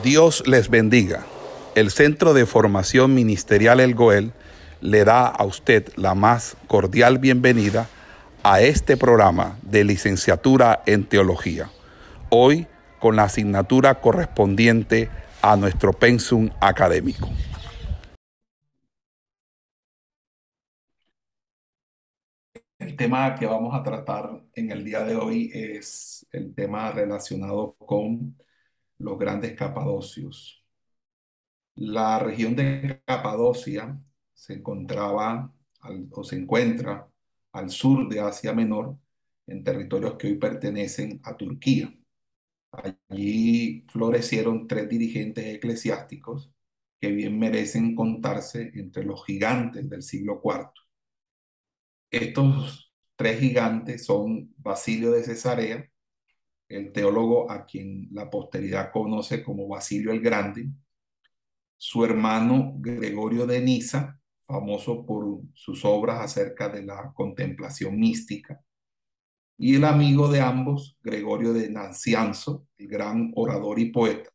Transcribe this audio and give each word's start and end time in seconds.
Dios 0.00 0.42
les 0.48 0.70
bendiga. 0.70 1.26
El 1.74 1.90
Centro 1.90 2.32
de 2.32 2.46
Formación 2.46 3.14
Ministerial 3.14 3.78
El 3.78 3.94
Goel 3.94 4.32
le 4.80 5.04
da 5.04 5.26
a 5.26 5.44
usted 5.44 5.92
la 5.96 6.14
más 6.14 6.56
cordial 6.66 7.18
bienvenida 7.18 7.88
a 8.42 8.62
este 8.62 8.96
programa 8.96 9.58
de 9.62 9.84
licenciatura 9.84 10.82
en 10.86 11.04
teología. 11.04 11.70
Hoy 12.30 12.66
con 13.00 13.16
la 13.16 13.24
asignatura 13.24 14.00
correspondiente 14.00 15.10
a 15.42 15.56
nuestro 15.56 15.92
pensum 15.92 16.48
académico. 16.60 17.28
El 22.78 22.96
tema 22.96 23.34
que 23.34 23.46
vamos 23.46 23.78
a 23.78 23.82
tratar 23.82 24.42
en 24.54 24.70
el 24.70 24.84
día 24.84 25.04
de 25.04 25.16
hoy 25.16 25.50
es 25.52 26.26
el 26.32 26.54
tema 26.54 26.90
relacionado 26.92 27.76
con 27.78 28.34
los 29.02 29.18
grandes 29.18 29.54
capadocios. 29.54 30.64
La 31.74 32.18
región 32.18 32.54
de 32.54 33.02
Capadocia 33.04 33.98
se 34.32 34.54
encontraba 34.54 35.52
o 36.10 36.24
se 36.24 36.36
encuentra 36.36 37.08
al 37.52 37.70
sur 37.70 38.08
de 38.08 38.20
Asia 38.20 38.52
Menor, 38.52 38.96
en 39.46 39.64
territorios 39.64 40.14
que 40.14 40.28
hoy 40.28 40.36
pertenecen 40.36 41.20
a 41.24 41.36
Turquía. 41.36 41.92
Allí 43.08 43.84
florecieron 43.88 44.66
tres 44.66 44.88
dirigentes 44.88 45.44
eclesiásticos 45.46 46.50
que 47.00 47.10
bien 47.10 47.38
merecen 47.38 47.94
contarse 47.96 48.70
entre 48.74 49.04
los 49.04 49.24
gigantes 49.24 49.90
del 49.90 50.02
siglo 50.02 50.40
IV. 50.44 50.70
Estos 52.10 52.92
tres 53.16 53.40
gigantes 53.40 54.04
son 54.04 54.54
Basilio 54.58 55.10
de 55.12 55.24
Cesarea, 55.24 55.91
el 56.68 56.92
teólogo 56.92 57.50
a 57.50 57.66
quien 57.66 58.08
la 58.12 58.30
posteridad 58.30 58.90
conoce 58.92 59.42
como 59.42 59.68
Basilio 59.68 60.12
el 60.12 60.20
Grande, 60.20 60.68
su 61.76 62.04
hermano 62.04 62.74
Gregorio 62.76 63.46
de 63.46 63.60
Niza, 63.60 64.18
famoso 64.44 65.04
por 65.04 65.40
sus 65.54 65.84
obras 65.84 66.20
acerca 66.20 66.68
de 66.68 66.82
la 66.82 67.12
contemplación 67.14 67.98
mística, 67.98 68.60
y 69.58 69.76
el 69.76 69.84
amigo 69.84 70.28
de 70.28 70.40
ambos, 70.40 70.98
Gregorio 71.02 71.52
de 71.52 71.70
Nancianzo, 71.70 72.66
el 72.78 72.88
gran 72.88 73.32
orador 73.34 73.78
y 73.78 73.90
poeta, 73.90 74.30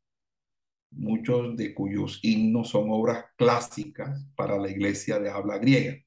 muchos 0.92 1.56
de 1.56 1.74
cuyos 1.74 2.20
himnos 2.22 2.70
son 2.70 2.88
obras 2.90 3.26
clásicas 3.36 4.26
para 4.36 4.58
la 4.58 4.70
iglesia 4.70 5.20
de 5.20 5.30
habla 5.30 5.58
griega. 5.58 5.98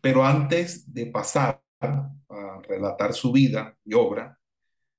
Pero 0.00 0.24
antes 0.24 0.92
de 0.92 1.06
pasar 1.06 1.62
a 1.80 2.62
relatar 2.68 3.12
su 3.12 3.32
vida 3.32 3.76
y 3.84 3.94
obra, 3.94 4.39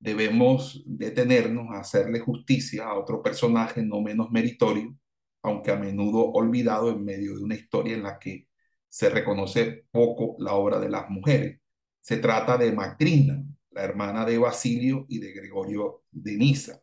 debemos 0.01 0.81
detenernos 0.85 1.67
a 1.69 1.79
hacerle 1.79 2.19
justicia 2.19 2.87
a 2.87 2.97
otro 2.97 3.21
personaje 3.21 3.83
no 3.83 4.01
menos 4.01 4.31
meritorio, 4.31 4.97
aunque 5.43 5.71
a 5.71 5.75
menudo 5.77 6.31
olvidado 6.31 6.89
en 6.89 7.05
medio 7.05 7.35
de 7.37 7.43
una 7.43 7.55
historia 7.55 7.95
en 7.95 8.03
la 8.03 8.17
que 8.17 8.47
se 8.89 9.09
reconoce 9.09 9.85
poco 9.91 10.35
la 10.39 10.55
obra 10.55 10.79
de 10.79 10.89
las 10.89 11.09
mujeres. 11.09 11.61
Se 12.01 12.17
trata 12.17 12.57
de 12.57 12.71
Macrina, 12.71 13.43
la 13.69 13.83
hermana 13.83 14.25
de 14.25 14.39
Basilio 14.39 15.05
y 15.07 15.19
de 15.19 15.33
Gregorio 15.33 16.03
de 16.11 16.35
Niza. 16.35 16.81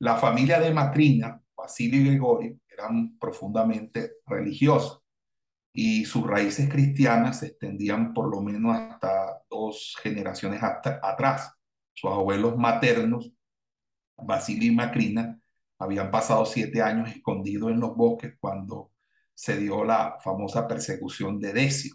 La 0.00 0.16
familia 0.16 0.58
de 0.58 0.74
Macrina, 0.74 1.40
Basilio 1.56 2.00
y 2.00 2.08
Gregorio, 2.08 2.58
eran 2.68 3.16
profundamente 3.16 4.14
religiosas 4.26 4.98
y 5.72 6.04
sus 6.04 6.26
raíces 6.26 6.68
cristianas 6.68 7.40
se 7.40 7.46
extendían 7.46 8.12
por 8.12 8.28
lo 8.28 8.42
menos 8.42 8.76
hasta 8.76 9.40
dos 9.48 9.96
generaciones 10.02 10.60
atrás 10.62 11.57
sus 11.98 12.10
abuelos 12.10 12.56
maternos, 12.56 13.32
Basilio 14.16 14.70
y 14.72 14.74
Macrina, 14.74 15.40
habían 15.78 16.10
pasado 16.10 16.46
siete 16.46 16.80
años 16.82 17.10
escondidos 17.10 17.70
en 17.70 17.80
los 17.80 17.96
bosques 17.96 18.34
cuando 18.40 18.92
se 19.34 19.56
dio 19.58 19.84
la 19.84 20.18
famosa 20.22 20.66
persecución 20.66 21.40
de 21.40 21.52
Decio. 21.52 21.94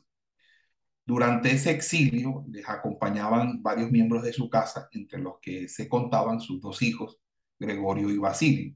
Durante 1.06 1.52
ese 1.52 1.72
exilio 1.72 2.46
les 2.50 2.68
acompañaban 2.68 3.62
varios 3.62 3.92
miembros 3.92 4.24
de 4.24 4.34
su 4.34 4.50
casa, 4.50 4.88
entre 4.92 5.20
los 5.20 5.36
que 5.42 5.68
se 5.68 5.90
contaban 5.90 6.40
sus 6.40 6.62
dos 6.62 6.82
hijos, 6.82 7.20
Gregorio 7.60 8.10
y 8.10 8.18
Basilio. 8.18 8.76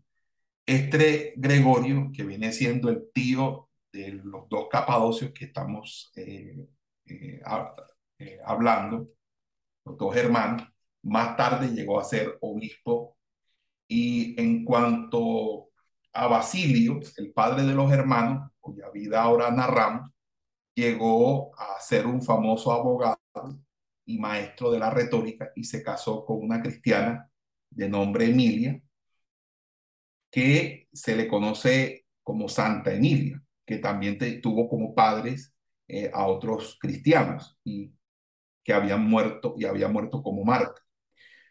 Este 0.65 1.33
Gregorio, 1.37 2.11
que 2.13 2.23
viene 2.23 2.51
siendo 2.51 2.89
el 2.89 3.09
tío 3.13 3.69
de 3.91 4.11
los 4.11 4.49
dos 4.49 4.67
capadocios 4.69 5.31
que 5.31 5.45
estamos 5.45 6.11
eh, 6.15 6.67
eh, 7.05 7.41
eh, 8.19 8.39
hablando, 8.45 9.09
los 9.85 9.97
dos 9.97 10.15
hermanos, 10.15 10.67
más 11.07 11.35
tarde 11.37 11.73
llegó 11.73 11.99
a 11.99 12.03
ser 12.03 12.37
obispo. 12.41 13.17
Y 13.87 14.39
en 14.39 14.65
cuanto 14.65 15.69
a 16.13 16.27
Basilio, 16.27 16.99
el 17.17 17.31
padre 17.31 17.63
de 17.63 17.73
los 17.73 17.91
hermanos, 17.91 18.51
cuya 18.59 18.89
vida 18.89 19.21
ahora 19.21 19.49
narramos, 19.51 20.11
llegó 20.75 21.57
a 21.57 21.79
ser 21.79 22.05
un 22.05 22.21
famoso 22.21 22.71
abogado 22.71 23.17
y 24.05 24.19
maestro 24.19 24.71
de 24.71 24.79
la 24.79 24.89
retórica 24.89 25.51
y 25.55 25.63
se 25.63 25.81
casó 25.83 26.25
con 26.25 26.41
una 26.41 26.61
cristiana 26.61 27.29
de 27.69 27.89
nombre 27.89 28.25
Emilia, 28.25 28.81
que 30.31 30.87
se 30.91 31.15
le 31.15 31.27
conoce 31.27 32.05
como 32.23 32.49
Santa 32.49 32.93
Emilia, 32.93 33.41
que 33.65 33.77
también 33.77 34.17
tuvo 34.41 34.69
como 34.69 34.93
padres 34.93 35.53
eh, 35.87 36.11
a 36.13 36.27
otros 36.27 36.77
cristianos 36.79 37.57
y 37.63 37.93
que 38.63 38.73
habían 38.73 39.09
muerto 39.09 39.55
y 39.57 39.65
había 39.65 39.87
muerto 39.87 40.21
como 40.21 40.43
Marta. 40.43 40.81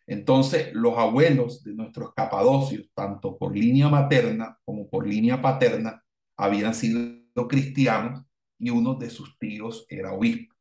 Entonces, 0.06 0.72
los 0.72 0.96
abuelos 0.96 1.64
de 1.64 1.74
nuestros 1.74 2.14
capadocios, 2.14 2.88
tanto 2.94 3.36
por 3.36 3.56
línea 3.56 3.88
materna 3.88 4.58
como 4.64 4.88
por 4.88 5.06
línea 5.06 5.42
paterna, 5.42 6.02
habían 6.36 6.74
sido 6.74 7.48
cristianos 7.48 8.24
y 8.58 8.70
uno 8.70 8.94
de 8.94 9.10
sus 9.10 9.36
tíos 9.38 9.84
era 9.88 10.12
obispo. 10.12 10.54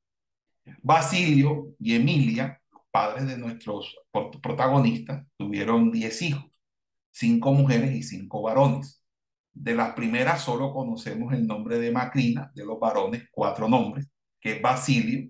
Basilio 0.81 1.75
y 1.79 1.95
Emilia, 1.95 2.61
padres 2.91 3.27
de 3.27 3.37
nuestros 3.37 3.95
protagonistas, 4.41 5.25
tuvieron 5.37 5.91
diez 5.91 6.21
hijos, 6.21 6.45
cinco 7.11 7.53
mujeres 7.53 7.95
y 7.95 8.03
cinco 8.03 8.41
varones. 8.41 9.03
De 9.53 9.75
las 9.75 9.93
primeras 9.93 10.41
solo 10.41 10.73
conocemos 10.73 11.33
el 11.33 11.45
nombre 11.45 11.77
de 11.77 11.91
Macrina, 11.91 12.51
de 12.55 12.65
los 12.65 12.79
varones 12.79 13.23
cuatro 13.31 13.69
nombres, 13.69 14.07
que 14.39 14.59
Basilio, 14.59 15.29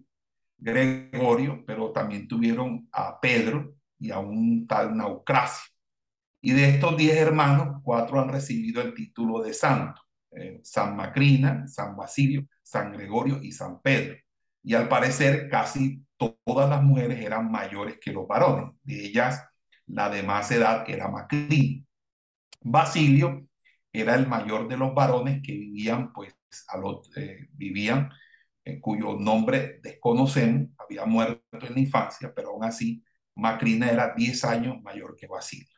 Gregorio, 0.58 1.64
pero 1.66 1.92
también 1.92 2.28
tuvieron 2.28 2.88
a 2.92 3.20
Pedro, 3.20 3.76
y 4.00 4.12
a 4.12 4.20
un 4.20 4.68
tal 4.68 4.96
Naucracio. 4.96 5.72
Y 6.42 6.52
de 6.54 6.70
estos 6.70 6.96
diez 6.98 7.18
hermanos, 7.18 7.82
cuatro 7.84 8.20
han 8.22 8.30
recibido 8.30 8.82
el 8.82 8.94
título 8.94 9.42
de 9.42 9.54
santo. 9.54 10.02
Eh, 10.32 10.60
San 10.64 10.96
Macrina, 10.96 11.68
San 11.68 11.96
Basilio, 11.96 12.46
San 12.62 12.92
Gregorio 12.92 13.42
y 13.42 13.52
San 13.52 13.82
Pedro. 13.82 14.18
Y 14.64 14.74
al 14.76 14.88
parecer 14.88 15.50
casi 15.50 16.06
todas 16.18 16.70
las 16.70 16.84
mujeres 16.84 17.24
eran 17.24 17.52
mayores 17.52 17.98
que 18.00 18.12
los 18.12 18.28
varones. 18.28 18.76
De 18.84 19.06
ellas, 19.06 19.44
la 19.88 20.10
de 20.10 20.24
más 20.24 20.52
edad 20.52 20.84
era 20.88 21.08
Macrina. 21.08 21.84
Basilio 22.62 23.48
era 23.94 24.16
el 24.16 24.28
mayor 24.28 24.68
de 24.68 24.78
los 24.78 24.94
varones 24.94 25.42
que 25.42 25.54
vivían, 25.54 26.12
pues, 26.14 26.36
a 26.68 26.78
los, 26.78 27.16
eh, 27.18 27.48
vivían, 27.54 28.10
en 28.64 28.82
cuyo 28.82 29.16
nombre 29.20 29.80
desconocemos, 29.82 30.70
había 30.78 31.06
muerto 31.06 31.44
en 31.68 31.74
la 31.74 31.80
infancia, 31.80 32.34
pero 32.36 32.50
aún 32.50 32.64
así 32.64 33.04
Macrina 33.36 33.90
era 33.90 34.14
10 34.16 34.44
años 34.46 34.82
mayor 34.82 35.16
que 35.16 35.28
Basilio. 35.28 35.78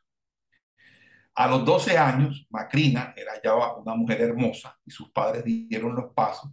A 1.35 1.47
los 1.47 1.65
12 1.65 1.97
años, 1.97 2.47
Macrina 2.49 3.13
era 3.15 3.41
ya 3.43 3.55
una 3.55 3.95
mujer 3.95 4.21
hermosa 4.21 4.77
y 4.85 4.91
sus 4.91 5.11
padres 5.11 5.43
dieron 5.43 5.95
los 5.95 6.13
pasos 6.13 6.51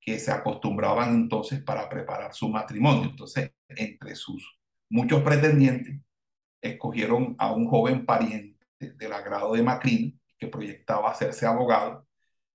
que 0.00 0.18
se 0.18 0.32
acostumbraban 0.32 1.14
entonces 1.14 1.62
para 1.62 1.88
preparar 1.88 2.34
su 2.34 2.48
matrimonio. 2.48 3.10
Entonces, 3.10 3.52
entre 3.68 4.14
sus 4.16 4.58
muchos 4.90 5.22
pretendientes, 5.22 6.00
escogieron 6.60 7.36
a 7.38 7.52
un 7.52 7.66
joven 7.66 8.04
pariente 8.04 8.66
del 8.78 9.12
agrado 9.12 9.54
de 9.54 9.62
Macrina 9.62 10.12
que 10.38 10.48
proyectaba 10.48 11.10
hacerse 11.10 11.46
abogado 11.46 12.06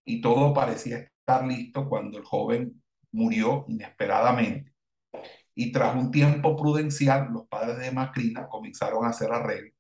y 0.06 0.21
todo 0.21 0.53
parecía 0.53 0.97
estar 0.97 1.45
listo 1.45 1.88
cuando 1.88 2.18
el 2.18 2.25
joven 2.25 2.81
murió 3.12 3.65
inesperadamente 3.68 4.74
y 5.59 5.73
tras 5.73 5.94
un 5.94 6.09
tiempo 6.09 6.56
prudencial, 6.56 7.27
los 7.33 7.45
padres 7.47 7.79
de 7.79 7.91
Macrina 7.91 8.47
comenzaron 8.47 9.03
a 9.03 9.09
hacer 9.09 9.29
arreglos 9.29 9.73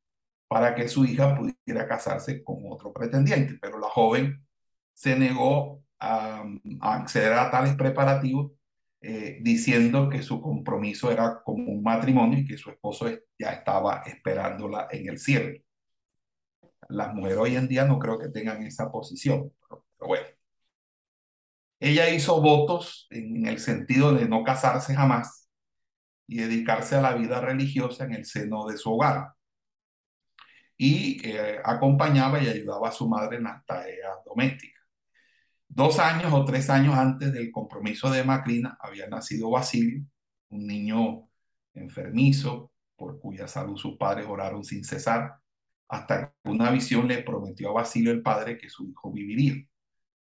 para 0.49 0.75
que 0.75 0.89
su 0.89 1.05
hija 1.05 1.37
pudiera 1.37 1.87
casarse 1.87 2.43
con 2.43 2.57
otro 2.69 2.91
pretendiente, 2.91 3.57
pero 3.61 3.79
la 3.79 3.87
joven 3.87 4.45
se 4.93 5.17
negó 5.17 5.81
a, 5.97 6.43
acceder 6.81 7.31
a 7.31 7.49
tales 7.49 7.75
preparativos, 7.77 8.51
eh, 8.99 9.39
diciendo 9.41 10.09
que 10.09 10.21
su 10.21 10.41
compromiso 10.41 11.11
era 11.11 11.41
como 11.45 11.71
un 11.71 11.81
matrimonio 11.81 12.39
y 12.39 12.45
que 12.45 12.57
su 12.57 12.71
esposo 12.71 13.07
ya 13.37 13.53
estaba 13.53 14.03
esperándola 14.05 14.89
en 14.91 15.07
el 15.07 15.17
cielo. 15.17 15.57
Las 16.89 17.13
mujeres 17.13 17.37
hoy 17.37 17.55
en 17.55 17.69
día 17.69 17.85
no 17.85 17.99
creo 17.99 18.19
que 18.19 18.27
tengan 18.27 18.61
esa 18.63 18.91
posición, 18.91 19.49
pero 19.97 20.07
bueno. 20.07 20.25
Ella 21.79 22.09
hizo 22.09 22.41
votos 22.41 23.07
en 23.09 23.47
el 23.47 23.59
sentido 23.59 24.11
de 24.13 24.27
no 24.27 24.43
casarse 24.43 24.93
jamás 24.93 25.38
y 26.29 26.37
dedicarse 26.37 26.95
a 26.95 27.01
la 27.01 27.15
vida 27.15 27.41
religiosa 27.41 28.05
en 28.05 28.13
el 28.13 28.25
seno 28.25 28.67
de 28.67 28.77
su 28.77 28.93
hogar. 28.93 29.33
y 30.77 31.19
eh, 31.27 31.59
acompañaba 31.63 32.41
y 32.41 32.47
ayudaba 32.47 32.89
a 32.89 32.91
su 32.91 33.07
madre 33.09 33.37
en 33.37 33.43
las 33.43 33.65
tareas 33.65 34.15
domésticas. 34.25 34.81
Dos 35.67 35.99
años 35.99 36.31
o 36.33 36.45
tres 36.45 36.69
años 36.69 36.95
antes 36.95 37.33
del 37.33 37.51
compromiso 37.51 38.09
de 38.11 38.23
Macrina 38.23 38.77
había 38.81 39.07
nacido 39.07 39.49
Basilio, 39.51 40.05
un 40.49 40.67
niño 40.67 41.29
enfermizo 41.73 42.71
por 42.95 43.19
cuya 43.19 43.47
salud 43.47 43.77
sus 43.77 43.97
padres 43.97 44.25
oraron 44.29 44.63
sin 44.63 44.83
cesar, 44.83 45.35
hasta 45.89 46.33
que 46.43 46.49
una 46.49 46.71
visión 46.71 47.07
le 47.07 47.23
prometió 47.23 47.69
a 47.71 47.73
Basilio 47.73 48.11
el 48.11 48.21
padre 48.21 48.57
que 48.57 48.69
su 48.69 48.87
hijo 48.87 49.11
viviría. 49.11 49.55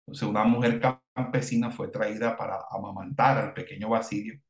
Entonces 0.01 0.29
una 0.29 0.45
mujer 0.45 0.81
campesina 1.15 1.71
fue 1.71 1.89
traída 1.89 2.37
para 2.37 2.59
amamantar 2.71 3.39
al 3.39 3.55
pequeño 3.55 3.89
Basilio, 3.89 4.41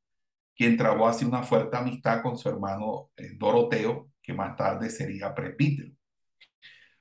quien 0.56 0.76
trabó 0.76 1.08
así 1.08 1.24
una 1.24 1.42
fuerte 1.42 1.76
amistad 1.76 2.22
con 2.22 2.36
su 2.38 2.48
hermano 2.48 3.10
eh, 3.16 3.32
Doroteo, 3.36 4.10
que 4.22 4.32
más 4.32 4.56
tarde 4.56 4.90
sería 4.90 5.34
presbítero. 5.34 5.92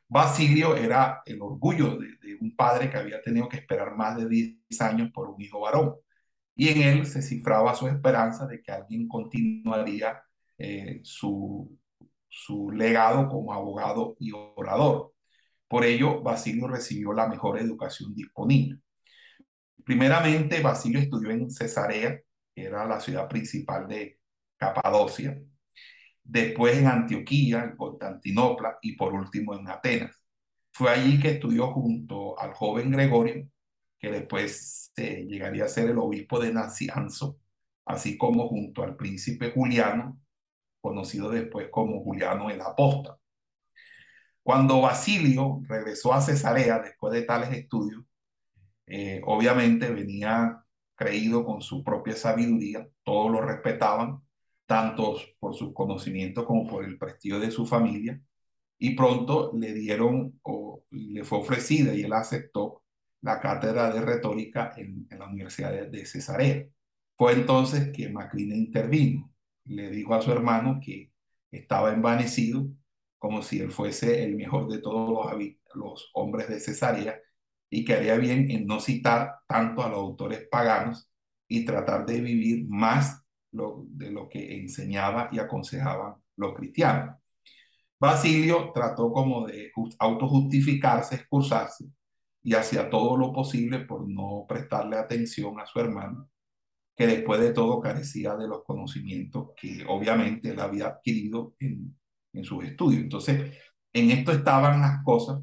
Basilio 0.07 0.75
era 0.75 1.21
el 1.25 1.41
orgullo 1.41 1.97
de, 1.97 2.35
un 2.41 2.55
padre 2.55 2.89
que 2.89 2.97
había 2.97 3.21
tenido 3.21 3.47
que 3.47 3.57
esperar 3.57 3.95
más 3.95 4.17
de 4.17 4.27
10 4.27 4.81
años 4.81 5.09
por 5.13 5.29
un 5.29 5.41
hijo 5.41 5.61
varón. 5.61 5.95
Y 6.55 6.69
en 6.69 6.81
él 6.81 7.05
se 7.05 7.21
cifraba 7.21 7.73
su 7.75 7.87
esperanza 7.87 8.45
de 8.45 8.61
que 8.61 8.71
alguien 8.71 9.07
continuaría 9.07 10.21
eh, 10.57 10.99
su, 11.03 11.77
su 12.27 12.71
legado 12.71 13.29
como 13.29 13.53
abogado 13.53 14.15
y 14.19 14.31
orador. 14.33 15.13
Por 15.67 15.85
ello, 15.85 16.21
Basilio 16.21 16.67
recibió 16.67 17.13
la 17.13 17.27
mejor 17.27 17.59
educación 17.59 18.13
disponible. 18.13 18.79
Primeramente, 19.85 20.61
Basilio 20.61 20.99
estudió 20.99 21.31
en 21.31 21.49
Cesarea, 21.51 22.19
era 22.55 22.85
la 22.85 22.99
ciudad 22.99 23.27
principal 23.27 23.87
de 23.87 24.19
Capadocia, 24.57 25.41
después 26.23 26.77
en 26.77 26.87
Antioquía, 26.87 27.63
en 27.63 27.75
Constantinopla 27.75 28.77
y 28.81 28.95
por 28.95 29.13
último 29.13 29.55
en 29.55 29.67
Atenas. 29.67 30.23
Fue 30.71 30.89
allí 30.91 31.19
que 31.19 31.31
estudió 31.31 31.71
junto 31.73 32.39
al 32.39 32.53
joven 32.53 32.91
Gregorio, 32.91 33.47
que 33.99 34.11
después 34.11 34.91
llegaría 34.95 35.65
a 35.65 35.69
ser 35.69 35.89
el 35.89 35.97
obispo 35.97 36.39
de 36.39 36.53
Nacianzo, 36.53 37.39
así 37.85 38.17
como 38.17 38.47
junto 38.47 38.83
al 38.83 38.95
príncipe 38.95 39.51
Juliano, 39.51 40.19
conocido 40.81 41.29
después 41.29 41.69
como 41.69 42.03
Juliano 42.03 42.49
el 42.49 42.61
Apóstol. 42.61 43.17
Cuando 44.43 44.81
Basilio 44.81 45.61
regresó 45.67 46.13
a 46.13 46.21
Cesarea 46.21 46.79
después 46.79 47.13
de 47.13 47.23
tales 47.23 47.51
estudios, 47.51 48.03
eh, 48.87 49.21
obviamente 49.23 49.89
venía 49.91 50.60
creído 51.01 51.43
con 51.43 51.61
su 51.63 51.83
propia 51.83 52.15
sabiduría, 52.15 52.87
todos 53.03 53.31
lo 53.31 53.41
respetaban, 53.41 54.21
tanto 54.67 55.17
por 55.39 55.55
sus 55.55 55.73
conocimientos 55.73 56.45
como 56.45 56.67
por 56.67 56.85
el 56.85 56.99
prestigio 56.99 57.39
de 57.39 57.49
su 57.49 57.65
familia, 57.65 58.21
y 58.77 58.95
pronto 58.95 59.51
le 59.57 59.73
dieron 59.73 60.39
o 60.43 60.83
le 60.91 61.23
fue 61.23 61.39
ofrecida 61.39 61.95
y 61.95 62.03
él 62.03 62.13
aceptó 62.13 62.83
la 63.21 63.39
cátedra 63.39 63.91
de 63.91 64.01
retórica 64.01 64.73
en, 64.77 65.07
la 65.17 65.27
Universidad 65.27 65.71
de, 65.71 66.05
Cesarea. 66.05 66.67
Fue 67.17 67.33
entonces 67.33 67.89
que 67.91 68.09
Macrina 68.09 68.55
intervino 68.55 69.33
le 69.65 69.89
dijo 69.89 70.13
a 70.13 70.21
su 70.21 70.31
hermano 70.31 70.79
que 70.83 71.11
estaba 71.51 71.93
envanecido, 71.93 72.67
como 73.17 73.41
si 73.41 73.59
él 73.59 73.71
fuese 73.71 74.23
el 74.23 74.35
mejor 74.35 74.69
de 74.69 74.79
todos 74.79 75.33
los 75.73 76.11
hombres 76.13 76.47
de 76.47 76.59
Cesarea, 76.59 77.19
y 77.71 77.85
que 77.85 77.93
haría 77.95 78.17
bien 78.17 78.51
en 78.51 78.67
no 78.67 78.79
citar 78.79 79.39
tanto 79.47 79.81
a 79.81 79.89
los 79.89 79.97
autores 79.97 80.47
paganos 80.51 81.09
y 81.47 81.65
tratar 81.65 82.05
de 82.05 82.19
vivir 82.21 82.67
más 82.67 83.23
de 83.51 84.11
lo 84.11 84.29
que 84.29 84.57
enseñaba 84.57 85.29
y 85.31 85.39
aconsejaban 85.39 86.15
los 86.35 86.53
cristianos. 86.53 87.15
Basilio 87.99 88.71
trató 88.73 89.11
como 89.11 89.47
de 89.47 89.71
autojustificarse, 89.99 91.15
excusarse 91.15 91.85
y 92.43 92.53
hacía 92.55 92.89
todo 92.89 93.15
lo 93.15 93.31
posible 93.31 93.79
por 93.79 94.07
no 94.07 94.45
prestarle 94.47 94.97
atención 94.97 95.59
a 95.59 95.65
su 95.65 95.79
hermano 95.79 96.29
que 96.95 97.07
después 97.07 97.39
de 97.39 97.53
todo 97.53 97.79
carecía 97.79 98.35
de 98.35 98.47
los 98.47 98.63
conocimientos 98.63 99.51
que 99.55 99.85
obviamente 99.87 100.49
él 100.49 100.59
había 100.59 100.87
adquirido 100.87 101.55
en, 101.59 101.97
en 102.33 102.43
sus 102.43 102.65
estudios. 102.65 103.01
Entonces, 103.01 103.57
en 103.93 104.11
esto 104.11 104.31
estaban 104.31 104.81
las 104.81 105.03
cosas 105.03 105.41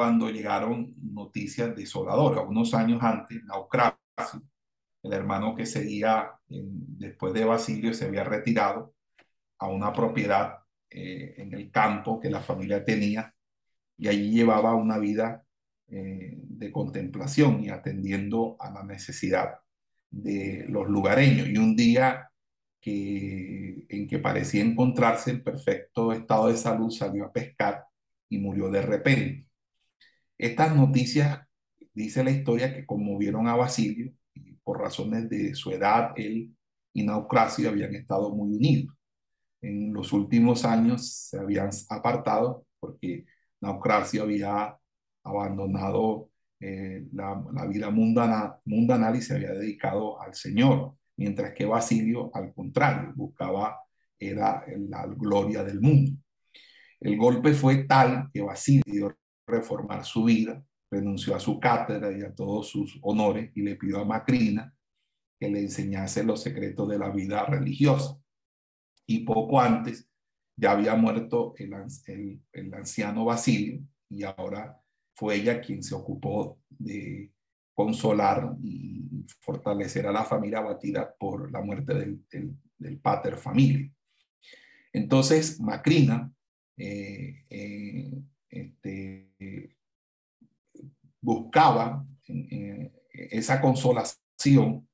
cuando 0.00 0.30
llegaron 0.30 0.94
noticias 1.12 1.76
desoladoras. 1.76 2.46
Unos 2.48 2.72
años 2.72 3.02
antes, 3.02 3.44
Naucracio, 3.44 4.40
el 5.02 5.12
hermano 5.12 5.54
que 5.54 5.66
seguía 5.66 6.30
después 6.48 7.34
de 7.34 7.44
Basilio, 7.44 7.92
se 7.92 8.06
había 8.06 8.24
retirado 8.24 8.94
a 9.58 9.68
una 9.68 9.92
propiedad 9.92 10.60
eh, 10.88 11.34
en 11.36 11.52
el 11.52 11.70
campo 11.70 12.18
que 12.18 12.30
la 12.30 12.40
familia 12.40 12.82
tenía 12.82 13.34
y 13.98 14.08
allí 14.08 14.30
llevaba 14.30 14.74
una 14.74 14.96
vida 14.96 15.44
eh, 15.88 16.32
de 16.34 16.72
contemplación 16.72 17.62
y 17.62 17.68
atendiendo 17.68 18.56
a 18.58 18.70
la 18.70 18.82
necesidad 18.82 19.58
de 20.10 20.64
los 20.70 20.88
lugareños. 20.88 21.46
Y 21.46 21.58
un 21.58 21.76
día 21.76 22.30
en 22.82 24.08
que 24.08 24.18
parecía 24.18 24.62
encontrarse 24.62 25.30
en 25.30 25.44
perfecto 25.44 26.10
estado 26.10 26.48
de 26.48 26.56
salud, 26.56 26.90
salió 26.90 27.26
a 27.26 27.32
pescar 27.32 27.84
y 28.30 28.38
murió 28.38 28.70
de 28.70 28.80
repente. 28.80 29.49
Estas 30.40 30.74
noticias, 30.74 31.38
dice 31.92 32.24
la 32.24 32.30
historia, 32.30 32.74
que 32.74 32.86
conmovieron 32.86 33.46
a 33.46 33.56
Basilio 33.56 34.10
y 34.32 34.54
por 34.54 34.80
razones 34.80 35.28
de 35.28 35.54
su 35.54 35.70
edad, 35.70 36.12
él 36.16 36.56
y 36.94 37.04
Naucracio 37.04 37.68
habían 37.68 37.94
estado 37.94 38.34
muy 38.34 38.56
unidos. 38.56 38.96
En 39.60 39.92
los 39.92 40.14
últimos 40.14 40.64
años 40.64 41.28
se 41.28 41.38
habían 41.38 41.68
apartado 41.90 42.64
porque 42.78 43.26
Naucracio 43.60 44.22
había 44.22 44.74
abandonado 45.24 46.30
eh, 46.58 47.06
la, 47.12 47.34
vida 47.68 47.90
mundana, 47.90 48.56
mundanal 48.64 49.16
y 49.16 49.20
se 49.20 49.34
había 49.34 49.52
dedicado 49.52 50.22
al 50.22 50.34
Señor, 50.34 50.94
mientras 51.18 51.52
que 51.52 51.66
Basilio, 51.66 52.30
al 52.32 52.54
contrario, 52.54 53.12
buscaba 53.14 53.78
era 54.18 54.64
la 54.88 55.06
gloria 55.06 55.62
del 55.64 55.82
mundo. 55.82 56.12
El 56.98 57.18
golpe 57.18 57.52
fue 57.52 57.84
tal 57.84 58.30
que 58.32 58.40
Basilio 58.40 59.19
reformar 59.50 60.04
su 60.04 60.24
vida, 60.24 60.64
renunció 60.90 61.34
a 61.36 61.40
su 61.40 61.60
cátedra 61.60 62.16
y 62.16 62.22
a 62.22 62.34
todos 62.34 62.68
sus 62.68 62.98
honores 63.02 63.50
y 63.54 63.62
le 63.62 63.76
pidió 63.76 64.00
a 64.00 64.04
Macrina 64.04 64.74
que 65.38 65.48
le 65.48 65.60
enseñase 65.60 66.22
los 66.22 66.42
secretos 66.42 66.88
de 66.88 66.98
la 66.98 67.10
vida 67.10 67.44
religiosa. 67.46 68.20
Y 69.06 69.20
poco 69.20 69.60
antes 69.60 70.08
ya 70.56 70.72
había 70.72 70.94
muerto 70.94 71.54
el, 71.56 71.72
el, 72.52 72.74
anciano 72.74 73.24
Basilio 73.24 73.82
y 74.10 74.24
ahora 74.24 74.78
fue 75.14 75.36
ella 75.36 75.60
quien 75.60 75.82
se 75.82 75.94
ocupó 75.94 76.60
de 76.68 77.32
consolar 77.74 78.56
y 78.62 79.24
fortalecer 79.40 80.06
a 80.06 80.12
la 80.12 80.24
familia 80.24 80.58
abatida 80.58 81.14
por 81.18 81.50
la 81.50 81.62
muerte 81.62 81.94
del, 81.94 82.22
del, 82.78 82.98
pater 82.98 83.38
familia. 83.38 83.90
Entonces, 84.92 85.58
Macrina 85.60 86.30
eh, 86.76 87.44
eh, 87.48 88.12
este, 88.50 89.76
buscaba 91.20 92.06
esa 93.12 93.60
consolación 93.60 94.88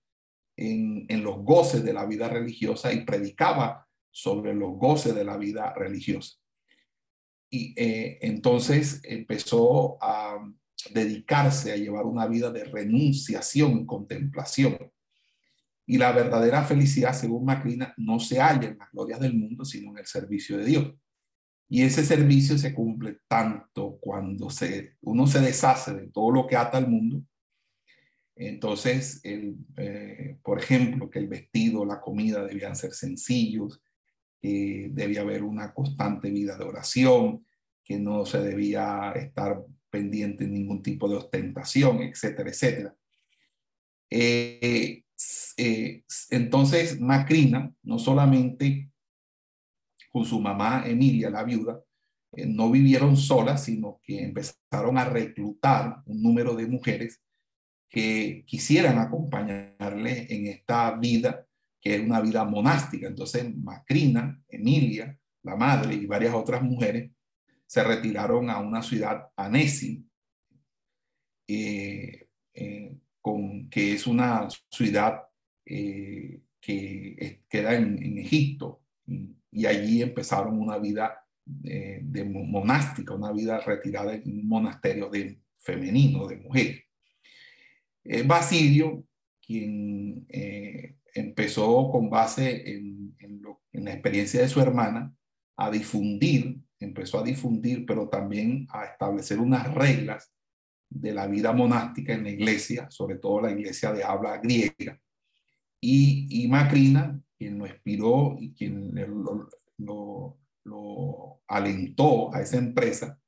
en, 0.56 1.22
los 1.22 1.38
goces 1.38 1.84
de 1.84 1.92
la 1.92 2.06
vida 2.06 2.28
religiosa 2.28 2.92
y 2.92 3.04
predicaba 3.04 3.86
sobre 4.10 4.54
los 4.54 4.76
goces 4.76 5.14
de 5.14 5.24
la 5.24 5.36
vida 5.36 5.72
religiosa. 5.74 6.36
Y 7.50 7.74
eh, 7.76 8.18
entonces 8.22 9.00
empezó 9.04 9.98
a 10.00 10.38
dedicarse 10.92 11.72
a 11.72 11.76
llevar 11.76 12.06
una 12.06 12.26
vida 12.26 12.50
de 12.50 12.64
renunciación 12.64 13.80
y 13.80 13.86
contemplación. 13.86 14.92
Y 15.86 15.98
la 15.98 16.12
verdadera 16.12 16.64
felicidad, 16.64 17.12
según 17.12 17.44
Macrina, 17.44 17.94
no 17.96 18.18
se 18.18 18.40
halla 18.40 18.68
en 18.68 18.78
las 18.78 18.90
glorias 18.90 19.20
del 19.20 19.34
mundo, 19.34 19.64
sino 19.64 19.92
en 19.92 19.98
el 19.98 20.06
servicio 20.06 20.58
de 20.58 20.64
Dios. 20.64 20.94
Y 21.68 21.82
ese 21.82 22.04
servicio 22.04 22.56
se 22.58 22.72
cumple 22.72 23.18
tanto 23.26 23.98
cuando 24.00 24.50
se, 24.50 24.96
uno 25.02 25.26
se 25.26 25.40
deshace 25.40 25.94
de 25.94 26.06
todo 26.08 26.30
lo 26.30 26.46
que 26.46 26.56
ata 26.56 26.78
al 26.78 26.88
mundo. 26.88 27.22
Entonces, 28.36 29.20
el, 29.24 29.56
eh, 29.76 30.36
por 30.42 30.58
ejemplo, 30.58 31.10
que 31.10 31.18
el 31.18 31.26
vestido, 31.26 31.84
la 31.84 32.00
comida 32.00 32.44
debían 32.44 32.76
ser 32.76 32.92
sencillos, 32.92 33.82
que 34.40 34.90
debía 34.92 35.22
haber 35.22 35.42
una 35.42 35.72
constante 35.72 36.30
vida 36.30 36.56
de 36.56 36.64
oración, 36.64 37.44
que 37.82 37.98
no 37.98 38.26
se 38.26 38.40
debía 38.40 39.12
estar 39.16 39.64
pendiente 39.90 40.44
de 40.44 40.50
ningún 40.50 40.82
tipo 40.82 41.08
de 41.08 41.16
ostentación, 41.16 42.02
etcétera, 42.02 42.50
etcétera. 42.50 42.96
Eh, 44.10 45.04
eh, 45.56 46.04
entonces, 46.30 47.00
Macrina, 47.00 47.72
no 47.82 47.98
solamente 47.98 48.90
con 50.16 50.24
su 50.24 50.40
mamá 50.40 50.82
Emilia, 50.86 51.28
la 51.28 51.44
viuda, 51.44 51.78
eh, 52.32 52.46
no 52.46 52.70
vivieron 52.70 53.18
solas, 53.18 53.64
sino 53.64 54.00
que 54.02 54.22
empezaron 54.22 54.96
a 54.96 55.04
reclutar 55.04 56.00
un 56.06 56.22
número 56.22 56.54
de 56.54 56.66
mujeres 56.66 57.20
que 57.86 58.42
quisieran 58.46 58.96
acompañarle 58.96 60.26
en 60.34 60.46
esta 60.46 60.96
vida 60.96 61.46
que 61.78 61.96
es 61.96 62.00
una 62.00 62.22
vida 62.22 62.46
monástica. 62.46 63.08
Entonces, 63.08 63.54
Macrina, 63.58 64.42
Emilia, 64.48 65.18
la 65.42 65.54
madre 65.54 65.96
y 65.96 66.06
varias 66.06 66.32
otras 66.32 66.62
mujeres 66.62 67.10
se 67.66 67.84
retiraron 67.84 68.48
a 68.48 68.58
una 68.58 68.82
ciudad, 68.82 69.28
Annecy, 69.36 70.02
con, 73.20 73.68
que 73.68 73.92
es 73.92 74.06
una 74.06 74.48
ciudad 74.70 75.24
que 75.62 77.42
queda 77.50 77.74
en, 77.74 78.18
Egipto, 78.18 78.80
y, 79.56 79.66
allí 79.66 80.02
empezaron 80.02 80.58
una 80.60 80.78
vida 80.78 81.22
de 81.44 82.24
monástica, 82.24 83.14
una 83.14 83.32
vida 83.32 83.60
retirada 83.60 84.14
en 84.14 84.40
un 84.40 84.48
monasterio 84.48 85.08
de 85.08 85.40
femenino, 85.58 86.26
de 86.26 86.36
mujer. 86.36 86.84
Eh, 88.08 88.22
Basilio, 88.22 89.04
quien 89.44 90.26
eh, 90.28 90.96
empezó 91.14 91.90
con 91.90 92.08
base 92.08 92.70
en, 92.70 92.96
la 93.72 93.92
experiencia 93.92 94.40
de 94.40 94.48
su 94.48 94.60
hermana 94.60 95.14
a 95.56 95.70
difundir, 95.70 96.58
empezó 96.80 97.20
a 97.20 97.22
difundir, 97.22 97.84
pero 97.84 98.08
también 98.08 98.66
a 98.70 98.86
establecer 98.86 99.38
unas 99.38 99.72
reglas 99.74 100.32
de 100.88 101.12
la 101.12 101.26
vida 101.26 101.52
monástica 101.52 102.14
en 102.14 102.22
la 102.22 102.30
iglesia, 102.30 102.90
sobre 102.90 103.16
todo 103.16 103.42
la 103.42 103.50
iglesia 103.50 103.92
de 103.92 104.02
habla 104.02 104.38
griega. 104.38 104.98
Y, 105.78 106.46
Macrina, 106.48 107.20
quien 107.38 107.58
lo 107.58 107.66
inspiró 107.66 108.36
y 108.38 108.52
quien 108.52 108.92
lo, 109.78 110.28
alentó 111.48 112.34
a 112.34 112.42
esa 112.42 112.58
empresa, 112.58 113.18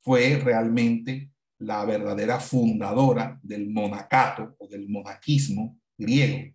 fue 0.00 0.38
realmente 0.38 1.30
la 1.58 1.84
verdadera 1.84 2.38
fundadora 2.38 3.40
del 3.42 3.70
monacato 3.70 4.54
o 4.58 4.68
del 4.68 4.88
monaquismo 4.88 5.78
griego. 5.96 6.54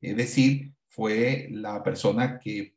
Es 0.00 0.16
decir, 0.16 0.72
fue 0.88 1.48
la 1.50 1.82
persona 1.82 2.38
que, 2.38 2.74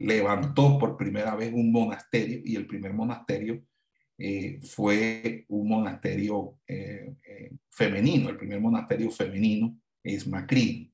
levantó 0.00 0.78
por 0.78 0.96
primera 0.96 1.36
vez 1.36 1.52
un 1.52 1.70
monasterio 1.70 2.40
y 2.44 2.56
el 2.56 2.66
primer 2.66 2.92
monasterio 2.92 3.62
eh, 4.16 4.58
fue 4.62 5.44
un 5.48 5.68
monasterio 5.68 6.58
eh, 6.66 7.14
eh, 7.24 7.52
femenino. 7.70 8.28
El 8.28 8.36
primer 8.36 8.60
monasterio 8.60 9.10
femenino 9.10 9.78
es 10.02 10.26
Macri. 10.26 10.92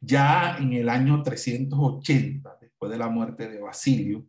Ya 0.00 0.56
en 0.58 0.72
el 0.72 0.88
año 0.88 1.22
380, 1.22 2.58
después 2.60 2.90
de 2.90 2.98
la 2.98 3.08
muerte 3.08 3.48
de 3.48 3.60
Basilio, 3.60 4.26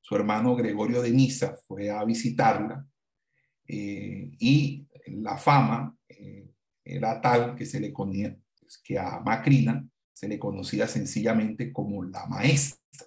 su 0.00 0.16
hermano 0.16 0.56
Gregorio 0.56 1.02
de 1.02 1.10
Nisa 1.10 1.56
fue 1.66 1.90
a 1.90 2.04
visitarla 2.04 2.84
eh, 3.66 4.30
y 4.38 4.86
la 5.06 5.36
fama 5.36 5.94
eh, 6.08 6.50
era 6.84 7.20
tal 7.20 7.54
que 7.54 7.66
se 7.66 7.78
le 7.78 7.92
conocía, 7.92 8.36
que 8.82 8.98
a 8.98 9.20
Macrina 9.20 9.86
se 10.12 10.26
le 10.26 10.38
conocía 10.38 10.88
sencillamente 10.88 11.72
como 11.72 12.02
la 12.02 12.26
maestra. 12.26 13.06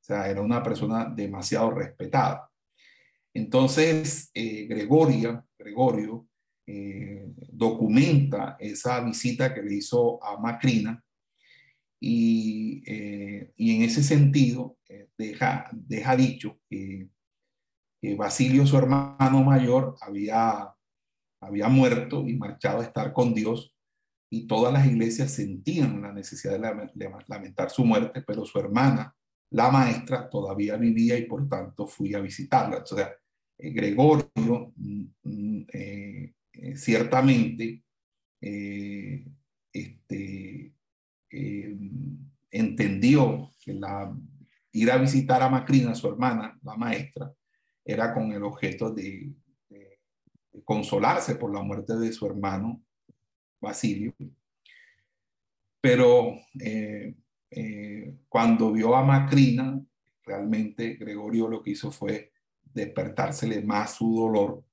O 0.00 0.04
sea, 0.04 0.28
era 0.28 0.40
una 0.40 0.62
persona 0.62 1.04
demasiado 1.04 1.70
respetada. 1.72 2.48
Entonces, 3.34 4.30
eh, 4.32 4.66
Gregorio, 4.66 6.27
Gregorio 6.68 7.34
documenta 7.52 8.56
esa 8.60 9.00
visita 9.00 9.54
que 9.54 9.62
le 9.62 9.74
hizo 9.74 10.22
a 10.22 10.38
Macrina 10.38 11.02
y, 12.00 12.82
y 13.56 13.76
en 13.76 13.82
ese 13.82 14.02
sentido 14.02 14.76
deja, 15.16 15.68
deja 15.72 16.16
dicho 16.16 16.60
que 16.68 17.08
que 18.00 18.14
Basilio, 18.14 18.66
su 18.66 18.76
hermano 18.76 19.42
mayor, 19.42 19.96
había, 20.00 20.72
había 21.40 21.68
muerto 21.68 22.26
y 22.26 22.36
marchado 22.36 22.80
a 22.80 22.84
estar 22.84 23.12
con 23.12 23.34
Dios 23.34 23.74
y 24.30 24.46
todas 24.46 24.72
las 24.72 24.86
iglesias 24.86 25.32
sentían 25.32 26.02
la 26.02 26.12
necesidad 26.12 26.58
de 26.94 27.10
lamentar 27.28 27.70
su 27.70 27.84
muerte, 27.84 28.22
pero 28.22 28.44
su 28.44 28.58
hermana, 28.58 29.14
la 29.50 29.70
maestra, 29.70 30.28
todavía 30.28 30.76
vivía 30.76 31.18
y 31.18 31.24
por 31.24 31.48
tanto 31.48 31.86
fui 31.86 32.14
a 32.14 32.20
visitarla. 32.20 32.78
O 32.78 32.86
sea, 32.86 33.10
eh, 33.58 33.70
Gregorio 33.70 34.72
mm, 34.76 35.04
mm, 35.22 35.66
eh, 35.72 36.34
eh, 36.58 36.76
ciertamente 36.76 37.82
este, 39.72 40.72
entendió 42.50 43.50
que 43.60 43.74
la, 43.74 44.16
ir 44.72 44.90
a 44.90 44.96
visitar 44.96 45.42
a 45.42 45.48
Macrina, 45.48 45.94
su 45.94 46.08
hermana, 46.08 46.58
la 46.62 46.76
maestra, 46.76 47.32
era 47.84 48.12
con 48.12 48.32
el 48.32 48.42
objeto 48.42 48.92
de, 48.92 49.32
consolarse 50.64 51.36
por 51.36 51.54
la 51.54 51.62
muerte 51.62 51.96
de 51.96 52.12
su 52.12 52.26
hermano 52.26 52.82
Basilio. 53.60 54.14
Pero 55.80 56.34
eh, 56.60 57.14
eh, 57.50 58.18
cuando 58.28 58.72
vio 58.72 58.94
a 58.94 59.04
Macrina, 59.04 59.80
realmente 60.22 60.94
Gregorio 60.96 61.48
lo 61.48 61.62
que 61.62 61.70
hizo 61.70 61.90
fue 61.90 62.32
despertársele 62.62 63.62
más 63.62 63.94
su 63.94 64.14
dolor. 64.14 64.64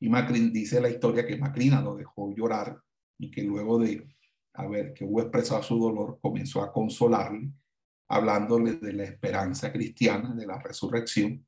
Y 0.00 0.08
Macrina 0.08 0.50
dice 0.50 0.80
la 0.80 0.88
historia 0.88 1.26
que 1.26 1.36
Macrina 1.36 1.82
lo 1.82 1.94
dejó 1.94 2.34
llorar 2.34 2.80
y 3.18 3.30
que 3.30 3.42
luego 3.42 3.78
de 3.78 4.06
haber 4.54 4.94
que 4.94 5.04
hubo 5.04 5.20
expresado 5.20 5.62
su 5.62 5.78
dolor, 5.78 6.18
comenzó 6.20 6.62
a 6.62 6.72
consolarle, 6.72 7.52
hablándole 8.08 8.74
de 8.74 8.92
la 8.92 9.04
esperanza 9.04 9.72
cristiana, 9.72 10.34
de 10.34 10.46
la 10.46 10.58
resurrección, 10.58 11.46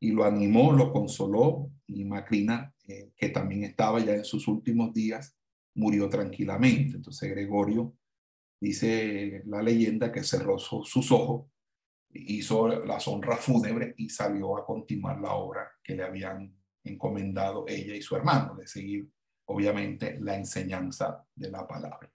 y 0.00 0.12
lo 0.12 0.24
animó, 0.24 0.72
lo 0.72 0.92
consoló 0.92 1.70
y 1.86 2.04
Macrina, 2.04 2.74
eh, 2.88 3.12
que 3.14 3.28
también 3.28 3.64
estaba 3.64 4.00
ya 4.00 4.14
en 4.14 4.24
sus 4.24 4.48
últimos 4.48 4.94
días, 4.94 5.36
murió 5.74 6.08
tranquilamente. 6.08 6.96
Entonces 6.96 7.30
Gregorio 7.30 7.94
dice 8.58 9.42
la 9.46 9.62
leyenda 9.62 10.10
que 10.10 10.22
cerró 10.22 10.58
sus 10.58 11.12
ojos, 11.12 11.50
hizo 12.12 12.68
las 12.68 13.06
honras 13.08 13.40
fúnebres 13.40 13.94
y 13.98 14.08
salió 14.08 14.56
a 14.56 14.64
continuar 14.64 15.20
la 15.20 15.34
obra 15.34 15.70
que 15.82 15.94
le 15.94 16.02
habían 16.02 16.59
encomendado 16.84 17.64
ella 17.68 17.94
y 17.94 18.02
su 18.02 18.16
hermano, 18.16 18.54
de 18.56 18.66
seguir 18.66 19.08
obviamente 19.46 20.18
la 20.20 20.36
enseñanza 20.36 21.24
de 21.34 21.50
la 21.50 21.66
palabra. 21.66 22.10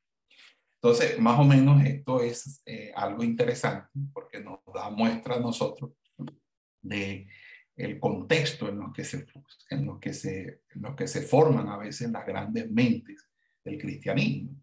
Entonces, 0.76 1.20
más 1.20 1.40
o 1.40 1.44
menos 1.44 1.84
esto 1.84 2.22
es 2.22 2.62
eh, 2.66 2.92
algo 2.96 3.24
interesante 3.24 3.90
porque 4.14 4.40
nos 4.42 4.60
da 4.74 4.90
muestra 4.90 5.36
a 5.36 5.40
nosotros 5.40 5.92
de 6.82 7.28
el 7.76 8.00
contexto 8.00 8.70
en 8.70 8.80
lo 8.80 8.94
que 8.94 9.04
se, 9.04 9.26
en 9.70 9.86
lo 9.86 10.00
que 10.00 10.14
se, 10.14 10.62
en 10.74 10.82
lo 10.82 10.96
que 10.96 11.08
se 11.08 11.22
forman 11.22 11.68
a 11.68 11.78
veces 11.78 12.10
las 12.12 12.26
grandes 12.26 12.70
mentes 12.72 13.28
del 13.64 13.78
cristianismo. 13.78 14.56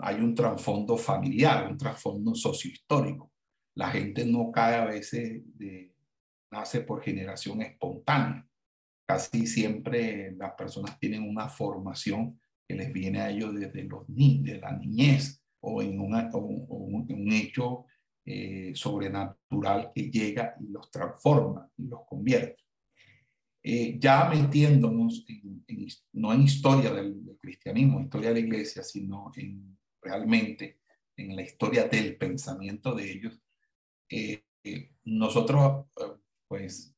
Hay 0.00 0.16
un 0.16 0.34
trasfondo 0.34 0.96
familiar, 0.96 1.68
un 1.68 1.78
trasfondo 1.78 2.34
sociohistórico. 2.34 3.32
La 3.74 3.90
gente 3.90 4.24
no 4.24 4.52
cae 4.52 4.76
a 4.76 4.84
veces 4.84 5.42
de, 5.58 5.94
nace 6.50 6.82
por 6.82 7.02
generación 7.02 7.62
espontánea. 7.62 8.46
Casi 9.06 9.46
siempre 9.46 10.32
las 10.32 10.52
personas 10.52 10.98
tienen 10.98 11.22
una 11.22 11.48
formación 11.48 12.40
que 12.66 12.74
les 12.74 12.92
viene 12.92 13.20
a 13.20 13.30
ellos 13.30 13.54
desde 13.54 13.84
los 13.84 14.08
ni 14.08 14.42
de 14.42 14.58
la 14.58 14.72
niñez 14.72 15.40
o 15.60 15.80
en, 15.80 16.00
una, 16.00 16.30
o 16.32 16.38
un 16.38 17.32
hecho 17.32 17.86
eh, 18.28 18.72
sobrenatural 18.74 19.92
que 19.94 20.10
llega 20.10 20.56
y 20.60 20.72
los 20.72 20.90
transforma 20.90 21.70
y 21.76 21.86
los 21.86 22.00
convierte. 22.08 22.60
Eh, 23.62 24.00
ya 24.00 24.28
metiéndonos 24.28 25.24
en, 25.28 25.64
no 26.14 26.32
en 26.32 26.42
historia 26.42 26.92
del, 26.92 27.38
cristianismo, 27.40 28.00
historia 28.00 28.30
de 28.30 28.34
la 28.34 28.40
iglesia, 28.40 28.82
sino 28.82 29.30
en 29.36 29.78
realmente 30.02 30.80
en 31.16 31.36
la 31.36 31.42
historia 31.42 31.86
del 31.86 32.16
pensamiento 32.16 32.96
de 32.96 33.12
ellos, 33.12 33.40
eh, 34.08 34.42
nosotros 35.04 35.86
pues 36.48 36.96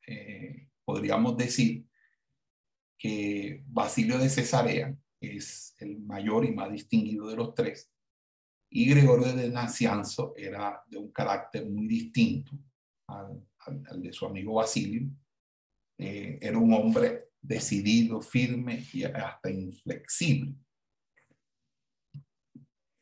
podríamos 0.82 1.36
decir 1.36 1.84
que 2.98 3.62
Basilio 3.66 4.18
de 4.18 4.28
Cesarea 4.28 4.96
es 5.20 5.74
el 5.78 6.00
mayor 6.00 6.44
y 6.44 6.52
más 6.52 6.70
distinguido 6.70 7.28
de 7.28 7.36
los 7.36 7.54
tres, 7.54 7.90
y 8.70 8.90
Gregorio 8.90 9.32
de 9.32 9.48
Nacianzo 9.48 10.34
era 10.36 10.82
de 10.86 10.98
un 10.98 11.10
carácter 11.10 11.68
muy 11.68 11.86
distinto 11.86 12.52
al, 13.06 13.42
de 14.02 14.12
su 14.12 14.26
amigo 14.26 14.54
Basilio. 14.54 15.08
Eh, 15.98 16.38
era 16.40 16.58
un 16.58 16.72
hombre 16.74 17.30
decidido, 17.40 18.20
firme 18.20 18.84
y 18.92 19.04
hasta 19.04 19.50
inflexible. 19.50 20.54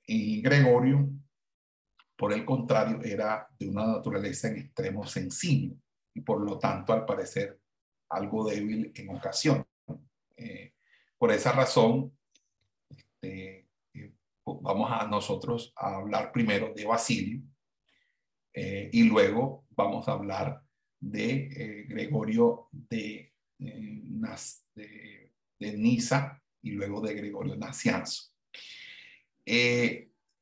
Y 0.06 0.40
Gregorio, 0.40 1.10
por 2.16 2.32
el 2.32 2.44
contrario, 2.44 3.02
era 3.02 3.48
de 3.58 3.68
una 3.68 3.86
naturaleza 3.86 4.48
en 4.48 4.58
extremo 4.58 5.04
sensible 5.04 5.76
y 6.14 6.20
por 6.20 6.40
lo 6.40 6.58
tanto, 6.58 6.92
al 6.92 7.04
parecer, 7.04 7.60
algo 8.08 8.48
débil 8.48 8.92
en 8.94 9.10
ocasión. 9.10 9.66
Eh, 11.16 11.18
por 11.18 11.32
esa 11.32 11.52
razón, 11.52 12.16
este, 12.88 13.66
vamos 14.44 14.90
a 14.92 15.06
nosotros 15.06 15.72
a 15.76 15.96
hablar 15.96 16.30
primero 16.32 16.72
de 16.74 16.84
Basilio 16.84 17.42
eh, 18.52 18.90
y 18.92 19.04
luego 19.04 19.66
vamos 19.70 20.08
a 20.08 20.12
hablar 20.12 20.62
de 21.00 21.48
eh, 21.52 21.84
Gregorio 21.88 22.68
de, 22.70 23.32
eh, 23.58 25.30
Nisa 25.58 26.42
y 26.62 26.70
luego 26.70 27.00
de 27.00 27.14
Gregorio 27.14 27.56
Nacianzo. 27.56 28.32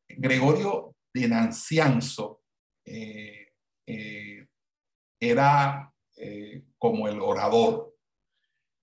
Gregorio 0.09 0.97
de 1.13 1.29
Nacianzo 1.29 2.43
era 5.21 5.95
eh, 6.17 6.63
como 6.79 7.09
el 7.09 7.21
orador 7.21 7.94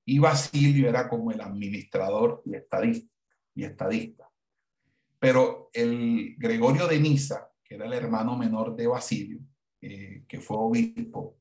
y 0.05 0.19
Basilio 0.19 0.89
era 0.89 1.07
como 1.07 1.31
el 1.31 1.41
administrador 1.41 2.41
y 2.45 2.55
estadista. 2.55 3.15
Y 3.53 3.65
estadista. 3.65 4.29
Pero 5.19 5.69
el 5.73 6.35
Gregorio 6.37 6.87
de 6.87 6.99
Niza, 6.99 7.51
que 7.63 7.75
era 7.75 7.85
el 7.85 7.93
hermano 7.93 8.37
menor 8.37 8.75
de 8.75 8.87
Basilio, 8.87 9.39
eh, 9.81 10.23
que 10.27 10.39
fue 10.39 10.57
obispo, 10.57 11.37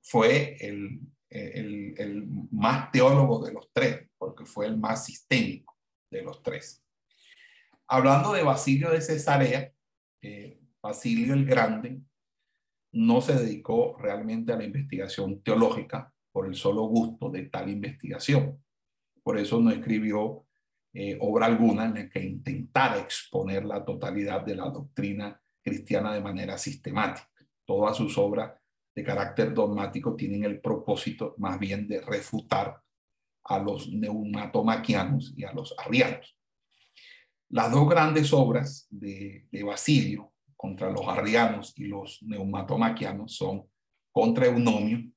fue 0.00 0.56
el, 0.60 1.00
el, 1.28 1.94
el, 1.98 2.26
más 2.50 2.90
teólogo 2.90 3.44
de 3.44 3.52
los 3.52 3.70
tres, 3.72 4.08
porque 4.16 4.44
fue 4.44 4.66
el 4.66 4.78
más 4.78 5.04
sistémico 5.04 5.76
de 6.10 6.22
los 6.22 6.42
tres. 6.42 6.82
Hablando 7.86 8.32
de 8.32 8.42
Basilio 8.42 8.90
de 8.90 9.00
Cesarea, 9.00 9.72
eh, 10.22 10.60
Basilio 10.80 11.34
el 11.34 11.44
Grande 11.44 12.00
no 12.92 13.20
se 13.20 13.34
dedicó 13.34 13.96
realmente 13.98 14.52
a 14.52 14.56
la 14.56 14.64
investigación 14.64 15.42
teológica 15.42 16.12
por 16.32 16.46
el 16.46 16.54
solo 16.54 16.82
gusto 16.84 17.30
de 17.30 17.44
tal 17.46 17.68
investigación. 17.68 18.62
Por 19.22 19.38
eso 19.38 19.60
no 19.60 19.70
escribió 19.70 20.46
eh, 20.92 21.16
obra 21.20 21.46
alguna 21.46 21.84
en 21.84 21.94
la 21.94 22.08
que 22.08 22.20
intentara 22.20 22.98
exponer 22.98 23.64
la 23.64 23.84
totalidad 23.84 24.44
de 24.44 24.56
la 24.56 24.68
doctrina 24.70 25.40
cristiana 25.62 26.12
de 26.12 26.20
manera 26.20 26.58
sistemática. 26.58 27.28
Todas 27.64 27.96
sus 27.96 28.16
obras 28.18 28.52
de 28.94 29.04
carácter 29.04 29.54
dogmático 29.54 30.16
tienen 30.16 30.44
el 30.44 30.60
propósito 30.60 31.34
más 31.38 31.58
bien 31.58 31.86
de 31.86 32.00
refutar 32.00 32.80
a 33.44 33.58
los 33.58 33.88
neumatomaquianos 33.88 35.32
y 35.36 35.44
a 35.44 35.52
los 35.52 35.74
arrianos. 35.78 36.36
Las 37.50 37.70
dos 37.70 37.88
grandes 37.88 38.32
obras 38.32 38.86
de, 38.90 39.46
de 39.50 39.62
Basilio 39.62 40.32
contra 40.56 40.90
los 40.90 41.06
arrianos 41.06 41.72
y 41.76 41.84
los 41.84 42.22
neumatomaquianos 42.22 43.34
son 43.34 43.66
contra 44.12 44.46
Eunomio 44.46 45.10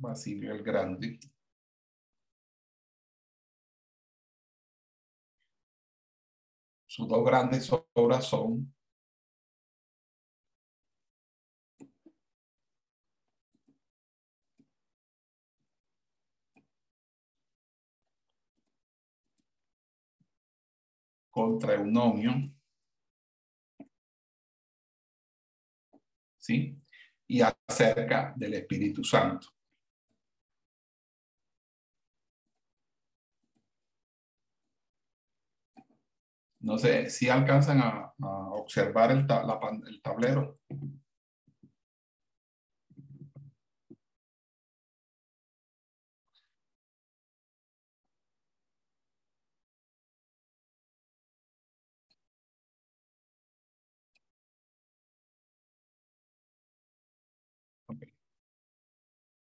Basilio 0.00 0.52
el 0.54 0.62
Grande. 0.62 1.18
Sus 6.86 7.06
dos 7.08 7.24
grandes 7.24 7.70
obras 7.94 8.24
son 8.26 8.74
contra 21.30 21.74
Eunomio, 21.74 22.32
¿sí? 26.38 26.76
Y 27.28 27.40
acerca 27.42 28.34
del 28.36 28.54
Espíritu 28.54 29.04
Santo. 29.04 29.48
No 36.60 36.78
sé 36.78 37.10
si 37.10 37.28
alcanzan 37.28 37.80
a, 37.80 38.12
observar 38.52 39.10
el, 39.10 39.26
el 39.86 40.02
tablero. 40.02 40.58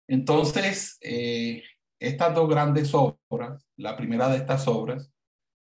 Entonces, 0.07 0.97
eh, 1.01 1.63
estas 1.99 2.33
dos 2.33 2.49
grandes 2.49 2.93
obras, 2.93 3.67
la 3.75 3.97
primera 3.97 4.29
de 4.29 4.37
estas 4.37 4.67
obras 4.67 5.11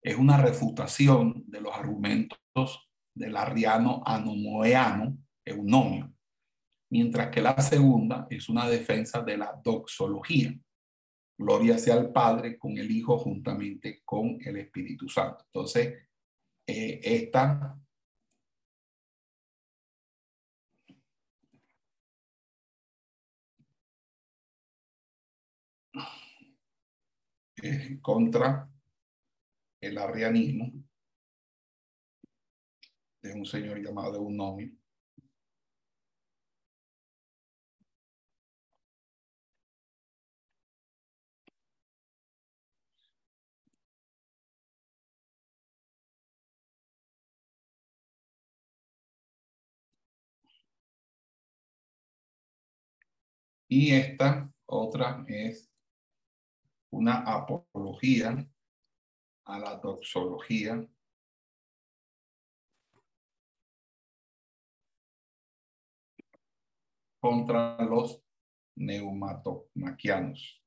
es 0.02 0.16
una 0.16 0.38
refutación 0.38 1.44
de 1.48 1.62
los 1.62 1.74
argumentos 1.74 2.90
del 3.14 3.36
arriano 3.36 4.02
anomoeano 4.06 5.18
eunomio, 5.44 6.14
mientras 6.90 7.30
que 7.30 7.42
la 7.42 7.60
segunda 7.62 8.28
es 8.30 8.50
una 8.50 8.68
defensa 8.68 9.22
de 9.22 9.38
la 9.38 9.60
doxología. 9.64 10.58
Gloria 11.38 11.78
sea 11.78 11.96
al 11.96 12.12
Padre 12.12 12.58
con 12.58 12.78
el 12.78 12.92
Hijo 12.92 13.18
juntamente 13.18 14.02
con 14.04 14.38
el 14.42 14.58
Espíritu 14.58 15.08
Santo. 15.08 15.46
Entonces, 15.46 16.08
eh, 16.68 17.00
esta 17.04 17.78
contra 28.02 28.70
el 29.82 29.98
arrianismo 29.98 30.72
de 33.22 33.34
un 33.34 33.46
señor 33.46 33.80
llamado 33.82 34.16
Eunomio. 34.18 34.72
Y 53.72 53.94
esta 53.94 54.52
otra 54.66 55.24
es 55.28 55.70
una 56.92 57.20
apología 57.20 58.48
a 59.50 59.60
la 59.60 59.76
doxología. 59.76 60.88
contra 67.22 67.78
los 67.84 68.22
neumatomaquianos. 68.76 70.62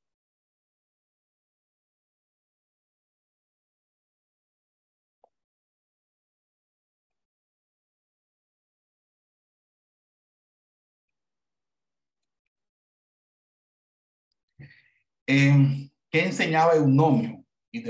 Eh, 15.26 15.90
¿Qué 16.10 16.26
enseñaba 16.26 16.74
Eunomio? 16.74 17.41
Y, 17.72 17.80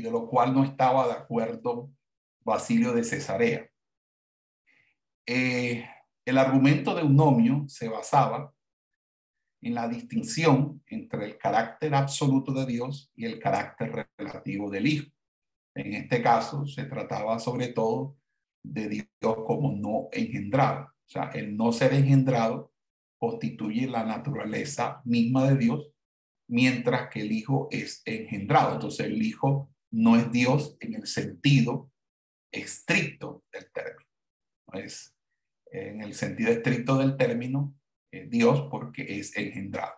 de 0.00 0.10
lo 0.10 0.28
cual 0.28 0.54
no 0.54 0.62
estaba 0.62 1.06
de 1.06 1.14
acuerdo 1.14 1.90
Basilio 2.44 2.92
de 2.92 3.02
Cesarea. 3.02 3.68
Eh, 5.26 5.84
el 6.24 6.38
argumento 6.38 6.94
de 6.94 7.00
Eunomio 7.00 7.64
se 7.66 7.88
basaba 7.88 8.52
en 9.62 9.74
la 9.74 9.88
distinción 9.88 10.82
entre 10.86 11.24
el 11.24 11.38
carácter 11.38 11.94
absoluto 11.94 12.52
de 12.52 12.66
Dios 12.66 13.10
y 13.14 13.24
el 13.24 13.38
carácter 13.38 14.08
relativo 14.16 14.70
del 14.70 14.86
Hijo. 14.86 15.10
En 15.74 15.94
este 15.94 16.22
caso 16.22 16.66
se 16.66 16.84
trataba 16.84 17.38
sobre 17.38 17.68
todo 17.68 18.16
de 18.62 18.88
Dios 18.88 19.08
como 19.46 19.72
no 19.72 20.08
engendrado. 20.12 20.84
O 20.84 21.08
sea, 21.08 21.30
el 21.30 21.56
no 21.56 21.72
ser 21.72 21.94
engendrado 21.94 22.72
constituye 23.18 23.86
la 23.86 24.04
naturaleza 24.04 25.00
misma 25.04 25.48
de 25.48 25.56
Dios 25.56 25.90
mientras 26.50 27.08
que 27.10 27.20
el 27.20 27.32
Hijo 27.32 27.68
es 27.70 28.02
engendrado. 28.04 28.74
Entonces 28.74 29.06
el 29.06 29.22
Hijo 29.22 29.72
no 29.90 30.16
es 30.16 30.30
Dios 30.30 30.76
en 30.80 30.94
el 30.94 31.06
sentido 31.06 31.90
estricto 32.52 33.44
del 33.52 33.70
término. 33.72 34.10
No 34.72 34.80
es 34.80 35.16
en 35.72 36.02
el 36.02 36.14
sentido 36.14 36.50
estricto 36.50 36.98
del 36.98 37.16
término 37.16 37.74
Dios 38.28 38.66
porque 38.70 39.06
es 39.20 39.36
engendrado. 39.36 39.94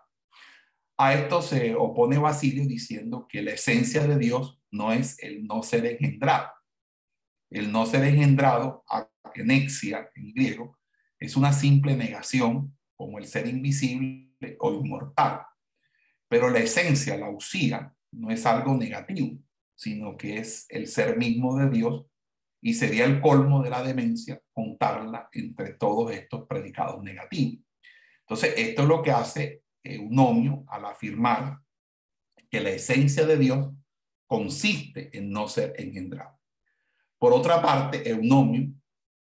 A 0.98 1.14
esto 1.14 1.40
se 1.40 1.74
opone 1.74 2.18
Basilio 2.18 2.66
diciendo 2.66 3.26
que 3.28 3.42
la 3.42 3.52
esencia 3.52 4.06
de 4.06 4.18
Dios 4.18 4.60
no 4.70 4.92
es 4.92 5.18
el 5.22 5.46
no 5.46 5.62
ser 5.62 5.86
engendrado. 5.86 6.50
El 7.50 7.72
no 7.72 7.86
ser 7.86 8.04
engendrado, 8.04 8.84
akenexia 9.24 10.10
en 10.14 10.32
griego, 10.32 10.78
es 11.18 11.36
una 11.36 11.52
simple 11.52 11.96
negación 11.96 12.76
como 12.94 13.18
el 13.18 13.26
ser 13.26 13.46
invisible 13.46 14.56
o 14.58 14.72
inmortal. 14.72 15.42
Pero 16.32 16.48
la 16.48 16.60
esencia, 16.60 17.18
la 17.18 17.28
usía, 17.28 17.94
no 18.12 18.30
es 18.30 18.46
algo 18.46 18.74
negativo, 18.74 19.38
sino 19.74 20.16
que 20.16 20.38
es 20.38 20.64
el 20.70 20.86
ser 20.86 21.18
mismo 21.18 21.58
de 21.58 21.68
Dios 21.68 22.06
y 22.62 22.72
sería 22.72 23.04
el 23.04 23.20
colmo 23.20 23.62
de 23.62 23.68
la 23.68 23.82
demencia 23.82 24.40
contarla 24.50 25.28
entre 25.30 25.74
todos 25.74 26.10
estos 26.10 26.46
predicados 26.46 27.04
negativos. 27.04 27.62
Entonces, 28.20 28.54
esto 28.56 28.80
es 28.80 28.88
lo 28.88 29.02
que 29.02 29.10
hace 29.10 29.62
Eunomio 29.84 30.64
al 30.68 30.86
afirmar 30.86 31.58
que 32.48 32.62
la 32.62 32.70
esencia 32.70 33.26
de 33.26 33.36
Dios 33.36 33.68
consiste 34.26 35.14
en 35.14 35.30
no 35.30 35.48
ser 35.48 35.74
engendrado. 35.76 36.40
Por 37.18 37.34
otra 37.34 37.60
parte, 37.60 38.08
Eunomio 38.08 38.72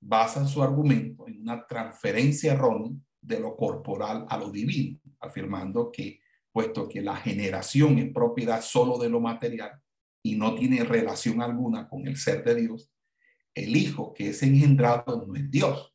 basa 0.01 0.47
su 0.47 0.63
argumento 0.63 1.27
en 1.27 1.39
una 1.41 1.67
transferencia 1.67 2.53
errónea 2.53 2.97
de 3.21 3.39
lo 3.39 3.55
corporal 3.55 4.25
a 4.27 4.39
lo 4.39 4.49
divino, 4.49 4.99
afirmando 5.19 5.91
que, 5.91 6.24
puesto 6.55 6.87
que 6.87 7.01
la 7.01 7.17
generación 7.17 7.99
es 7.99 8.13
propiedad 8.13 8.61
solo 8.61 8.97
de 8.97 9.09
lo 9.09 9.19
material 9.19 9.77
y 10.23 10.37
no 10.37 10.55
tiene 10.55 10.85
relación 10.85 11.41
alguna 11.41 11.89
con 11.89 12.07
el 12.07 12.15
ser 12.15 12.45
de 12.45 12.55
Dios, 12.55 12.93
el 13.53 13.75
Hijo 13.75 14.13
que 14.13 14.29
es 14.29 14.41
engendrado 14.41 15.25
no 15.27 15.35
es 15.35 15.51
Dios. 15.51 15.93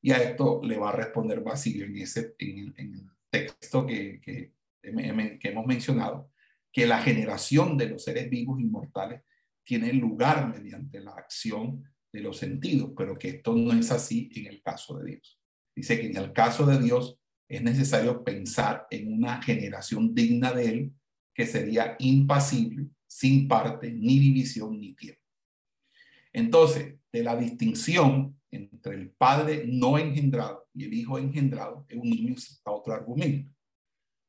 Y 0.00 0.12
a 0.12 0.16
esto 0.16 0.62
le 0.64 0.78
va 0.78 0.88
a 0.88 0.96
responder 0.96 1.42
Basilio 1.42 1.84
en, 1.84 1.98
ese, 1.98 2.34
el 2.38 3.04
texto 3.28 3.84
que, 3.84 4.18
que, 4.22 4.54
que 4.80 5.48
hemos 5.50 5.66
mencionado, 5.66 6.32
que 6.72 6.86
la 6.86 7.02
generación 7.02 7.76
de 7.76 7.90
los 7.90 8.02
seres 8.02 8.30
vivos 8.30 8.58
inmortales 8.60 9.20
tiene 9.62 9.92
lugar 9.92 10.48
mediante 10.48 11.00
la 11.00 11.10
acción 11.10 11.84
de 12.10 12.20
los 12.22 12.38
sentidos, 12.38 12.92
pero 12.96 13.18
que 13.18 13.28
esto 13.28 13.54
no 13.54 13.74
es 13.74 13.92
así 13.92 14.30
en 14.36 14.46
el 14.46 14.62
caso 14.62 14.96
de 14.96 15.10
Dios. 15.10 15.38
Dice 15.76 16.00
que 16.00 16.06
en 16.06 16.16
el 16.16 16.32
caso 16.32 16.64
de 16.64 16.78
Dios 16.78 17.17
es 17.48 17.62
necesario 17.62 18.22
pensar 18.22 18.86
en 18.90 19.12
una 19.12 19.40
generación 19.42 20.14
digna 20.14 20.52
de 20.52 20.68
Él, 20.68 20.92
que 21.34 21.46
sería 21.46 21.96
impasible, 21.98 22.88
sin 23.06 23.48
parte, 23.48 23.90
ni 23.90 24.18
división, 24.18 24.78
ni 24.78 24.92
tiempo. 24.94 25.22
Entonces, 26.32 26.96
de 27.10 27.22
la 27.22 27.36
distinción 27.36 28.38
entre 28.50 28.96
el 28.96 29.10
Padre 29.10 29.64
no 29.66 29.98
engendrado 29.98 30.68
y 30.74 30.84
el 30.84 30.94
Hijo 30.94 31.18
engendrado, 31.18 31.86
es 31.88 31.96
un 31.96 32.10
niño 32.10 32.34
a 32.64 32.70
otro 32.70 32.92
argumento, 32.92 33.50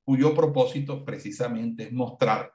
cuyo 0.05 0.33
propósito 0.33 1.03
precisamente 1.03 1.83
es 1.83 1.91
mostrar 1.91 2.51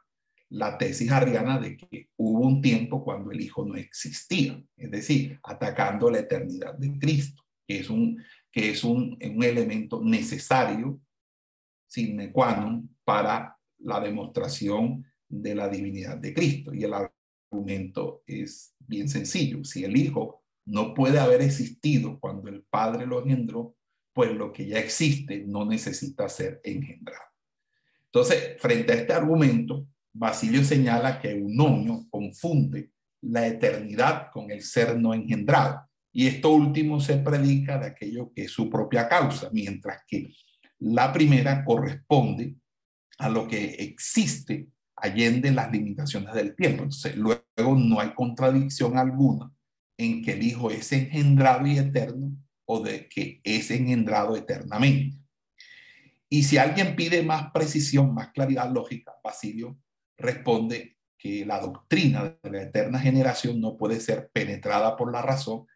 la 0.48 0.78
tesis 0.78 1.10
arriana 1.10 1.58
de 1.58 1.76
que 1.76 2.10
hubo 2.16 2.40
un 2.40 2.62
tiempo 2.62 3.04
cuando 3.04 3.32
el 3.32 3.40
Hijo 3.40 3.64
no 3.64 3.76
existía, 3.76 4.62
es 4.76 4.90
decir, 4.90 5.38
atacando 5.42 6.10
la 6.10 6.20
eternidad 6.20 6.74
de 6.74 6.98
Cristo, 6.98 7.44
que 7.66 7.80
es 7.80 7.90
un, 7.90 8.22
que 8.54 8.70
es 8.70 8.84
un, 8.84 9.18
un 9.20 9.42
elemento 9.42 10.00
necesario, 10.00 11.00
sine 11.88 12.30
qua 12.30 12.54
non, 12.54 12.88
para 13.02 13.58
la 13.78 13.98
demostración 13.98 15.04
de 15.28 15.56
la 15.56 15.68
divinidad 15.68 16.18
de 16.18 16.32
Cristo. 16.32 16.72
Y 16.72 16.84
el 16.84 16.94
argumento 16.94 18.22
es 18.24 18.76
bien 18.78 19.08
sencillo. 19.08 19.64
Si 19.64 19.82
el 19.82 19.96
Hijo 19.96 20.44
no 20.66 20.94
puede 20.94 21.18
haber 21.18 21.42
existido 21.42 22.20
cuando 22.20 22.48
el 22.48 22.62
Padre 22.62 23.06
lo 23.06 23.24
engendró, 23.24 23.74
pues 24.12 24.30
lo 24.30 24.52
que 24.52 24.68
ya 24.68 24.78
existe 24.78 25.44
no 25.48 25.64
necesita 25.64 26.28
ser 26.28 26.60
engendrado. 26.62 27.24
Entonces, 28.04 28.54
frente 28.60 28.92
a 28.92 28.94
este 28.94 29.12
argumento, 29.14 29.88
Basilio 30.12 30.62
señala 30.62 31.20
que 31.20 31.32
Eunomio 31.32 32.06
confunde 32.08 32.92
la 33.20 33.48
eternidad 33.48 34.30
con 34.30 34.52
el 34.52 34.62
ser 34.62 34.96
no 34.96 35.12
engendrado. 35.12 35.88
Y 36.16 36.28
esto 36.28 36.50
último 36.50 37.00
se 37.00 37.16
predica 37.16 37.76
de 37.76 37.88
aquello 37.88 38.32
que 38.32 38.44
es 38.44 38.52
su 38.52 38.70
propia 38.70 39.08
causa, 39.08 39.50
mientras 39.52 40.02
que 40.06 40.32
la 40.78 41.12
primera 41.12 41.64
corresponde 41.64 42.54
a 43.18 43.28
lo 43.28 43.48
que 43.48 43.64
existe 43.80 44.68
allende 44.94 45.50
las 45.50 45.72
limitaciones 45.72 46.32
del 46.32 46.54
tiempo. 46.54 46.84
Entonces, 46.84 47.16
luego 47.16 47.76
no 47.76 47.98
hay 47.98 48.14
contradicción 48.14 48.96
alguna 48.96 49.52
en 49.98 50.22
que 50.22 50.34
el 50.34 50.44
Hijo 50.44 50.70
es 50.70 50.92
engendrado 50.92 51.66
y 51.66 51.78
eterno 51.78 52.32
o 52.64 52.80
de 52.80 53.08
que 53.08 53.40
es 53.42 53.72
engendrado 53.72 54.36
eternamente. 54.36 55.18
Y 56.28 56.44
si 56.44 56.58
alguien 56.58 56.94
pide 56.94 57.24
más 57.24 57.50
precisión, 57.50 58.14
más 58.14 58.30
claridad 58.30 58.70
lógica, 58.70 59.14
Basilio 59.22 59.76
responde 60.16 60.96
que 61.18 61.44
la 61.44 61.58
doctrina 61.58 62.36
de 62.40 62.50
la 62.50 62.62
eterna 62.62 63.00
generación 63.00 63.60
no 63.60 63.76
puede 63.76 63.98
ser 63.98 64.30
penetrada 64.32 64.96
por 64.96 65.12
la 65.12 65.20
razón 65.20 65.66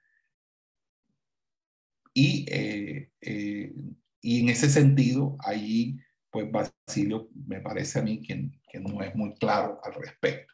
y, 2.18 2.44
eh, 2.48 3.10
eh, 3.20 3.72
y 4.20 4.40
en 4.40 4.48
ese 4.48 4.68
sentido, 4.68 5.36
allí, 5.38 6.00
pues 6.32 6.50
Basilio 6.50 7.28
me 7.46 7.60
parece 7.60 8.00
a 8.00 8.02
mí 8.02 8.20
que, 8.20 8.50
que 8.68 8.80
no 8.80 9.00
es 9.02 9.14
muy 9.14 9.34
claro 9.34 9.80
al 9.84 9.94
respecto. 9.94 10.52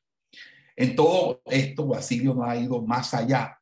En 0.77 0.95
todo 0.95 1.41
esto, 1.47 1.87
Basilio 1.87 2.35
no 2.35 2.45
ha 2.45 2.55
ido 2.55 2.83
más 2.83 3.15
allá 3.15 3.59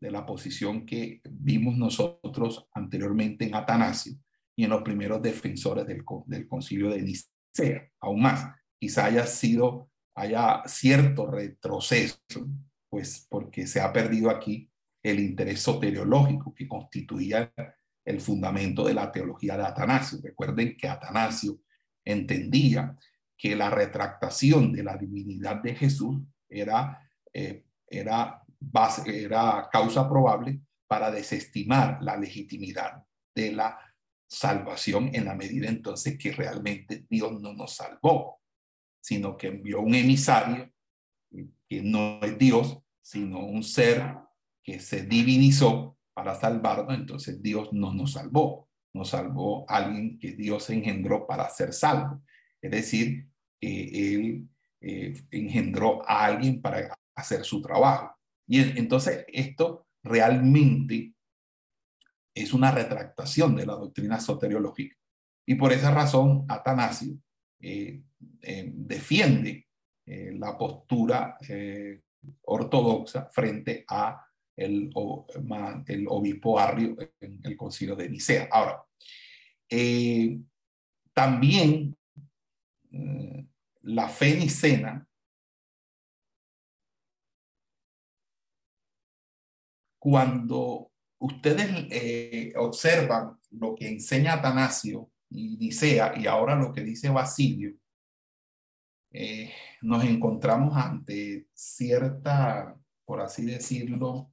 de 0.00 0.10
la 0.10 0.26
posición 0.26 0.84
que 0.84 1.20
vimos 1.30 1.76
nosotros 1.76 2.66
anteriormente 2.74 3.44
en 3.44 3.54
Atanasio 3.54 4.14
y 4.56 4.64
en 4.64 4.70
los 4.70 4.82
primeros 4.82 5.22
defensores 5.22 5.86
del, 5.86 6.02
del 6.26 6.48
concilio 6.48 6.90
de 6.90 7.02
Nicea, 7.02 7.88
aún 8.00 8.22
más 8.22 8.52
quizá 8.80 9.04
haya 9.04 9.26
sido, 9.26 9.90
haya 10.16 10.62
cierto 10.66 11.30
retroceso, 11.30 12.18
pues 12.90 13.28
porque 13.30 13.68
se 13.68 13.80
ha 13.80 13.92
perdido 13.92 14.28
aquí 14.28 14.72
el 15.04 15.20
interés 15.20 15.60
soteriológico 15.60 16.52
que 16.52 16.66
constituía 16.66 17.52
el 18.04 18.20
fundamento 18.20 18.84
de 18.84 18.94
la 18.94 19.12
teología 19.12 19.56
de 19.56 19.64
Atanasio. 19.64 20.18
Recuerden 20.22 20.76
que 20.76 20.88
Atanasio 20.88 21.60
entendía 22.04 22.96
que 23.36 23.54
la 23.54 23.70
retractación 23.70 24.72
de 24.72 24.82
la 24.82 24.96
divinidad 24.96 25.62
de 25.62 25.74
Jesús 25.76 26.20
era, 26.48 27.08
eh, 27.32 27.64
era, 27.86 28.40
causa 29.70 30.08
probable 30.08 30.60
para 30.86 31.10
desestimar 31.10 31.98
la 32.02 32.16
legitimidad 32.16 33.04
de 33.34 33.52
la 33.52 33.78
salvación 34.26 35.10
en 35.12 35.26
la 35.26 35.34
medida 35.34 35.68
entonces 35.68 36.18
que 36.18 36.32
realmente 36.32 37.04
Dios 37.08 37.40
no 37.40 37.52
nos 37.52 37.76
salvó 37.76 38.40
sino 39.04 39.36
que 39.36 39.48
envió 39.48 39.82
un 39.82 39.94
emisario 39.94 40.72
que 41.68 41.82
no 41.82 42.20
es 42.22 42.38
Dios, 42.38 42.78
sino 43.02 43.40
un 43.40 43.62
ser 43.62 44.16
que 44.64 44.80
se 44.80 45.02
divinizó 45.02 45.98
para 46.14 46.34
salvarnos, 46.34 46.96
entonces 46.96 47.42
Dios 47.42 47.72
no 47.72 47.92
nos 47.92 48.12
salvó, 48.12 48.68
nos 48.94 49.10
salvó 49.10 49.68
alguien 49.68 50.18
que 50.18 50.32
Dios 50.32 50.70
engendró 50.70 51.26
para 51.26 51.50
ser 51.50 51.72
salvo. 51.72 52.22
Es 52.62 52.70
decir, 52.70 53.28
Él 53.60 54.48
eh, 54.80 55.14
engendró 55.30 56.08
a 56.08 56.24
alguien 56.24 56.62
para 56.62 56.96
hacer 57.14 57.44
su 57.44 57.60
trabajo. 57.60 58.16
Y 58.46 58.60
entonces 58.78 59.24
esto 59.28 59.86
realmente 60.02 61.14
es 62.34 62.52
una 62.52 62.70
retractación 62.70 63.56
de 63.56 63.66
la 63.66 63.74
doctrina 63.74 64.20
soteriológica. 64.20 64.96
Y 65.46 65.56
por 65.56 65.72
esa 65.72 65.90
razón, 65.90 66.46
Atanasio 66.48 67.18
eh, 67.60 68.02
eh, 68.40 68.70
defiende 68.74 69.66
la 70.06 70.58
postura 70.58 71.38
ortodoxa 72.42 73.30
frente 73.32 73.86
a 73.88 74.23
el, 74.56 74.90
obispo 74.94 76.58
Arrio 76.58 76.96
en 77.20 77.40
el 77.42 77.56
concilio 77.56 77.96
de 77.96 78.08
Nicea. 78.08 78.48
Ahora, 78.50 78.84
también 81.12 81.96
la 83.82 84.08
fe 84.08 84.36
nicena 84.36 85.06
cuando 89.98 90.92
ustedes 91.18 92.54
observan 92.56 93.38
lo 93.50 93.74
que 93.74 93.88
enseña 93.88 94.34
Atanasio 94.34 95.10
y 95.30 95.56
Nicea 95.56 96.14
y 96.16 96.26
ahora 96.26 96.54
lo 96.54 96.72
que 96.72 96.82
dice 96.82 97.08
Basilio, 97.08 97.74
eh, 99.10 99.52
nos 99.82 100.04
encontramos 100.04 100.76
ante 100.76 101.46
cierta, 101.54 102.76
por 103.04 103.20
así 103.20 103.44
decirlo, 103.44 104.32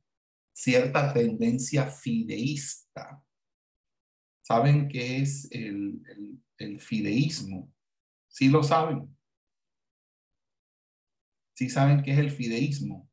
cierta 0.53 1.13
tendencia 1.13 1.87
fideísta. 1.87 3.23
¿Saben 4.41 4.87
qué 4.87 5.21
es 5.21 5.49
el, 5.51 6.01
el, 6.07 6.43
el 6.57 6.79
fideísmo? 6.79 7.71
¿Sí 8.27 8.49
lo 8.49 8.63
saben? 8.63 9.15
¿Sí 11.53 11.69
saben 11.69 12.01
qué 12.01 12.11
es 12.11 12.19
el 12.19 12.31
fideísmo? 12.31 13.09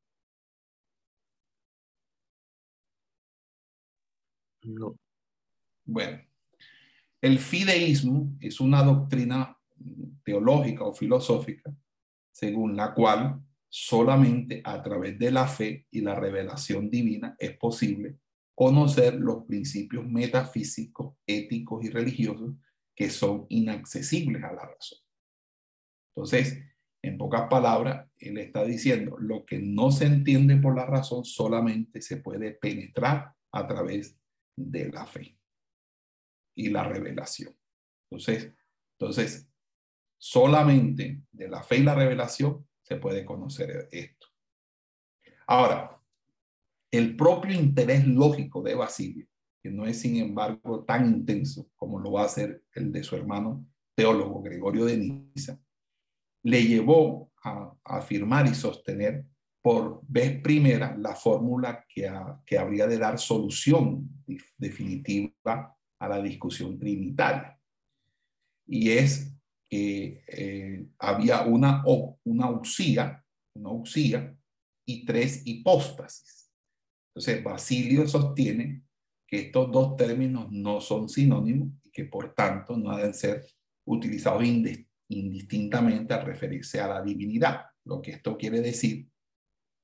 No. 4.63 4.97
Bueno, 5.85 6.21
el 7.21 7.39
fideísmo 7.39 8.37
es 8.41 8.61
una 8.61 8.83
doctrina 8.83 9.59
teológica 10.25 10.85
o 10.85 10.93
filosófica 10.93 11.75
según 12.33 12.77
la 12.77 12.95
cual 12.95 13.43
solamente 13.69 14.63
a 14.65 14.83
través 14.83 15.19
de 15.19 15.31
la 15.31 15.47
fe 15.47 15.87
y 15.91 16.01
la 16.01 16.15
revelación 16.15 16.91
divina 16.91 17.37
es 17.39 17.57
posible 17.57 18.19
conocer 18.55 19.15
los 19.15 19.45
principios 19.45 20.05
metafísicos, 20.07 21.15
éticos 21.27 21.85
y 21.85 21.91
religiosos 21.91 22.55
que 22.95 23.11
son 23.11 23.47
inaccesibles 23.51 24.43
a 24.43 24.53
la 24.53 24.67
razón. 24.67 24.99
Entonces, 26.15 26.65
en 27.03 27.17
pocas 27.17 27.49
palabras, 27.49 28.11
él 28.19 28.39
está 28.39 28.65
diciendo, 28.65 29.17
lo 29.19 29.45
que 29.45 29.61
no 29.61 29.93
se 29.93 30.07
entiende 30.07 30.57
por 30.57 30.75
la 30.75 30.85
razón 30.85 31.25
solamente 31.25 32.03
se 32.03 32.17
puede 32.17 32.53
penetrar 32.53 33.33
a 33.53 33.67
través 33.67 34.19
de 34.57 34.89
la 34.89 35.07
fe 35.07 35.39
y 36.57 36.71
la 36.71 36.83
revelación. 36.83 37.57
Entonces, 38.11 38.53
entonces, 38.99 39.49
solamente 40.21 41.23
de 41.31 41.49
la 41.49 41.63
fe 41.63 41.77
y 41.77 41.83
la 41.85 41.95
revelación 41.95 42.68
se 42.89 42.97
puede 42.97 43.25
conocer 43.27 43.87
esto. 43.93 44.29
Ahora, 45.47 46.01
el 46.91 47.17
propio 47.17 47.53
interés 47.53 48.07
lógico 48.07 48.63
de 48.63 48.75
Basilio, 48.75 49.27
que 49.63 49.71
no 49.71 49.85
es 49.85 50.01
sin 50.01 50.17
embargo 50.17 50.85
tan 50.85 51.07
intenso 51.07 51.69
como 51.77 51.99
lo 52.01 52.13
va 52.13 52.23
a 52.23 52.27
hacer 52.27 52.65
el 52.75 52.91
de 52.91 53.05
su 53.05 53.15
hermano 53.15 53.67
teólogo 53.95 54.43
Gregorio 54.43 54.87
de 54.87 54.97
Niza, 54.97 55.61
le 56.45 56.65
llevó 56.65 57.31
a, 57.43 57.75
afirmar 57.85 58.47
y 58.47 58.55
sostener 58.55 59.27
por 59.61 60.01
vez 60.09 60.41
primera 60.41 60.97
la 60.97 61.15
fórmula 61.15 61.85
que, 61.87 62.11
que 62.47 62.57
habría 62.57 62.87
de 62.87 62.97
dar 62.97 63.19
solución 63.19 64.09
definitiva 64.57 65.77
a 65.99 66.09
la 66.09 66.23
discusión 66.23 66.79
trinitaria. 66.79 67.61
Y 68.67 68.93
es 68.93 69.38
que 69.69 70.25
eh, 70.27 70.87
había 70.99 71.43
una, 71.43 71.83
una 72.25 72.51
usía, 72.51 73.25
una 73.55 73.71
usía 73.71 74.37
y 74.87 75.05
tres 75.05 75.43
hipóstasis. 75.45 76.51
Entonces, 77.15 77.45
Basilio 77.45 78.07
sostiene 78.07 78.85
que 79.27 79.41
estos 79.41 79.71
dos 79.71 79.97
términos 79.97 80.51
no 80.51 80.81
son 80.81 81.09
sinónimos 81.09 81.69
y 81.85 81.91
que 81.91 82.07
por 82.07 82.35
tanto 82.35 82.77
no 82.77 82.97
deben 82.97 83.13
ser 83.13 83.45
utilizados 83.85 84.43
indistintamente 85.09 86.15
al 86.15 86.25
referirse 86.25 86.81
a 86.81 86.89
la 86.89 87.03
divinidad. 87.03 87.67
Lo 87.85 88.01
que 88.01 88.13
esto 88.13 88.37
quiere 88.39 88.61
decir 88.61 89.07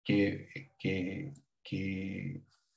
que, 0.03 0.73
que, 0.79 1.33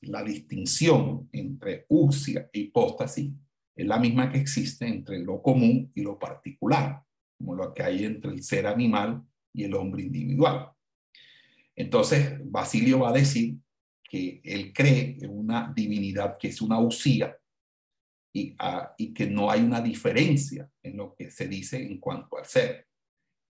la 0.02 0.24
distinción 0.24 1.28
entre 1.32 1.86
usia 1.90 2.50
e 2.54 2.60
hipóstasis 2.60 3.34
es 3.78 3.86
la 3.86 4.00
misma 4.00 4.32
que 4.32 4.40
existe 4.40 4.88
entre 4.88 5.20
lo 5.20 5.42
común 5.42 5.92
y 5.94 6.02
lo 6.02 6.18
particular, 6.18 7.04
como 7.38 7.54
lo 7.54 7.74
que 7.74 7.84
hay 7.84 8.06
entre 8.06 8.32
el 8.32 8.42
ser 8.44 8.66
animal 8.66 9.24
y 9.54 9.66
el 9.66 9.76
hombre 9.76 10.02
individual. 10.02 10.72
Entonces, 11.76 12.40
Basilio 12.44 13.02
va 13.02 13.10
a 13.10 13.14
decir 13.14 13.56
que 14.04 14.42
él 14.44 14.74
cree 14.74 15.18
en 15.22 15.30
una 15.30 15.72
divinidad 15.76 16.38
que 16.40 16.48
es 16.48 16.60
una 16.60 16.80
usía 16.80 17.38
y, 18.34 18.56
ah, 18.58 18.96
y 18.98 19.14
que 19.14 19.28
no 19.28 19.52
hay 19.52 19.62
una 19.62 19.80
diferencia 19.80 20.68
en 20.82 20.98
lo 20.98 21.14
que 21.14 21.30
se 21.30 21.48
dice 21.48 21.80
en 21.80 22.00
cuanto 22.00 22.38
al 22.38 22.46
ser, 22.46 22.88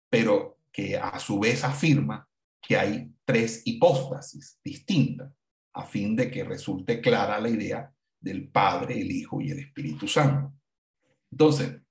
pero 0.10 0.60
que 0.72 0.98
a 0.98 1.20
su 1.20 1.38
vez 1.38 1.66
afirma 1.66 2.28
que 2.62 2.78
hay 2.78 3.12
tres 3.26 3.62
hipóstasis 3.66 4.58
distintas 4.64 5.34
a 5.74 5.84
fin 5.86 6.16
de 6.16 6.32
que 6.32 6.46
resulte 6.46 7.02
clara 7.02 7.42
la 7.42 7.50
idea 7.50 7.94
del 8.24 8.48
Padre, 8.48 9.00
el 9.00 9.12
Hijo 9.12 9.42
y 9.42 9.52
el 9.52 9.60
Espíritu 9.60 10.08
Santo. 10.08 10.54
Entonces, 11.30 11.82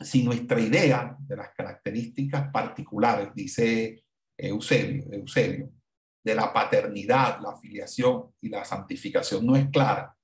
si 0.00 0.22
nuestra 0.22 0.60
idea 0.60 1.16
de 1.18 1.36
las 1.36 1.50
características 1.54 2.50
particulares, 2.52 3.30
dice 3.34 4.04
Eusebio, 4.36 5.04
Eusebio, 5.12 5.72
de 6.22 6.34
la 6.34 6.52
paternidad, 6.52 7.40
la 7.40 7.56
filiación 7.56 8.32
y 8.40 8.48
la 8.48 8.64
santificación 8.64 9.44
no 9.44 9.56
es 9.56 9.68
clara, 9.70 10.14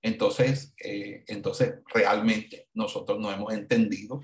entonces, 0.00 0.74
eh, 0.82 1.24
entonces 1.26 1.80
realmente 1.92 2.68
nosotros 2.74 3.18
no 3.18 3.32
hemos 3.32 3.52
entendido 3.52 4.22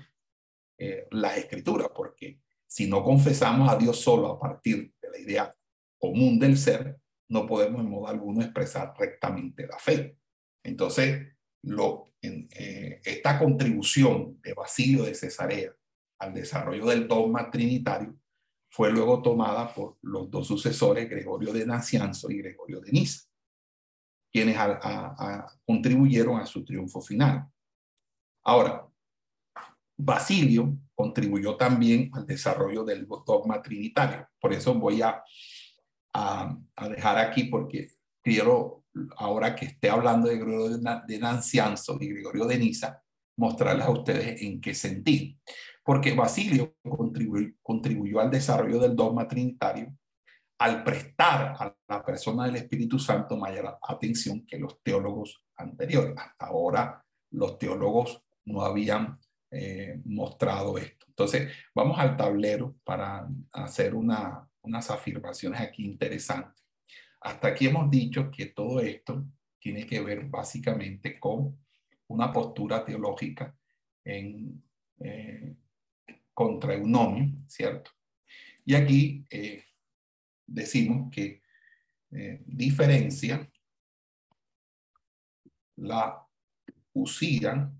eh, 0.77 1.07
las 1.11 1.37
escrituras, 1.37 1.89
porque 1.93 2.39
si 2.65 2.87
no 2.87 3.03
confesamos 3.03 3.69
a 3.69 3.77
Dios 3.77 3.99
solo 3.99 4.27
a 4.27 4.39
partir 4.39 4.93
de 5.01 5.09
la 5.09 5.19
idea 5.19 5.55
común 5.99 6.39
del 6.39 6.57
ser, 6.57 6.97
no 7.29 7.45
podemos 7.45 7.81
en 7.81 7.89
modo 7.89 8.07
alguno 8.07 8.41
expresar 8.41 8.93
rectamente 8.97 9.67
la 9.67 9.77
fe. 9.77 10.17
Entonces, 10.65 11.27
eh, 12.21 13.01
esta 13.03 13.39
contribución 13.39 14.39
de 14.41 14.53
Basilio 14.53 15.03
de 15.03 15.13
Cesarea 15.13 15.71
al 16.19 16.33
desarrollo 16.33 16.87
del 16.87 17.07
dogma 17.07 17.51
trinitario 17.51 18.15
fue 18.69 18.91
luego 18.91 19.21
tomada 19.21 19.73
por 19.73 19.97
los 20.01 20.29
dos 20.29 20.47
sucesores, 20.47 21.09
Gregorio 21.09 21.53
de 21.53 21.65
Nacianzo 21.65 22.29
y 22.31 22.39
Gregorio 22.39 22.81
de 22.81 22.91
Niza, 22.91 23.29
quienes 24.31 24.57
contribuyeron 25.65 26.41
a 26.41 26.45
su 26.45 26.65
triunfo 26.65 26.99
final. 26.99 27.47
Ahora, 28.43 28.85
Basilio 29.97 30.77
contribuyó 30.93 31.55
también 31.55 32.09
al 32.13 32.25
desarrollo 32.25 32.83
del 32.83 33.07
dogma 33.07 33.61
trinitario. 33.61 34.27
Por 34.41 34.51
eso 34.51 34.73
voy 34.73 35.01
a, 35.01 35.23
a 36.13 36.89
dejar 36.89 37.17
aquí, 37.17 37.45
porque 37.45 37.91
quiero 38.21 38.84
ahora 39.17 39.55
que 39.55 39.65
esté 39.65 39.89
hablando 39.89 40.29
de 40.29 40.37
Gregorio 40.37 40.77
de 41.07 41.19
Nancianzo 41.19 41.97
y 41.99 42.09
Gregorio 42.09 42.45
de 42.45 42.57
Niza, 42.57 43.01
mostrarles 43.37 43.85
a 43.85 43.91
ustedes 43.91 44.41
en 44.41 44.61
qué 44.61 44.73
sentido. 44.73 45.37
Porque 45.83 46.13
Basilio 46.13 46.75
contribuyó, 47.61 48.19
al 48.19 48.31
desarrollo 48.31 48.79
del 48.79 48.95
dogma 48.95 49.27
trinitario 49.27 49.95
al 50.57 50.83
prestar 50.83 51.55
a 51.59 51.75
la 51.87 52.03
persona 52.03 52.45
del 52.45 52.55
Espíritu 52.55 52.97
Santo 52.97 53.35
mayor 53.37 53.77
atención 53.81 54.45
que 54.45 54.57
los 54.57 54.81
teólogos 54.81 55.43
anteriores. 55.57 56.15
Hasta 56.17 56.45
ahora 56.45 57.03
los 57.31 57.57
teólogos 57.57 58.23
no 58.45 58.61
habían 58.61 59.19
eh, 59.51 60.01
mostrado 60.05 60.77
esto. 60.77 61.05
Entonces, 61.09 61.51
vamos 61.73 61.99
al 61.99 62.15
tablero 62.15 62.75
para 62.83 63.27
hacer 63.51 63.95
una, 63.95 64.47
unas 64.61 64.89
afirmaciones 64.89 65.59
aquí 65.59 65.85
interesantes. 65.85 66.64
Hasta 67.25 67.47
aquí 67.47 67.65
hemos 67.65 67.89
dicho 67.89 68.29
que 68.29 68.45
todo 68.47 68.79
esto 68.81 69.25
tiene 69.57 69.87
que 69.87 69.99
ver 69.99 70.25
básicamente 70.25 71.19
con 71.19 71.59
una 72.09 72.31
postura 72.31 72.85
teológica 72.85 73.57
en, 74.03 74.63
eh, 74.99 75.55
contra 76.35 76.75
Eunomio, 76.75 77.33
¿cierto? 77.47 77.89
Y 78.63 78.75
aquí 78.75 79.25
eh, 79.31 79.65
decimos 80.45 81.11
que 81.11 81.41
eh, 82.11 82.43
diferencia 82.45 83.51
la 85.77 86.23
usía 86.93 87.73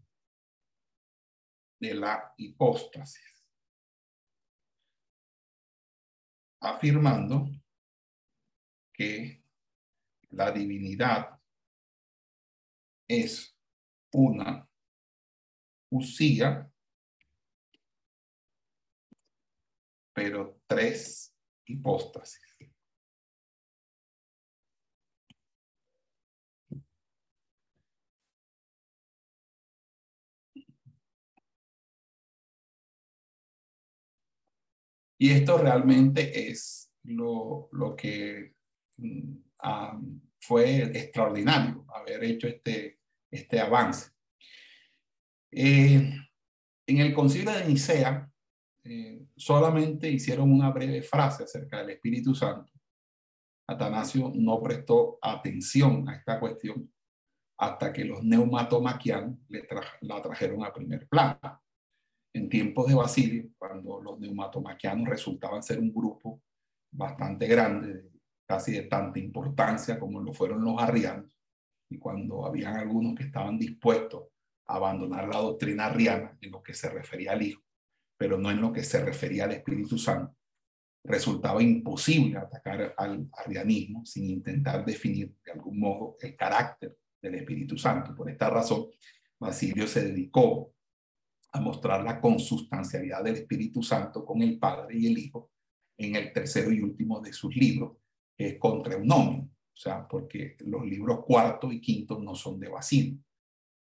de 1.79 1.93
la 1.93 2.33
hipóstasis, 2.35 3.47
afirmando 6.61 7.47
que 8.95 9.43
la 10.29 10.51
divinidad 10.51 11.37
es 13.07 13.57
una 14.13 14.67
usía, 15.91 16.71
pero 20.13 20.61
tres 20.65 21.35
hipóstasis. 21.65 22.41
Y 35.17 35.31
esto 35.31 35.57
realmente 35.57 36.49
es 36.49 36.91
lo, 37.03 37.69
lo 37.71 37.95
que 37.95 38.55
fue 40.39 40.83
extraordinario 40.83 41.85
haber 41.93 42.23
hecho 42.23 42.47
este, 42.47 42.99
este 43.31 43.59
avance. 43.59 44.11
Eh, 45.51 46.13
en 46.87 46.97
el 46.97 47.13
concilio 47.13 47.51
de 47.51 47.65
Nicea 47.65 48.29
eh, 48.83 49.25
solamente 49.35 50.09
hicieron 50.09 50.51
una 50.51 50.69
breve 50.69 51.01
frase 51.01 51.43
acerca 51.43 51.79
del 51.79 51.91
Espíritu 51.91 52.35
Santo. 52.35 52.71
Atanasio 53.67 54.31
no 54.35 54.61
prestó 54.61 55.17
atención 55.21 56.07
a 56.07 56.15
esta 56.15 56.39
cuestión 56.39 56.91
hasta 57.57 57.91
que 57.91 58.05
los 58.05 58.23
neumatomaquianos 58.23 59.39
la 60.01 60.21
trajeron 60.21 60.63
a 60.63 60.73
primer 60.73 61.07
plano. 61.07 61.61
En 62.33 62.49
tiempos 62.49 62.87
de 62.87 62.95
Basilio, 62.95 63.49
cuando 63.57 64.01
los 64.01 64.19
neumatomaquianos 64.19 65.07
resultaban 65.07 65.63
ser 65.63 65.79
un 65.79 65.91
grupo 65.93 66.43
bastante 66.91 67.47
grande, 67.47 68.11
casi 68.47 68.73
de 68.73 68.83
tanta 68.83 69.19
importancia 69.19 69.99
como 69.99 70.21
lo 70.21 70.33
fueron 70.33 70.63
los 70.63 70.79
arrianos, 70.81 71.29
y 71.89 71.97
cuando 71.97 72.45
habían 72.45 72.75
algunos 72.75 73.15
que 73.15 73.23
estaban 73.23 73.57
dispuestos 73.57 74.23
a 74.67 74.75
abandonar 74.75 75.27
la 75.27 75.39
doctrina 75.39 75.85
arriana 75.85 76.37
en 76.41 76.51
lo 76.51 76.61
que 76.61 76.73
se 76.73 76.89
refería 76.89 77.33
al 77.33 77.41
Hijo, 77.41 77.61
pero 78.17 78.37
no 78.37 78.49
en 78.49 78.61
lo 78.61 78.71
que 78.71 78.83
se 78.83 79.03
refería 79.03 79.45
al 79.45 79.51
Espíritu 79.51 79.97
Santo, 79.97 80.35
resultaba 81.03 81.61
imposible 81.61 82.37
atacar 82.37 82.95
al 82.97 83.29
arrianismo 83.33 84.05
sin 84.05 84.29
intentar 84.29 84.83
definir 84.83 85.35
de 85.45 85.51
algún 85.51 85.79
modo 85.79 86.17
el 86.19 86.35
carácter 86.35 86.97
del 87.21 87.35
Espíritu 87.35 87.77
Santo. 87.77 88.15
Por 88.15 88.29
esta 88.29 88.49
razón, 88.49 88.87
Basilio 89.39 89.87
se 89.87 90.05
dedicó 90.05 90.73
a 91.51 91.59
mostrar 91.59 92.03
la 92.03 92.19
consustancialidad 92.19 93.23
del 93.23 93.35
Espíritu 93.35 93.83
Santo 93.83 94.25
con 94.25 94.41
el 94.41 94.57
Padre 94.57 94.97
y 94.97 95.07
el 95.07 95.17
Hijo 95.17 95.51
en 95.97 96.15
el 96.15 96.33
tercero 96.33 96.71
y 96.71 96.81
último 96.81 97.21
de 97.21 97.31
sus 97.31 97.55
libros, 97.55 97.97
es 98.37 98.57
contra 98.57 98.97
nombre, 98.99 99.47
o 99.47 99.77
sea, 99.77 100.07
porque 100.07 100.55
los 100.59 100.85
libros 100.85 101.23
cuarto 101.25 101.71
y 101.71 101.79
quinto 101.79 102.19
no 102.19 102.35
son 102.35 102.59
de 102.59 102.69
Basilio. 102.69 103.19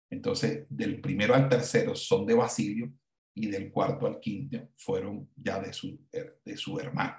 Entonces, 0.09 0.65
del 0.69 0.99
primero 0.99 1.33
al 1.33 1.47
tercero 1.47 1.95
son 1.95 2.25
de 2.25 2.33
Basilio 2.33 2.91
y 3.33 3.47
del 3.47 3.71
cuarto 3.71 4.07
al 4.07 4.19
quinto 4.19 4.69
fueron 4.75 5.29
ya 5.35 5.59
de 5.59 5.71
su, 5.71 5.99
de 6.11 6.57
su 6.57 6.79
hermano. 6.79 7.15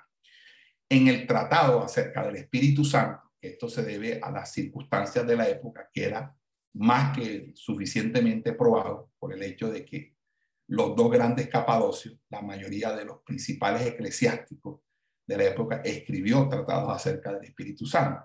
En 0.89 1.09
el 1.09 1.27
tratado 1.27 1.83
acerca 1.83 2.27
del 2.27 2.37
Espíritu 2.37 2.85
Santo, 2.85 3.33
esto 3.41 3.69
se 3.69 3.83
debe 3.83 4.21
a 4.23 4.31
las 4.31 4.53
circunstancias 4.53 5.27
de 5.27 5.37
la 5.37 5.49
época, 5.49 5.89
que 5.93 6.05
era 6.05 6.37
más 6.75 7.17
que 7.17 7.53
suficientemente 7.55 8.53
probado 8.53 9.11
por 9.19 9.33
el 9.33 9.43
hecho 9.43 9.71
de 9.71 9.85
que 9.85 10.15
los 10.69 10.95
dos 10.95 11.11
grandes 11.11 11.49
capadocios, 11.49 12.19
la 12.31 12.41
mayoría 12.41 12.93
de 12.93 13.05
los 13.05 13.23
principales 13.23 13.87
eclesiásticos 13.87 14.81
de 15.27 15.37
la 15.37 15.45
época, 15.45 15.83
escribió 15.85 16.49
tratados 16.49 16.91
acerca 16.95 17.33
del 17.33 17.45
Espíritu 17.45 17.87
Santo. 17.87 18.25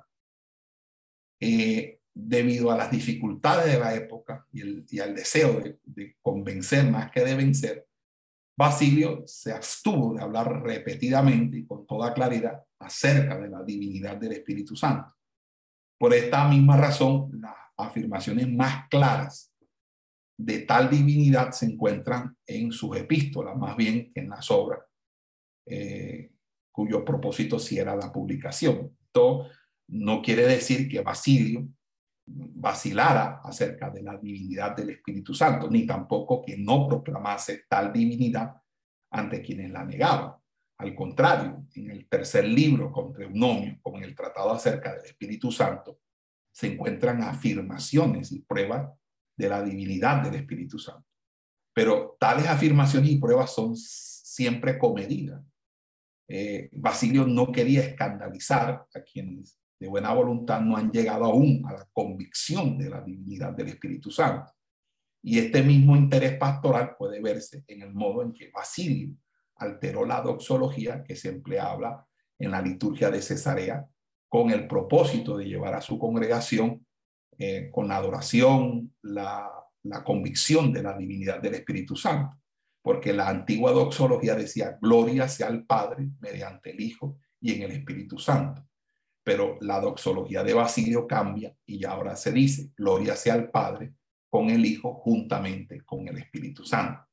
Eh, 1.40 2.00
debido 2.14 2.72
a 2.72 2.78
las 2.78 2.90
dificultades 2.90 3.74
de 3.74 3.80
la 3.80 3.94
época 3.94 4.48
y, 4.52 4.62
el, 4.62 4.86
y 4.90 5.00
al 5.00 5.14
deseo 5.14 5.60
de, 5.60 5.80
de, 5.84 6.16
convencer 6.22 6.90
más 6.90 7.12
que 7.12 7.22
de 7.22 7.36
vencer, 7.36 7.88
Basilio 8.58 9.22
se 9.28 9.52
abstuvo 9.52 10.16
de 10.16 10.24
hablar 10.24 10.64
repetidamente 10.64 11.60
y 11.60 11.66
con 11.68 11.86
toda 11.86 12.14
claridad 12.14 12.64
acerca 12.80 13.38
de 13.38 13.50
la 13.50 13.62
divinidad 13.62 14.18
del 14.18 14.32
Espíritu 14.32 14.76
Santo. 14.76 15.14
Por 16.00 16.14
esta 16.14 16.48
misma 16.48 16.76
razón, 16.76 17.30
las 17.40 17.56
afirmaciones 17.78 18.50
más 18.50 18.88
claras 18.90 19.54
de 20.38 20.60
tal 20.60 20.90
divinidad 20.90 21.52
se 21.52 21.66
encuentran 21.66 22.36
en 22.46 22.72
sus 22.72 22.96
epístolas, 22.98 23.56
más 23.58 23.76
bien 23.76 24.12
que 24.14 24.22
en 24.22 24.30
las 24.30 24.50
obras, 24.52 24.82
eh, 25.66 26.32
cuyo 26.78 27.04
propósito 27.04 27.58
sí 27.58 27.80
era 27.80 27.96
la 27.96 28.14
publicación. 28.14 28.96
Esto 29.02 29.48
no 29.88 30.22
quiere 30.22 30.46
decir 30.46 30.88
que 30.88 31.02
Basilio 31.02 31.68
vacilara 32.28 33.42
acerca 33.44 33.90
de 33.90 34.04
la 34.04 34.16
divinidad 34.16 34.76
del 34.76 34.92
Espíritu 34.92 35.34
Santo, 35.34 35.72
ni 35.72 35.88
tampoco 35.88 36.40
que 36.40 36.56
no 36.56 36.88
proclamase 36.88 37.64
tal 37.68 37.92
divinidad 37.92 38.62
ante 39.10 39.42
quienes 39.42 39.72
la 39.72 39.84
negaban. 39.86 40.36
Al 40.78 40.94
contrario, 40.94 41.66
en 41.74 41.90
el 41.90 42.08
tercer 42.08 42.46
libro 42.46 42.92
con 42.92 43.20
Eunomio, 43.20 43.80
como 43.82 43.98
en 43.98 44.04
el 44.04 44.14
tratado 44.16 44.52
acerca 44.52 44.94
del 44.94 45.06
Espíritu 45.06 45.52
Santo, 45.52 46.02
se 46.52 46.74
encuentran 46.74 47.24
afirmaciones 47.24 48.32
y 48.32 48.42
pruebas 48.42 48.88
de 49.36 49.50
la 49.50 49.64
divinidad 49.64 50.22
del 50.22 50.36
Espíritu 50.36 50.78
Santo. 50.78 51.08
Pero 51.74 52.18
tales 52.20 52.46
afirmaciones 52.46 53.10
y 53.10 53.18
pruebas 53.18 53.52
son 53.52 53.76
siempre 53.76 54.78
comedidas. 54.78 55.42
Eh, 56.28 56.70
Basilio 56.74 57.26
no 57.26 57.52
quería 57.52 57.82
escandalizar 57.82 58.86
a 58.94 59.02
quienes 59.02 59.60
de 59.80 59.88
buena 59.88 60.14
voluntad 60.14 60.62
no 60.62 60.76
han 60.76 60.92
llegado 60.92 61.26
aún 61.26 61.64
a 61.68 61.74
la 61.74 61.88
convicción 61.94 62.78
de 62.78 62.90
la 62.90 63.02
divinidad 63.02 63.54
del 63.54 63.70
Espíritu 63.70 64.10
Santo. 64.10 64.52
Y 65.22 65.40
este 65.40 65.62
mismo 65.62 65.96
interés 65.96 66.38
pastoral 66.38 66.96
puede 66.98 67.22
verse 67.22 67.64
en 67.68 67.82
el 67.82 67.94
modo 67.94 68.24
en 68.24 68.34
que 68.34 68.50
Basilio 68.50 69.16
alteró 69.56 70.06
la 70.06 70.22
doxología 70.22 71.04
que 71.04 71.16
se 71.16 71.30
empleaba 71.30 72.08
en 72.40 72.52
la 72.52 72.62
liturgia 72.62 73.10
de 73.10 73.22
Cesarea 73.22 73.86
con 74.28 74.52
el 74.52 74.68
propósito 74.68 75.38
de 75.38 75.46
llevar 75.46 75.74
a 75.74 75.82
su 75.82 75.98
congregación 75.98 76.86
eh, 77.38 77.70
con 77.72 77.88
la 77.88 77.98
adoración, 77.98 78.96
la, 79.04 79.50
la 79.84 80.04
convicción 80.04 80.72
de 80.74 80.84
la 80.84 80.98
divinidad 80.98 81.40
del 81.42 81.56
Espíritu 81.56 81.96
Santo. 81.96 82.38
Porque 82.88 83.12
la 83.12 83.28
antigua 83.28 83.74
doxología 83.74 84.36
decía, 84.36 84.78
gloria 84.82 85.28
sea 85.28 85.48
al 85.48 85.66
Padre 85.66 86.08
mediante 86.22 86.72
el 86.72 86.80
Hijo 86.80 87.18
y 87.42 87.54
en 87.54 87.64
el 87.64 87.72
Espíritu 87.72 88.18
Santo 88.18 88.68
pero 89.28 89.58
la 89.60 89.82
doxología 89.82 90.42
de 90.42 90.54
Basilio 90.54 91.06
cambia 91.06 91.54
y 91.66 91.84
ahora 91.84 92.16
se 92.16 92.32
dice, 92.32 92.72
gloria 92.78 93.14
sea 93.14 93.34
al 93.34 93.52
Padre 93.52 93.92
con 94.30 94.50
el 94.50 94.66
Hijo 94.66 94.94
juntamente 94.94 95.84
con 95.84 96.08
el 96.08 96.18
Espíritu 96.20 96.64
Santo. 96.64 97.06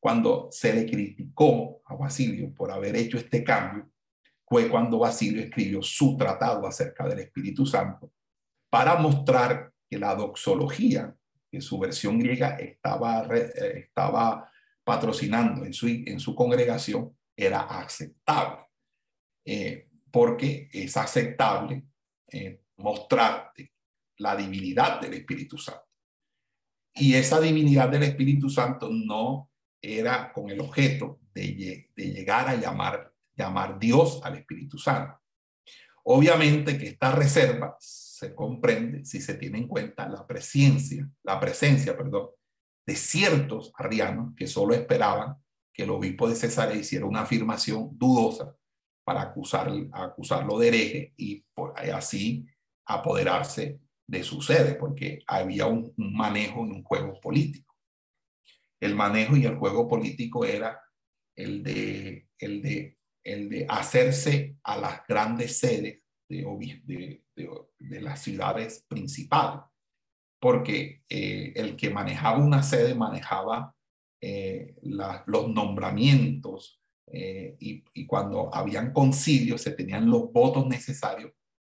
Cuando 0.00 0.48
se 0.50 0.74
le 0.74 0.84
criticó 0.84 1.80
a 1.84 1.94
Basilio 1.94 2.52
por 2.52 2.72
haber 2.72 2.96
hecho 2.96 3.18
este 3.18 3.44
cambio, 3.44 3.88
fue 4.44 4.68
cuando 4.68 4.98
Basilio 4.98 5.40
escribió 5.40 5.80
su 5.80 6.16
tratado 6.16 6.66
acerca 6.66 7.06
del 7.06 7.20
Espíritu 7.20 7.64
Santo 7.64 8.10
para 8.68 8.96
mostrar 8.96 9.72
que 9.88 9.96
la 9.96 10.16
doxología, 10.16 11.14
que 11.48 11.60
su 11.60 11.78
versión 11.78 12.18
griega 12.18 12.56
estaba, 12.56 13.28
estaba 13.28 14.50
patrocinando 14.84 15.64
en 15.64 15.72
su, 15.72 15.88
en 15.88 16.20
su 16.20 16.34
congregación, 16.34 17.16
era 17.36 17.62
aceptable. 17.62 18.64
Eh, 19.44 19.88
porque 20.10 20.68
es 20.72 20.96
aceptable 20.96 21.82
eh, 22.30 22.60
mostrar 22.76 23.52
la 24.18 24.36
divinidad 24.36 25.00
del 25.00 25.14
Espíritu 25.14 25.58
Santo. 25.58 25.88
Y 26.94 27.14
esa 27.14 27.40
divinidad 27.40 27.88
del 27.88 28.04
Espíritu 28.04 28.48
Santo 28.48 28.88
no 28.90 29.50
era 29.82 30.32
con 30.32 30.50
el 30.50 30.60
objeto 30.60 31.18
de, 31.34 31.90
llegar 31.96 32.48
a 32.48 32.54
llamar, 32.54 33.12
llamar 33.34 33.76
Dios 33.80 34.20
al 34.22 34.36
Espíritu 34.36 34.78
Santo. 34.78 35.20
Obviamente 36.04 36.78
que 36.78 36.90
esta 36.90 37.10
reserva 37.10 37.76
se 37.80 38.36
comprende 38.36 39.04
si 39.04 39.20
se 39.20 39.34
tiene 39.34 39.58
en 39.58 39.66
cuenta 39.66 40.08
la 40.08 40.24
presencia, 40.24 41.10
la 41.24 41.40
presencia, 41.40 41.96
perdón, 41.96 42.28
de 42.86 42.96
ciertos 42.96 43.72
arrianos 43.76 44.34
que 44.36 44.46
solo 44.46 44.74
esperaban 44.74 45.36
que 45.72 45.82
el 45.82 45.90
obispo 45.90 46.28
de 46.28 46.36
César 46.36 46.74
hiciera 46.76 47.06
una 47.06 47.22
afirmación 47.22 47.90
dudosa 47.92 48.56
para 49.04 49.22
acusar, 49.22 49.70
acusarlo 49.92 50.58
de 50.58 50.68
hereje 50.68 51.14
y 51.16 51.44
por, 51.54 51.78
así 51.78 52.46
apoderarse 52.86 53.80
de 54.06 54.22
su 54.22 54.40
sede, 54.40 54.74
porque 54.74 55.22
había 55.26 55.66
un, 55.66 55.92
manejo 55.96 56.66
y 56.66 56.70
un 56.70 56.82
juego 56.82 57.20
político. 57.20 57.74
El 58.80 58.94
manejo 58.94 59.36
y 59.36 59.46
el 59.46 59.56
juego 59.56 59.88
político 59.88 60.44
era 60.44 60.80
el 61.36 61.62
de, 61.62 62.28
el 62.38 62.62
de, 62.62 62.98
el 63.22 63.48
de 63.48 63.66
hacerse 63.68 64.56
a 64.62 64.76
las 64.76 65.06
grandes 65.06 65.58
sedes 65.58 66.02
de, 66.28 66.82
de, 66.84 67.24
de, 67.78 68.00
las 68.00 68.22
ciudades 68.22 68.84
principales, 68.88 69.62
porque 70.44 71.00
eh, 71.08 71.54
el 71.56 71.74
que 71.74 71.88
manejaba 71.88 72.36
una 72.36 72.62
sede 72.62 72.94
manejaba 72.94 73.74
eh, 74.20 74.74
los 74.82 75.48
nombramientos, 75.48 76.82
eh, 77.10 77.56
y, 77.58 78.04
cuando 78.06 78.54
habían 78.54 78.92
concilios 78.92 79.62
se 79.62 79.70
tenían 79.70 80.10
los 80.10 80.30
votos 80.30 80.66
necesarios 80.66 81.32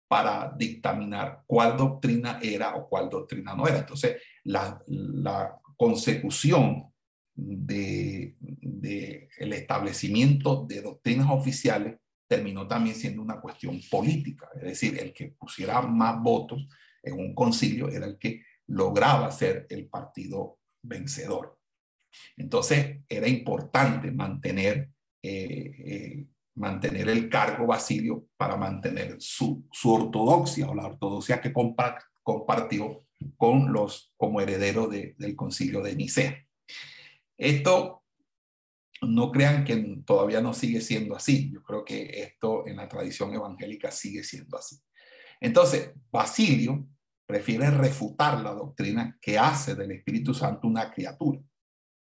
para 0.08 0.52
dictaminar 0.58 1.44
cuál 1.46 1.78
doctrina 1.78 2.40
era 2.42 2.76
o 2.76 2.90
cuál 2.90 3.08
doctrina 3.08 3.54
no 3.54 3.68
era. 3.68 3.78
Entonces, 3.78 4.20
la, 4.46 4.82
la 4.88 5.60
consecución 5.78 6.92
del 7.36 8.36
de, 8.40 9.30
el 9.38 9.54
establecimiento 9.54 10.66
de 10.68 10.82
doctrinas 10.82 11.28
oficiales 11.30 12.00
terminó 12.28 12.68
también 12.68 12.96
siendo 12.96 13.22
una 13.22 13.40
cuestión 13.40 13.80
política, 13.92 14.50
es 14.56 14.64
decir, 14.64 14.98
el 15.00 15.14
que 15.14 15.36
pusiera 15.38 15.84
más 15.84 16.20
votos 16.20 16.68
en 17.04 17.20
un 17.20 17.36
concilio 17.36 17.90
era 17.90 18.08
el 18.08 18.18
que 18.18 18.42
lograba 18.68 19.32
ser 19.32 19.68
el 19.70 19.88
partido 19.88 20.60
vencedor. 20.82 21.58
Entonces, 22.38 23.02
era 23.10 23.28
importante 23.28 24.12
mantener 24.12 24.90
eh, 25.22 25.76
eh, 25.80 26.26
mantener 26.56 27.10
el 27.10 27.30
cargo 27.30 27.68
Basilio 27.68 28.28
para 28.38 28.56
mantener 28.56 29.18
su, 29.20 29.68
su 29.72 29.92
ortodoxia 29.92 30.70
o 30.70 30.76
la 30.76 30.88
ortodoxia 30.88 31.42
que 31.42 31.52
compartió 31.52 33.02
con 33.38 33.72
los 33.72 34.14
como 34.18 34.42
heredero 34.42 34.88
del 34.88 35.36
concilio 35.36 35.82
de 35.82 35.96
Nicea. 35.96 36.46
Esto 37.38 38.04
no 39.02 39.32
crean 39.32 39.66
que 39.66 40.02
todavía 40.06 40.42
no 40.42 40.54
sigue 40.54 40.80
siendo 40.82 41.16
así. 41.16 41.52
Yo 41.52 41.62
creo 41.64 41.84
que 41.84 42.22
esto 42.22 42.66
en 42.68 42.78
la 42.78 42.88
tradición 42.88 43.34
evangélica 43.34 43.92
sigue 43.92 44.24
siendo 44.24 44.58
así. 44.58 44.78
Entonces, 45.42 45.92
Basilio 46.12 46.88
prefiere 47.26 47.72
refutar 47.72 48.42
la 48.42 48.52
doctrina 48.52 49.18
que 49.22 49.38
hace 49.38 49.76
del 49.76 49.92
Espíritu 49.92 50.34
Santo 50.34 50.68
una 50.68 50.92
criatura 50.92 51.42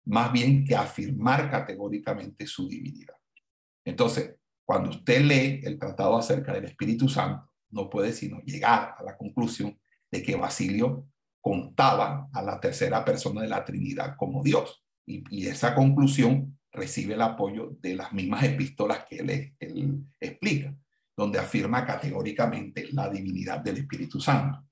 más 0.07 0.33
bien 0.33 0.65
que 0.65 0.77
afirmar 0.77 1.51
categóricamente 1.51 2.47
su 2.47 2.69
divinidad. 2.69 3.17
Entonces, 3.85 4.37
cuando 4.65 4.91
usted 4.91 5.23
lee 5.23 5.61
el 5.65 5.79
tratado 5.79 6.17
acerca 6.17 6.53
del 6.53 6.67
Espíritu 6.67 7.09
Santo, 7.09 7.51
no 7.71 7.91
puede 7.91 8.13
sino 8.13 8.41
llegar 8.41 8.95
a 8.99 9.03
la 9.03 9.17
conclusión 9.17 9.79
de 10.11 10.23
que 10.23 10.37
Basilio 10.37 11.09
contaba 11.41 12.29
a 12.33 12.43
la 12.43 12.61
tercera 12.61 13.05
persona 13.05 13.43
de 13.43 13.49
la 13.49 13.65
Trinidad 13.65 14.17
como 14.17 14.43
Dios. 14.43 14.83
Y, 15.07 15.47
esa 15.47 15.75
conclusión 15.75 16.59
recibe 16.73 17.15
el 17.15 17.21
apoyo 17.21 17.77
de 17.81 17.95
las 17.95 18.13
mismas 18.13 18.45
epístolas 18.45 19.05
que 19.05 19.19
él, 19.19 19.53
él 19.59 20.05
explica, 20.19 20.75
donde 21.17 21.39
afirma 21.39 21.85
categóricamente 21.85 22.89
la 22.93 23.11
divinidad 23.11 23.61
del 23.61 23.79
Espíritu 23.79 24.21
Santo. 24.21 24.65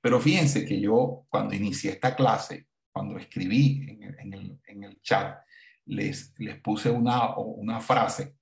Pero 0.00 0.20
fíjense 0.20 0.64
que 0.64 0.80
yo 0.80 1.26
cuando 1.28 1.54
inicié 1.54 1.92
esta 1.92 2.14
clase 2.14 2.68
cuando 2.98 3.16
escribí 3.16 3.86
en, 3.88 4.34
el, 4.34 4.58
en 4.66 4.82
el, 4.82 5.00
chat, 5.02 5.38
les, 5.86 6.34
les 6.38 6.60
puse 6.60 6.90
una, 6.90 7.36
una 7.36 7.80
frase 7.80 8.34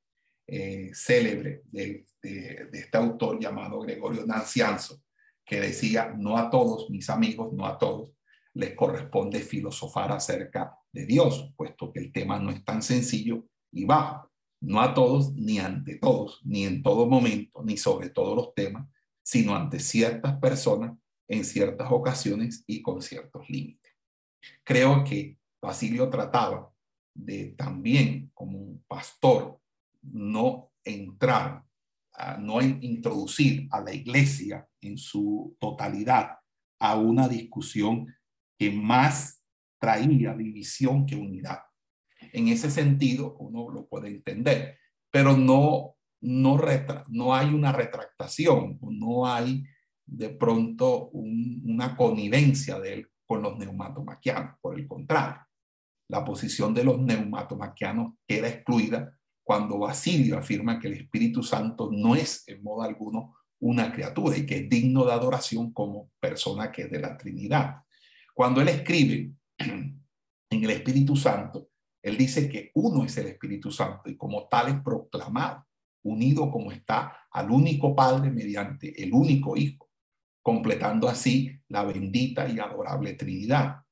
eh, 0.47 0.91
célebre 0.95 1.63
de, 1.67 2.07
de, 2.23 2.69
este 2.73 2.97
autor 2.97 3.39
llamado 3.39 3.81
Gregorio 3.81 4.25
Nancianzo, 4.25 5.03
que 5.45 5.61
decía, 5.61 6.15
no 6.17 6.39
a 6.39 6.49
todos 6.49 6.89
mis 6.89 7.11
amigos, 7.11 7.53
no 7.53 7.67
a 7.67 7.77
todos, 7.77 8.13
les 8.55 8.75
corresponde 8.75 9.41
filosofar 9.41 10.13
acerca 10.13 10.75
de 10.91 11.05
Dios, 11.05 11.53
puesto 11.55 11.93
que 11.93 12.01
el 12.01 12.11
tema 12.11 12.39
no 12.39 12.51
es 12.51 12.65
tan 12.65 12.81
sencillo 12.81 13.45
y 13.71 13.85
bajo. 13.85 14.31
no 14.63 14.81
a 14.81 14.95
todos, 14.95 15.35
ni 15.35 15.59
ante 15.59 15.97
todos, 15.97 16.41
ni 16.45 16.65
en 16.65 16.83
todo 16.83 17.07
momento, 17.07 17.63
ni 17.63 17.77
sobre 17.77 18.09
todos 18.09 18.35
los 18.35 18.55
temas, 18.55 18.89
sino 19.23 19.55
ante 19.55 19.79
ciertas 19.81 20.39
personas 20.39 20.97
en 21.29 21.45
ciertas 21.45 21.89
ocasiones 21.91 22.65
y 22.67 22.83
con 22.83 23.03
ciertos 23.03 23.49
límites. 23.49 23.93
Creo 24.65 25.05
que 25.05 25.39
Basilio 25.61 26.09
trataba 26.09 26.71
de 27.15 27.55
también 27.57 28.31
como 28.35 28.59
un 28.59 28.85
pastor 28.87 29.61
no 30.03 30.71
entrar, 30.85 31.65
no 32.39 32.63
introducir 32.63 33.69
a 33.71 33.81
la 33.81 33.93
iglesia 33.93 34.67
en 34.81 34.97
su 34.97 35.57
totalidad 35.59 36.39
a 36.79 36.97
una 36.97 37.29
discusión 37.29 38.15
que 38.59 38.71
más 38.71 39.43
traía 39.79 40.35
división 40.35 41.07
que 41.07 41.17
unidad. 41.17 41.61
En 42.33 42.49
ese 42.49 42.71
sentido, 42.71 43.37
uno 43.39 43.71
lo 43.71 43.87
puede 43.87 44.09
entender, 44.09 44.79
pero 45.11 45.37
no, 45.37 45.97
no, 46.21 46.61
no 47.09 47.35
hay 47.35 47.49
una 47.49 47.73
retractación, 47.73 48.79
no 48.83 49.27
hay 49.27 49.65
de 50.07 50.31
pronto 50.31 51.11
una 51.11 51.97
connivencia 51.97 52.79
de 52.79 52.95
él 52.95 53.09
con 53.27 53.43
los 53.43 53.59
neumatomaquianos. 53.59 54.57
Por 54.61 54.79
el 54.79 54.87
contrario, 54.87 55.43
la 56.09 56.25
posición 56.25 56.73
de 56.73 56.85
los 56.85 57.01
neumatomaquianos 57.01 58.15
queda 58.27 58.49
excluida 58.49 59.13
cuando 59.43 59.79
Basilio 59.79 60.39
afirma 60.39 60.79
que 60.79 60.89
el 60.89 60.95
Espíritu 60.95 61.43
Santo 61.43 61.91
no 61.93 62.15
es 62.15 62.47
en 62.49 62.63
modo 62.63 62.83
alguno 62.83 63.37
una 63.61 63.93
criatura 63.93 64.37
y 64.37 64.47
que 64.47 64.59
es 64.59 64.69
digno 64.69 65.05
de 65.05 65.13
adoración 65.13 65.73
como 65.73 66.11
persona 66.21 66.71
que 66.71 66.83
es 66.83 66.91
de 66.91 67.01
la 67.01 67.17
Trinidad. 67.17 67.83
Cuando 68.35 68.61
él 68.61 68.69
escribe 68.69 69.33
en 69.59 70.05
el 70.51 70.71
Espíritu 70.71 71.17
Santo, 71.17 71.71
él 72.03 72.17
dice 72.17 72.49
que 72.49 72.71
uno 72.75 73.05
es 73.05 73.17
el 73.17 73.29
Espíritu 73.29 73.73
Santo 73.73 74.09
y 74.11 74.17
como 74.17 74.47
tal 74.47 74.69
es 74.69 74.81
proclamado, 74.81 75.67
unido 76.05 76.51
como 76.51 76.71
está 76.71 77.27
al 77.33 77.51
único 77.51 77.97
Padre 77.97 78.31
mediante 78.31 79.03
el 79.03 79.13
único 79.13 79.57
Hijo, 79.57 79.86
completando 80.47 81.09
así 81.09 81.51
la 81.67 81.83
bendita 81.83 82.49
y 82.49 82.61
adorable 82.61 83.15
Trinidad, 83.15 83.83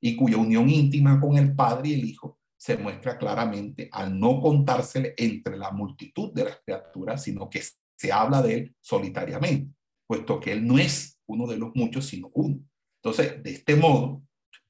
y 0.00 0.14
cuya 0.14 0.36
unión 0.36 0.70
íntima 0.70 1.20
con 1.20 1.36
el 1.36 1.52
Padre 1.52 1.88
y 1.88 1.94
el 1.94 2.04
Hijo 2.04 2.38
se 2.56 2.76
muestra 2.76 3.18
claramente 3.18 3.88
al 3.90 4.16
no 4.16 4.40
contársele 4.40 5.14
entre 5.16 5.56
la 5.56 5.72
multitud 5.72 6.32
de 6.32 6.44
las 6.44 6.60
criaturas, 6.64 7.24
sino 7.24 7.50
que 7.50 7.60
se 7.96 8.12
habla 8.12 8.40
de 8.40 8.54
él 8.54 8.76
solitariamente, 8.80 9.74
puesto 10.06 10.38
que 10.38 10.52
él 10.52 10.64
no 10.64 10.78
es 10.78 11.18
uno 11.26 11.44
de 11.48 11.56
los 11.56 11.74
muchos, 11.74 12.06
sino 12.06 12.30
uno. 12.34 12.60
Entonces, 13.02 13.42
de 13.42 13.50
este 13.50 13.74
modo, 13.74 14.22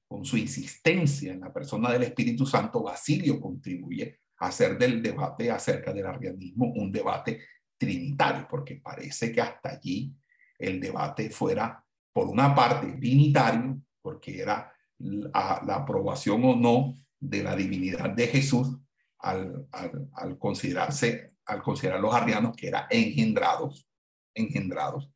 con 0.09 0.25
su 0.25 0.39
insistencia 0.39 1.35
en 1.35 1.41
la 1.41 1.53
persona 1.53 1.93
del 1.93 2.05
Espíritu 2.05 2.47
Santo, 2.47 2.83
Basilio 2.83 3.39
contribuye 3.43 4.21
a 4.39 4.47
hacer 4.47 4.79
del 4.79 5.03
debate 5.03 5.51
acerca 5.51 5.93
del 5.93 6.07
arrianismo 6.07 6.73
un 6.75 6.91
debate 6.91 7.41
trinitario, 7.77 8.47
porque 8.49 8.77
parece 8.77 9.31
que 9.31 9.43
hasta 9.43 9.73
allí 9.73 10.15
el 10.59 10.81
debate 10.81 11.31
fuera, 11.31 11.85
por 12.13 12.29
una 12.29 12.55
parte, 12.55 12.93
trinitario, 12.93 13.81
porque 14.01 14.41
era 14.41 14.73
la, 14.99 15.75
aprobación 15.75 16.45
o 16.45 16.57
no 16.57 16.95
de 17.19 17.43
la 17.43 17.55
divinidad 17.55 18.11
de 18.11 18.29
Jesús 18.29 18.79
al, 19.19 19.67
al, 20.13 20.39
considerarse, 20.39 21.35
al 21.45 21.63
considerar 21.63 22.01
los 22.01 22.15
arrianos 22.15 22.57
que 22.57 22.69
eran 22.69 22.87
engendrados, 22.91 23.87
engendrados, 24.35 25.11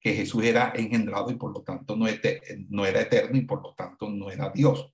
que 0.00 0.14
Jesús 0.14 0.44
era 0.44 0.72
engendrado 0.74 1.30
y 1.30 1.34
por 1.34 1.52
lo 1.52 1.62
tanto 1.62 1.96
no, 1.96 2.06
no 2.68 2.86
era 2.86 3.00
eterno 3.00 3.36
y 3.36 3.42
por 3.42 3.62
lo 3.62 3.74
tanto 3.74 4.08
no 4.08 4.30
era 4.30 4.50
Dios. 4.50 4.92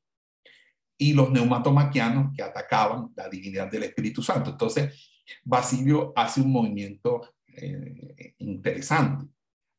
Y 0.97 1.13
los 1.13 1.31
neumatomaquianos 1.31 2.33
que 2.35 2.43
atacaban 2.43 3.13
la 3.17 3.29
divinidad 3.29 3.71
del 3.71 3.83
Espíritu 3.85 4.23
Santo. 4.23 4.51
Entonces, 4.51 5.11
Basilio 5.45 6.13
hace 6.17 6.41
un 6.41 6.53
movimiento 6.53 7.35
eh, 7.47 8.35
interesante. 8.39 9.27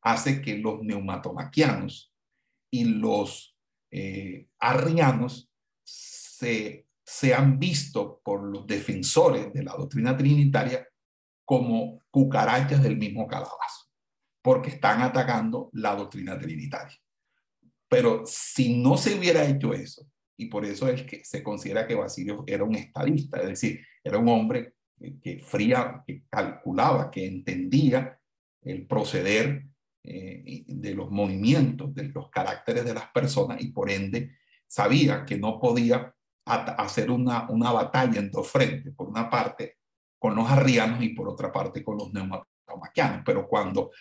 Hace 0.04 0.40
que 0.40 0.58
los 0.58 0.82
neumatomaquianos 0.82 2.14
y 2.70 2.84
los 2.84 3.56
eh, 3.90 4.48
arrianos 4.60 5.50
se, 5.82 6.86
sean 7.04 7.58
vistos 7.58 8.18
por 8.22 8.42
los 8.42 8.66
defensores 8.66 9.52
de 9.52 9.62
la 9.64 9.72
doctrina 9.72 10.16
trinitaria 10.16 10.86
como 11.44 12.00
cucarachas 12.10 12.82
del 12.82 12.96
mismo 12.96 13.26
calabazo 13.26 13.84
porque 14.44 14.68
están 14.68 15.00
atacando 15.00 15.70
la 15.72 15.96
doctrina 15.96 16.38
trinitaria. 16.38 16.94
Pero 17.88 18.24
si 18.26 18.76
no 18.76 18.98
se 18.98 19.18
hubiera 19.18 19.42
hecho 19.46 19.72
eso, 19.72 20.06
y 20.36 20.46
por 20.46 20.66
eso 20.66 20.86
es 20.86 21.04
que 21.04 21.24
se 21.24 21.42
considera 21.42 21.86
que 21.86 21.94
Basilio 21.94 22.44
era 22.46 22.62
un 22.62 22.74
estadista, 22.74 23.40
es 23.40 23.48
decir, 23.48 23.80
era 24.04 24.18
un 24.18 24.28
hombre 24.28 24.74
que 25.22 25.38
fría, 25.38 26.02
que 26.06 26.24
calculaba, 26.28 27.10
que 27.10 27.26
entendía 27.26 28.20
el 28.60 28.86
proceder 28.86 29.64
eh, 30.04 30.64
de 30.66 30.94
los 30.94 31.10
movimientos, 31.10 31.94
de 31.94 32.04
los 32.08 32.28
caracteres 32.30 32.84
de 32.84 32.92
las 32.92 33.10
personas 33.10 33.60
y 33.62 33.68
por 33.68 33.90
ende 33.90 34.36
sabía 34.66 35.24
que 35.24 35.38
no 35.38 35.58
podía 35.58 36.14
hacer 36.44 37.10
una, 37.10 37.48
una 37.48 37.72
batalla 37.72 38.20
en 38.20 38.30
dos 38.30 38.48
frentes, 38.48 38.94
por 38.94 39.08
una 39.08 39.30
parte 39.30 39.78
con 40.18 40.34
los 40.34 40.50
arrianos 40.50 41.02
y 41.02 41.10
por 41.10 41.28
otra 41.28 41.50
parte 41.50 41.82
con 41.82 41.96
los 41.96 42.12
neumatomaquianos. 42.12 43.22
Pero 43.24 43.48
cuando 43.48 43.92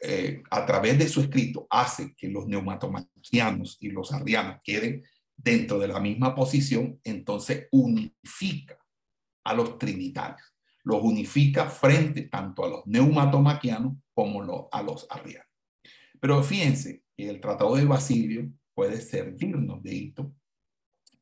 eh, 0.00 0.42
a 0.50 0.66
través 0.66 0.98
de 0.98 1.08
su 1.08 1.22
escrito 1.22 1.66
hace 1.70 2.14
que 2.14 2.28
los 2.28 2.46
neumatomaquianos 2.46 3.78
y 3.80 3.88
los 3.88 4.12
arrianos 4.12 4.60
queden 4.62 5.04
dentro 5.34 5.78
de 5.78 5.88
la 5.88 6.00
misma 6.00 6.34
posición, 6.34 7.00
entonces 7.02 7.68
unifica 7.72 8.78
a 9.44 9.54
los 9.54 9.78
trinitarios, 9.78 10.54
los 10.82 11.02
unifica 11.02 11.70
frente 11.70 12.22
tanto 12.22 12.64
a 12.64 12.68
los 12.68 12.86
neumatomaquianos 12.86 13.94
como 14.12 14.68
a 14.70 14.82
los 14.82 15.06
arrianos. 15.08 15.45
Pero 16.26 16.42
fíjense 16.42 17.04
que 17.16 17.30
el 17.30 17.40
Tratado 17.40 17.76
de 17.76 17.84
Basilio 17.84 18.50
puede 18.74 19.00
servirnos 19.00 19.80
de 19.80 19.94
hito 19.94 20.34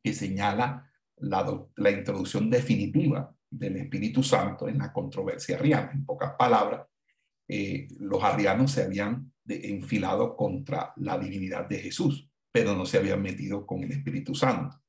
que 0.03 0.15
señala 0.15 0.91
la, 1.19 1.91
introducción 1.91 2.49
definitiva 2.49 3.37
del 3.51 3.77
Espíritu 3.77 4.23
Santo 4.23 4.67
en 4.67 4.79
la 4.79 4.95
controversia 4.95 5.57
arriana. 5.57 5.91
En 5.93 6.07
pocas 6.07 6.33
palabras, 6.39 6.87
eh, 7.47 7.87
los 8.01 8.25
arrianos 8.25 8.71
se 8.71 8.85
habían 8.85 9.31
enfilado 9.47 10.35
contra 10.35 10.95
la 10.97 11.19
divinidad 11.19 11.69
de 11.69 11.81
Jesús, 11.81 12.27
pero 12.51 12.75
no 12.75 12.87
se 12.87 12.97
habían 12.97 13.21
metido 13.21 13.67
con 13.67 13.85
el 13.85 13.93
Espíritu 13.93 14.35
Santo. 14.35 14.81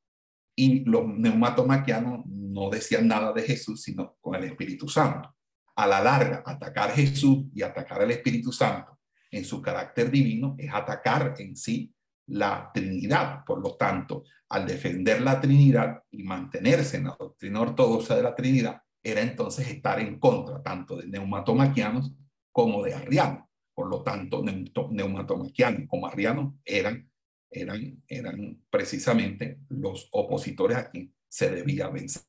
Y 0.56 0.86
los 0.86 1.06
neumatomaquianos 1.10 2.26
no 2.26 2.70
decían 2.70 3.10
nada 3.10 3.34
de 3.34 3.42
Jesús, 3.42 3.84
sino 3.84 4.16
con 4.22 4.36
el 4.36 4.46
Espíritu 4.46 4.88
Santo. 4.88 5.36
A 5.76 5.86
la 5.86 6.02
larga, 6.02 6.42
atacar 6.46 6.92
Jesús 6.92 7.48
y 7.54 7.64
atacar 7.64 8.02
al 8.02 8.12
Espíritu 8.12 8.54
Santo 8.54 8.95
en 9.38 9.46
su 9.46 9.62
carácter 9.62 10.10
divino 10.10 10.56
es 10.58 10.74
atacar 10.74 11.36
en 11.40 11.56
sí 11.56 11.94
la 12.28 12.72
Trinidad. 12.74 13.44
Por 13.46 13.62
lo 13.62 13.76
tanto, 13.76 14.24
al 14.50 14.66
defender 14.66 15.22
la 15.22 15.40
Trinidad 15.42 16.04
y 16.12 16.24
mantenerse 16.24 16.98
en 16.98 17.06
la 17.06 17.16
doctrina 17.20 17.62
ortodoxa 17.62 18.16
de 18.16 18.24
la 18.24 18.36
Trinidad, 18.36 18.82
era 19.04 19.22
entonces 19.22 19.68
estar 19.68 20.00
en 20.00 20.20
contra 20.20 20.64
tanto 20.64 20.98
de 20.98 21.08
neumatomaquianos 21.08 22.14
como 22.52 22.84
de 22.84 22.94
Arriano. 22.94 23.50
Por 23.74 23.90
lo 23.90 24.02
tanto, 24.02 24.42
neumatomaquiano 24.42 25.86
como 25.88 26.08
Arriano 26.08 26.58
eran, 26.64 27.12
eran, 27.52 28.02
eran 28.08 28.64
precisamente 28.70 29.60
los 29.70 30.08
opositores 30.12 30.78
a 30.78 30.90
quien 30.90 31.14
se 31.28 31.50
debía 31.50 31.90
vencer. 31.90 32.24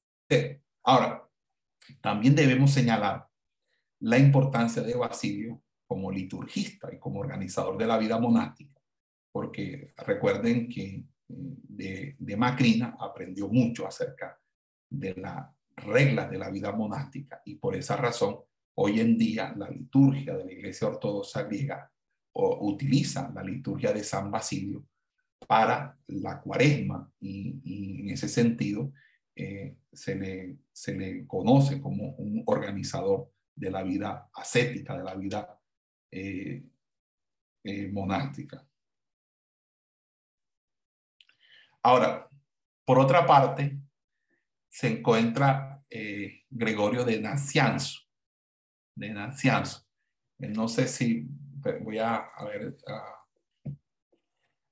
Ahora, 0.83 1.23
también 2.01 2.35
debemos 2.35 2.73
señalar 2.73 3.29
la 4.01 4.19
importancia 4.19 4.83
de 4.83 4.95
Basilio 4.95 5.63
como 5.87 6.11
liturgista 6.11 6.93
y 6.93 6.99
como 6.99 7.20
organizador 7.20 7.78
de 7.78 7.87
la 7.87 7.99
vida 7.99 8.18
monástica, 8.18 8.80
porque 9.32 9.93
recuerden 9.99 10.68
que 10.68 10.84
eh, 10.84 11.05
de, 11.28 12.16
de 12.18 12.37
Macrina 12.37 12.97
aprendió 12.99 13.49
mucho 13.49 13.87
acerca 13.87 14.39
de 14.89 15.14
las 15.14 15.47
reglas 15.76 16.30
de 16.30 16.39
la 16.39 16.51
vida 16.51 16.72
monástica 16.72 17.43
y 17.45 17.57
por 17.57 17.76
esa 17.76 17.97
razón 17.97 18.41
Hoy 18.78 19.01
en 19.01 19.16
día 19.16 19.55
la 19.57 19.70
liturgia 19.70 20.37
de 20.37 20.45
la 20.45 20.53
Iglesia 20.53 20.89
Ortodoxa 20.89 21.45
griega 21.45 21.91
utiliza 22.34 23.30
la 23.34 23.43
liturgia 23.43 23.91
de 23.91 24.05
San 24.05 24.30
Basilio 24.30 24.87
para 25.49 25.99
la 26.09 26.43
cuaresma 26.43 27.11
y, 27.18 28.03
en 28.03 28.11
ese 28.11 28.28
sentido 28.28 28.93
eh, 29.34 29.78
se, 29.91 30.14
le, 30.14 30.59
se 30.72 30.95
le 30.95 31.26
conoce 31.26 31.80
como 31.80 32.16
un 32.16 32.43
organizador 32.45 33.30
de 33.55 33.70
la 33.70 33.82
vida 33.82 34.28
ascética, 34.34 34.99
de 34.99 35.05
la 35.05 35.14
vida 35.14 35.59
eh, 36.11 36.63
eh, 37.65 37.89
monástica. 37.89 38.67
Ahora, 41.83 42.29
por 42.85 42.99
otra 42.99 43.27
parte, 43.27 43.79
se 44.69 44.89
encuentra 44.89 45.85
Gregorio 46.51 47.05
de 47.05 47.21
Nacianzo, 47.21 48.01
de 48.95 49.11
Nancianzo. 49.11 49.87
Eh, 50.39 50.49
no 50.49 50.69
sé 50.69 50.89
si 50.89 51.27
voy 51.81 51.99
a, 51.99 52.27
ver, 52.45 52.77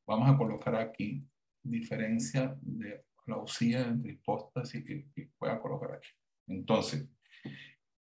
vamos 0.07 0.29
a 0.29 0.37
colocar 0.37 0.75
aquí 0.77 1.27
diferencia 1.63 2.57
de 2.61 3.07
la 3.27 3.39
usía 3.39 3.83
entre 3.83 4.13
hipóstasis 4.13 4.85
que, 4.85 5.09
que 5.15 5.31
voy 5.39 5.51
a 5.51 5.61
colocar 5.61 5.93
aquí. 5.93 6.11
Entonces, 6.47 7.09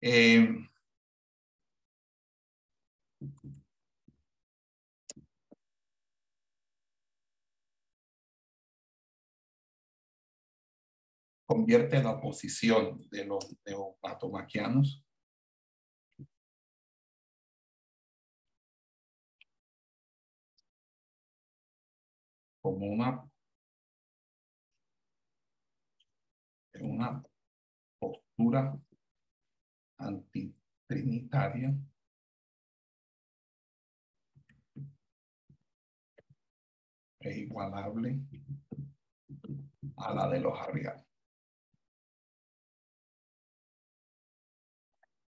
Eh, 0.02 0.48
convierte 11.50 12.02
la 12.02 12.12
oposición 12.12 13.10
de 13.10 13.26
los 13.26 13.56
neopatomaquianos 13.66 15.04
como 22.62 22.86
una, 22.86 23.28
una 26.80 27.24
postura 28.00 28.80
antitrinitaria 29.98 31.76
e 37.20 37.38
igualable 37.40 38.20
a 39.98 40.14
la 40.14 40.30
de 40.30 40.40
los 40.40 40.60
arrianos. 40.60 41.06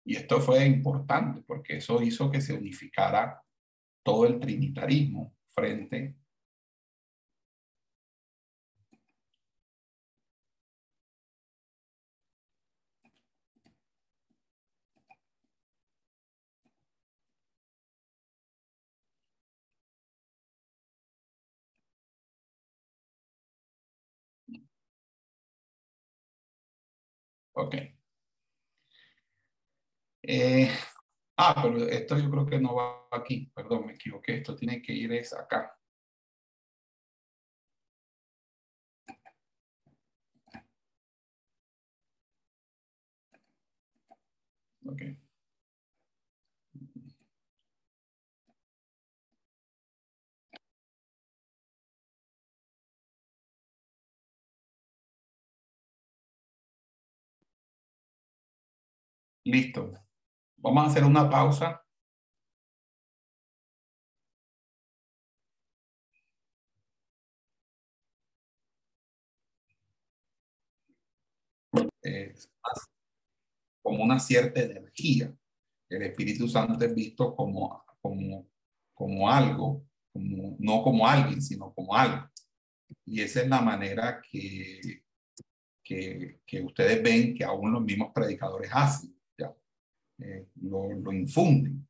Y 0.04 0.16
esto 0.16 0.40
fue 0.40 0.64
importante 0.66 1.42
porque 1.42 1.76
eso 1.76 2.02
hizo 2.02 2.30
que 2.30 2.40
se 2.40 2.54
unificara 2.54 3.42
todo 4.02 4.26
el 4.26 4.40
trinitarismo 4.40 5.36
frente 5.48 6.19
Ok. 27.60 27.74
Eh, 30.22 30.70
ah, 31.36 31.60
pero 31.62 31.86
esto 31.88 32.18
yo 32.18 32.30
creo 32.30 32.46
que 32.46 32.58
no 32.60 32.74
va 32.74 33.06
aquí. 33.10 33.50
Perdón, 33.54 33.86
me 33.86 33.94
equivoqué. 33.94 34.36
Esto 34.38 34.56
tiene 34.56 34.80
que 34.82 34.92
ir 34.92 35.12
es 35.12 35.32
acá. 35.34 35.76
Ok. 44.86 45.19
Listo. 59.50 59.92
Vamos 60.58 60.84
a 60.84 60.86
hacer 60.86 61.04
una 61.04 61.28
pausa. 61.28 61.82
Como 73.82 74.04
una 74.04 74.20
cierta 74.20 74.60
energía. 74.60 75.34
El 75.88 76.02
Espíritu 76.02 76.48
Santo 76.48 76.84
es 76.84 76.94
visto 76.94 77.34
como, 77.34 77.84
como, 78.00 78.46
como 78.94 79.28
algo, 79.28 79.84
no 80.14 80.82
como 80.82 81.06
alguien, 81.06 81.42
sino 81.42 81.74
como 81.74 81.96
algo. 81.96 82.28
Y 83.04 83.20
esa 83.20 83.42
es 83.42 83.48
la 83.48 83.60
manera 83.60 84.22
que, 84.22 85.02
que, 85.82 86.40
que 86.46 86.62
ustedes 86.62 87.02
ven 87.02 87.34
que 87.34 87.44
aún 87.44 87.72
los 87.72 87.82
mismos 87.82 88.12
predicadores 88.14 88.70
hacen 88.72 89.19
eh, 90.22 90.48
lo, 90.62 91.12
infunden, 91.12 91.86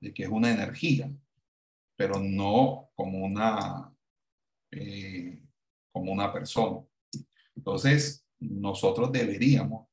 de 0.00 0.12
que 0.12 0.24
es 0.24 0.28
una 0.28 0.52
energía, 0.52 1.10
pero 1.96 2.18
no 2.18 2.90
como 2.94 3.24
una, 3.24 3.94
eh, 4.70 5.42
como 5.90 6.12
una 6.12 6.32
persona. 6.32 6.84
Entonces, 7.56 8.26
nosotros 8.38 9.10
deberíamos 9.12 9.88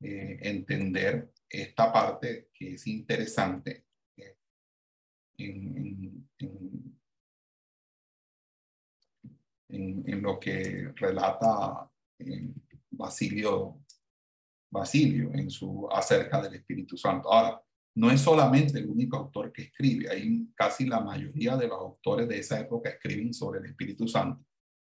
eh, 0.00 0.38
entender 0.42 1.32
esta 1.48 1.92
parte 1.92 2.48
que 2.54 2.74
es 2.74 2.86
interesante 2.86 3.86
en, 5.36 6.28
lo 10.22 10.38
que 10.38 10.92
relata 10.96 11.90
Basilio 12.90 13.80
Basilio 14.70 15.30
en 15.34 15.50
su 15.50 15.88
acerca 15.90 16.40
del 16.40 16.54
Espíritu 16.54 16.96
Santo. 16.96 17.32
Ahora, 17.32 17.60
no 17.96 18.10
es 18.10 18.20
solamente 18.20 18.78
el 18.78 18.88
único 18.88 19.16
autor 19.16 19.52
que 19.52 19.62
escribe, 19.62 20.08
hay 20.08 20.48
casi 20.54 20.86
la 20.86 21.00
mayoría 21.00 21.56
de 21.56 21.66
los 21.66 21.78
autores 21.78 22.28
de 22.28 22.38
esa 22.38 22.60
época 22.60 22.90
escriben 22.90 23.34
sobre 23.34 23.58
el 23.60 23.66
Espíritu 23.66 24.06
Santo 24.06 24.44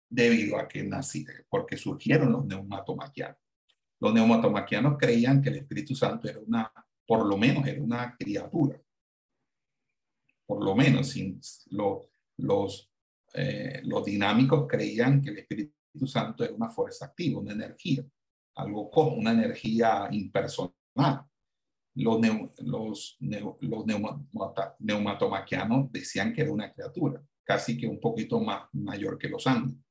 debido 0.08 0.58
a 0.58 0.68
que 0.68 0.84
nací, 0.84 1.26
porque 1.48 1.76
surgieron 1.76 2.30
los 2.30 2.46
neumatomaquianos. 2.46 3.38
Los 4.00 4.14
neumatomaquianos 4.14 4.96
creían 4.98 5.42
que 5.42 5.48
el 5.48 5.56
Espíritu 5.56 5.94
Santo 5.94 6.28
era 6.28 6.38
una, 6.38 6.72
por 7.06 7.26
lo 7.26 7.36
menos 7.36 7.66
era 7.66 7.82
una 7.82 8.14
criatura. 8.16 8.80
Por 10.46 10.62
lo 10.62 10.76
menos 10.76 11.16
eh, 13.34 13.80
los 13.82 14.04
dinámicos 14.04 14.66
creían 14.68 15.20
que 15.20 15.30
el 15.30 15.38
Espíritu 15.38 16.06
Santo 16.06 16.44
era 16.44 16.54
una 16.54 16.68
fuerza 16.68 17.06
activa, 17.06 17.40
una 17.40 17.52
energía 17.52 18.04
algo 18.54 18.90
como 18.90 19.16
una 19.16 19.32
energía 19.32 20.08
impersonal. 20.10 20.74
Los, 21.96 22.20
los, 22.58 23.16
los 23.20 23.86
neumatomaquianos 24.80 25.92
decían 25.92 26.32
que 26.32 26.42
era 26.42 26.52
una 26.52 26.72
criatura, 26.72 27.22
casi 27.44 27.78
que 27.78 27.86
un 27.86 28.00
poquito 28.00 28.40
más 28.40 28.68
mayor 28.72 29.16
que 29.16 29.28
los 29.28 29.46
Andes. 29.46 29.83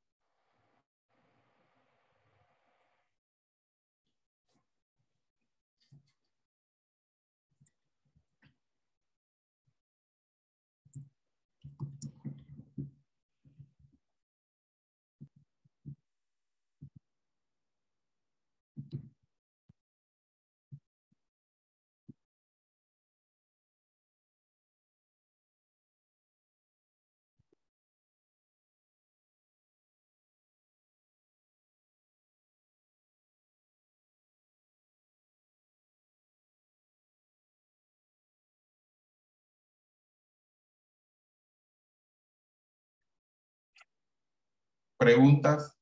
Preguntas. 45.04 45.76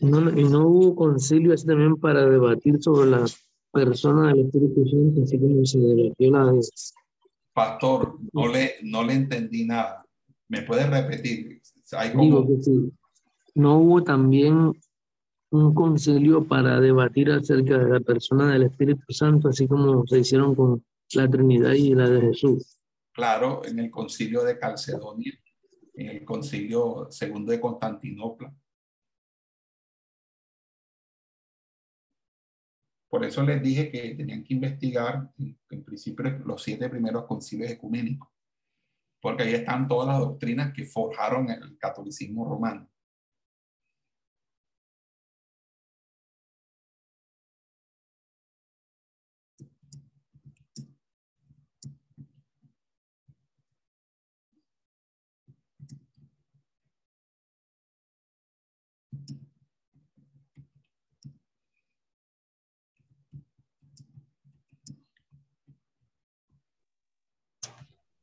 No, 0.00 0.30
y 0.30 0.44
no 0.44 0.66
hubo 0.66 0.96
concilio 0.96 1.54
así 1.54 1.66
también 1.66 1.96
para 1.96 2.26
debatir 2.26 2.82
sobre 2.82 3.10
la 3.10 3.24
persona 3.72 4.28
del 4.28 4.46
Espíritu 4.46 4.86
Santo, 4.86 5.22
así 5.22 5.38
como 5.38 5.64
se 5.64 5.78
debatió 5.78 6.30
la 6.30 6.60
Pastor, 7.54 8.18
no 8.32 8.48
le, 8.48 8.76
no 8.82 9.04
le 9.04 9.12
entendí 9.12 9.66
nada. 9.66 10.04
¿Me 10.48 10.62
puede 10.62 10.86
repetir? 10.86 11.60
Hay 11.92 12.12
como... 12.12 12.46
No 13.54 13.78
hubo 13.78 14.02
también 14.02 14.72
un 15.50 15.74
concilio 15.74 16.44
para 16.44 16.80
debatir 16.80 17.30
acerca 17.30 17.76
de 17.76 17.90
la 17.90 18.00
persona 18.00 18.52
del 18.52 18.62
Espíritu 18.62 19.04
Santo, 19.12 19.48
así 19.48 19.68
como 19.68 20.06
se 20.06 20.20
hicieron 20.20 20.54
con 20.54 20.82
la 21.14 21.28
Trinidad 21.28 21.72
y 21.72 21.94
la 21.94 22.08
de 22.08 22.22
Jesús. 22.22 22.78
Claro, 23.12 23.62
en 23.66 23.78
el 23.78 23.90
concilio 23.90 24.42
de 24.42 24.58
Calcedonia 24.58 25.38
en 25.94 26.08
el 26.08 26.24
concilio 26.24 27.10
segundo 27.10 27.52
de 27.52 27.60
Constantinopla. 27.60 28.54
Por 33.08 33.24
eso 33.24 33.42
les 33.42 33.62
dije 33.62 33.90
que 33.90 34.14
tenían 34.14 34.42
que 34.42 34.54
investigar, 34.54 35.30
en 35.36 35.84
principio, 35.84 36.24
los 36.46 36.62
siete 36.62 36.88
primeros 36.88 37.26
concilios 37.26 37.70
ecuménicos, 37.70 38.30
porque 39.20 39.42
ahí 39.42 39.54
están 39.54 39.86
todas 39.86 40.08
las 40.08 40.18
doctrinas 40.18 40.72
que 40.72 40.84
forjaron 40.86 41.50
el 41.50 41.76
catolicismo 41.76 42.48
romano. 42.48 42.91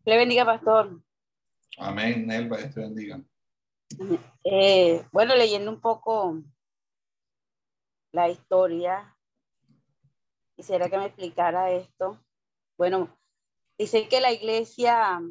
Le 0.10 0.18
bendiga, 0.18 0.44
pastor. 0.44 1.02
Amén, 1.78 2.26
Nelva, 2.26 2.58
te 2.58 2.80
bendiga. 2.80 3.22
Eh, 4.44 5.06
bueno, 5.12 5.36
leyendo 5.36 5.70
un 5.72 5.80
poco 5.80 6.42
la 8.12 8.28
historia, 8.28 9.16
quisiera 10.56 10.90
que 10.90 10.98
me 10.98 11.06
explicara 11.06 11.72
esto. 11.72 12.20
Bueno, 12.76 13.16
dice 13.78 14.08
que 14.08 14.20
la 14.20 14.32
iglesia, 14.32 15.22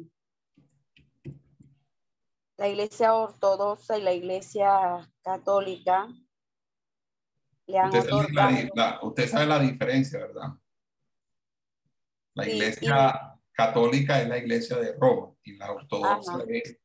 la 2.57 2.67
iglesia 2.67 3.13
ortodoxa 3.13 3.97
y 3.97 4.01
la 4.01 4.13
iglesia 4.13 5.11
católica 5.21 6.07
le 7.67 7.77
han 7.77 7.87
usted, 7.87 8.13
otorgado. 8.13 8.49
sabe 8.49 8.69
la, 8.73 8.99
usted 9.03 9.27
sabe 9.27 9.45
la 9.45 9.59
diferencia, 9.59 10.19
¿verdad? 10.19 10.53
La 12.33 12.47
iglesia 12.47 13.38
católica 13.59 14.21
es 14.21 14.29
la 14.29 14.37
iglesia 14.37 14.77
de 14.77 14.93
Roma 14.93 15.35
y 15.43 15.57
la 15.57 15.73
ortodoxa 15.73 16.45
es, 16.47 16.77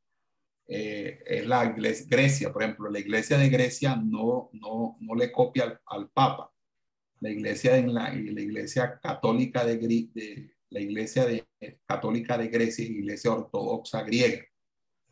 eh, 0.67 1.23
es 1.25 1.47
la 1.47 1.63
iglesia, 1.63 2.05
Grecia, 2.09 2.51
por 2.51 2.63
ejemplo, 2.63 2.89
la 2.89 2.99
iglesia 2.99 3.37
de 3.37 3.47
Grecia 3.47 3.95
no, 3.95 4.49
no, 4.51 4.97
no 4.99 5.15
le 5.15 5.31
copia 5.31 5.63
al, 5.63 5.79
al 5.85 6.09
Papa. 6.09 6.51
La 7.21 7.29
iglesia, 7.29 7.77
en 7.77 7.93
la, 7.93 8.13
y 8.13 8.29
la 8.29 8.41
iglesia 8.41 8.99
católica 9.01 9.63
de, 9.63 9.77
de 9.77 10.53
la 10.69 10.81
iglesia 10.81 11.25
de, 11.25 11.47
católica 11.85 12.37
de 12.37 12.49
Grecia 12.49 12.83
la 12.83 12.91
iglesia 12.91 13.31
ortodoxa 13.31 14.03
griega. 14.03 14.43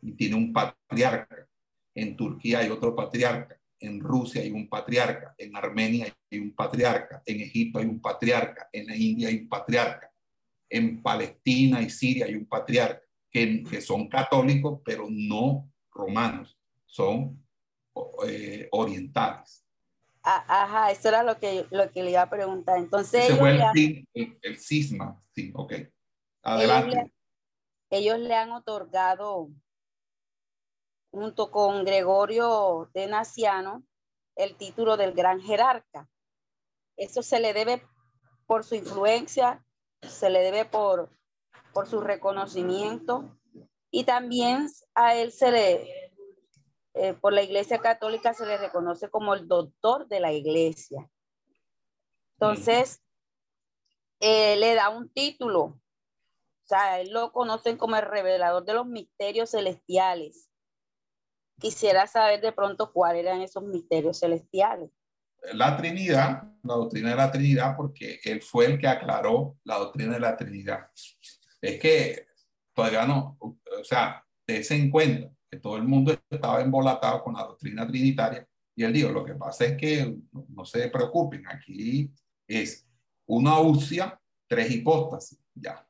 Y 0.02 0.12
tiene 0.12 0.36
un 0.36 0.52
patriarca. 0.52 1.48
En 1.94 2.14
Turquía 2.14 2.58
hay 2.58 2.68
otro 2.68 2.94
patriarca, 2.94 3.58
en 3.80 4.00
Rusia 4.00 4.42
hay 4.42 4.50
un 4.50 4.68
patriarca, 4.68 5.34
en 5.38 5.56
Armenia 5.56 6.14
hay 6.30 6.38
un 6.40 6.54
patriarca, 6.54 7.22
en 7.24 7.40
Egipto 7.40 7.78
hay 7.78 7.86
un 7.86 8.02
patriarca, 8.02 8.68
en 8.70 8.86
la 8.86 8.96
India 8.96 9.28
hay 9.28 9.36
un 9.36 9.48
patriarca, 9.48 10.13
en 10.76 11.00
Palestina 11.02 11.80
y 11.80 11.88
Siria 11.88 12.26
hay 12.26 12.34
un 12.34 12.46
patriarca, 12.46 13.00
que, 13.30 13.62
que 13.62 13.80
son 13.80 14.08
católicos, 14.08 14.80
pero 14.84 15.06
no 15.08 15.70
romanos, 15.90 16.58
son 16.84 17.44
eh, 18.26 18.68
orientales. 18.72 19.64
Ajá, 20.22 20.90
eso 20.90 21.08
era 21.08 21.22
lo 21.22 21.38
que, 21.38 21.66
lo 21.70 21.90
que 21.92 22.02
le 22.02 22.12
iba 22.12 22.22
a 22.22 22.30
preguntar. 22.30 22.78
Entonces, 22.78 23.24
Ese 23.24 23.26
ellos 23.26 23.38
fue 23.38 23.50
le, 23.50 23.56
el, 23.56 23.62
han, 23.62 23.76
el, 24.14 24.38
el 24.42 24.58
cisma, 24.58 25.20
sí, 25.34 25.52
ok. 25.54 25.74
Adelante. 26.42 27.12
ellos 27.90 28.18
le 28.18 28.34
han 28.34 28.50
otorgado, 28.50 29.50
junto 31.10 31.50
con 31.50 31.84
Gregorio 31.84 32.90
de 32.94 33.06
Naciano, 33.06 33.84
el 34.34 34.56
título 34.56 34.96
del 34.96 35.12
gran 35.12 35.40
jerarca. 35.40 36.08
Eso 36.96 37.22
se 37.22 37.38
le 37.38 37.52
debe 37.52 37.86
por 38.46 38.64
su 38.64 38.74
influencia, 38.74 39.64
se 40.08 40.30
le 40.30 40.40
debe 40.40 40.64
por, 40.64 41.10
por 41.72 41.86
su 41.86 42.00
reconocimiento 42.00 43.36
y 43.90 44.04
también 44.04 44.68
a 44.94 45.14
él 45.14 45.32
se 45.32 45.50
le, 45.50 46.12
eh, 46.94 47.14
por 47.14 47.32
la 47.32 47.42
Iglesia 47.42 47.78
Católica 47.78 48.34
se 48.34 48.46
le 48.46 48.56
reconoce 48.56 49.10
como 49.10 49.34
el 49.34 49.48
doctor 49.48 50.06
de 50.08 50.20
la 50.20 50.32
Iglesia. 50.32 51.10
Entonces, 52.32 53.02
eh, 54.20 54.56
le 54.56 54.74
da 54.74 54.88
un 54.88 55.08
título, 55.12 55.62
o 55.62 56.66
sea, 56.66 57.00
él 57.00 57.10
lo 57.12 57.32
conocen 57.32 57.76
como 57.76 57.96
el 57.96 58.02
revelador 58.02 58.64
de 58.64 58.74
los 58.74 58.86
misterios 58.86 59.50
celestiales. 59.50 60.50
Quisiera 61.60 62.06
saber 62.06 62.40
de 62.40 62.52
pronto 62.52 62.92
cuáles 62.92 63.24
eran 63.24 63.42
esos 63.42 63.62
misterios 63.62 64.18
celestiales. 64.20 64.90
La 65.52 65.76
Trinidad, 65.76 66.42
la 66.62 66.74
doctrina 66.74 67.10
de 67.10 67.16
la 67.16 67.30
Trinidad, 67.30 67.76
porque 67.76 68.20
él 68.24 68.40
fue 68.40 68.66
el 68.66 68.78
que 68.78 68.88
aclaró 68.88 69.58
la 69.64 69.78
doctrina 69.78 70.14
de 70.14 70.20
la 70.20 70.36
Trinidad. 70.36 70.88
Es 71.60 71.78
que 71.78 72.26
todavía 72.74 73.06
no, 73.06 73.36
o 73.40 73.84
sea, 73.84 74.24
dése 74.46 74.74
en 74.74 74.90
cuenta 74.90 75.30
que 75.50 75.58
todo 75.58 75.76
el 75.76 75.84
mundo 75.84 76.16
estaba 76.30 76.60
embolatado 76.60 77.22
con 77.22 77.34
la 77.34 77.44
doctrina 77.44 77.86
trinitaria 77.86 78.46
y 78.76 78.82
él 78.82 78.92
dijo, 78.92 79.10
lo 79.10 79.24
que 79.24 79.34
pasa 79.34 79.66
es 79.66 79.76
que 79.76 80.16
no, 80.48 80.64
se 80.64 80.88
preocupen, 80.88 81.46
aquí 81.46 82.10
es 82.46 82.86
una 83.26 83.60
usia, 83.60 84.20
tres 84.48 84.70
hipóstasis, 84.70 85.38
ya, 85.54 85.86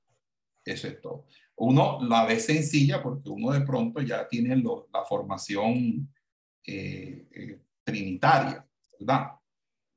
eso 0.64 0.88
es 0.88 1.00
todo. 1.00 1.26
Uno 1.56 1.98
la 2.02 2.26
ve 2.26 2.38
sencilla 2.38 3.02
porque 3.02 3.30
uno 3.30 3.52
de 3.52 3.62
pronto 3.62 4.00
ya 4.00 4.28
tiene 4.28 4.56
la 4.56 5.04
formación 5.04 6.12
eh, 6.66 7.26
eh, 7.32 7.60
trinitaria, 7.82 8.66
¿verdad? 8.98 9.30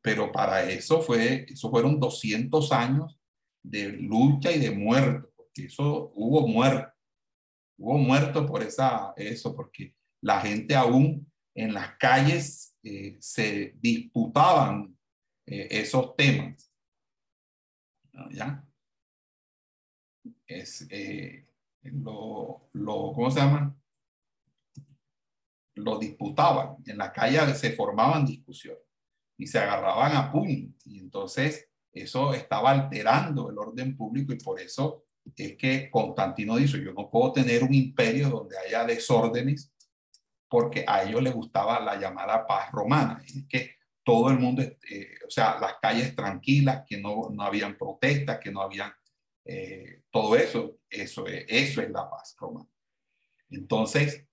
Pero 0.07 0.31
para 0.31 0.63
eso 0.63 1.01
fue, 1.01 1.45
eso 1.49 1.69
fueron 1.69 1.99
200 1.99 2.71
años 2.71 3.19
de 3.61 3.89
lucha 3.89 4.53
y 4.53 4.57
de 4.57 4.71
muerte, 4.71 5.27
porque 5.35 5.65
eso 5.65 6.13
hubo 6.15 6.47
muerto, 6.47 6.93
hubo 7.77 7.97
muerto 7.97 8.45
por 8.45 8.63
esa, 8.63 9.11
eso, 9.17 9.53
porque 9.53 9.93
la 10.21 10.39
gente 10.39 10.77
aún 10.77 11.29
en 11.53 11.73
las 11.73 11.97
calles 11.97 12.73
eh, 12.83 13.17
se 13.19 13.73
disputaban 13.81 14.97
eh, 15.45 15.67
esos 15.71 16.15
temas. 16.15 16.71
¿Ya? 18.31 18.65
Es, 20.45 20.87
eh, 20.89 21.49
lo, 21.81 22.69
lo, 22.71 23.11
¿cómo 23.11 23.29
se 23.29 23.41
llama? 23.41 23.77
Lo 25.75 25.99
disputaban, 25.99 26.77
en 26.85 26.97
la 26.97 27.11
calle 27.11 27.53
se 27.55 27.73
formaban 27.73 28.25
discusiones 28.25 28.86
y 29.37 29.47
se 29.47 29.59
agarraban 29.59 30.15
a 30.15 30.31
puño. 30.31 30.73
Y 30.85 30.99
entonces 30.99 31.69
eso 31.91 32.33
estaba 32.33 32.71
alterando 32.71 33.49
el 33.49 33.57
orden 33.57 33.95
público 33.95 34.33
y 34.33 34.37
por 34.37 34.59
eso 34.59 35.05
es 35.35 35.57
que 35.57 35.89
Constantino 35.89 36.55
dice, 36.55 36.83
yo 36.83 36.93
no 36.93 37.09
puedo 37.09 37.33
tener 37.33 37.63
un 37.63 37.73
imperio 37.73 38.29
donde 38.29 38.57
haya 38.57 38.85
desórdenes 38.85 39.73
porque 40.49 40.85
a 40.87 41.03
ellos 41.03 41.21
les 41.21 41.33
gustaba 41.33 41.79
la 41.79 41.99
llamada 41.99 42.47
paz 42.47 42.71
romana. 42.71 43.21
Es 43.25 43.45
que 43.47 43.75
todo 44.03 44.29
el 44.29 44.39
mundo, 44.39 44.61
eh, 44.61 45.15
o 45.25 45.29
sea, 45.29 45.59
las 45.59 45.75
calles 45.81 46.15
tranquilas, 46.15 46.83
que 46.87 46.97
no, 46.97 47.29
no 47.29 47.43
habían 47.43 47.77
protestas, 47.77 48.39
que 48.39 48.51
no 48.51 48.61
habían 48.61 48.93
eh, 49.43 50.03
todo 50.09 50.35
eso, 50.35 50.79
eso 50.89 51.27
es, 51.27 51.45
eso 51.47 51.81
es 51.81 51.89
la 51.89 52.09
paz 52.09 52.35
romana. 52.39 52.69
Entonces, 53.49 54.25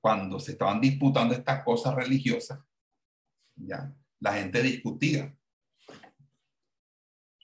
cuando 0.00 0.40
se 0.40 0.52
estaban 0.52 0.80
disputando 0.80 1.34
estas 1.34 1.62
cosas 1.62 1.94
religiosas, 1.94 2.58
ya, 3.54 3.94
la 4.22 4.34
gente 4.34 4.62
discutía. 4.62 5.36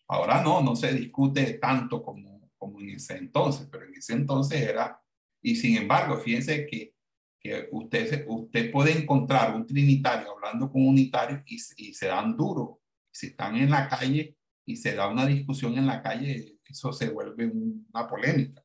Ahora 0.06 0.42
no, 0.42 0.62
no 0.62 0.76
se 0.76 0.94
discute 0.94 1.54
tanto 1.54 2.02
como, 2.02 2.52
como 2.56 2.80
en 2.80 2.90
ese 2.90 3.16
entonces, 3.18 3.68
pero 3.70 3.84
en 3.84 3.94
ese 3.94 4.12
entonces 4.14 4.62
era, 4.62 5.02
y 5.42 5.56
sin 5.56 5.76
embargo, 5.76 6.16
fíjense 6.18 6.66
que, 6.66 6.94
que 7.40 7.68
usted, 7.72 8.24
usted 8.28 8.70
puede 8.70 8.96
encontrar 8.96 9.56
un 9.56 9.66
trinitario 9.66 10.30
hablando 10.30 10.70
con 10.70 10.82
un 10.82 10.88
unitario 10.90 11.42
y, 11.46 11.56
y 11.76 11.94
se 11.94 12.06
dan 12.06 12.36
duro. 12.36 12.80
Si 13.10 13.26
están 13.26 13.56
en 13.56 13.70
la 13.70 13.88
calle 13.88 14.36
y 14.64 14.76
se 14.76 14.94
da 14.94 15.08
una 15.08 15.26
discusión 15.26 15.76
en 15.76 15.86
la 15.86 16.00
calle, 16.00 16.58
eso 16.64 16.92
se 16.92 17.10
vuelve 17.10 17.46
una 17.46 18.06
polémica. 18.06 18.64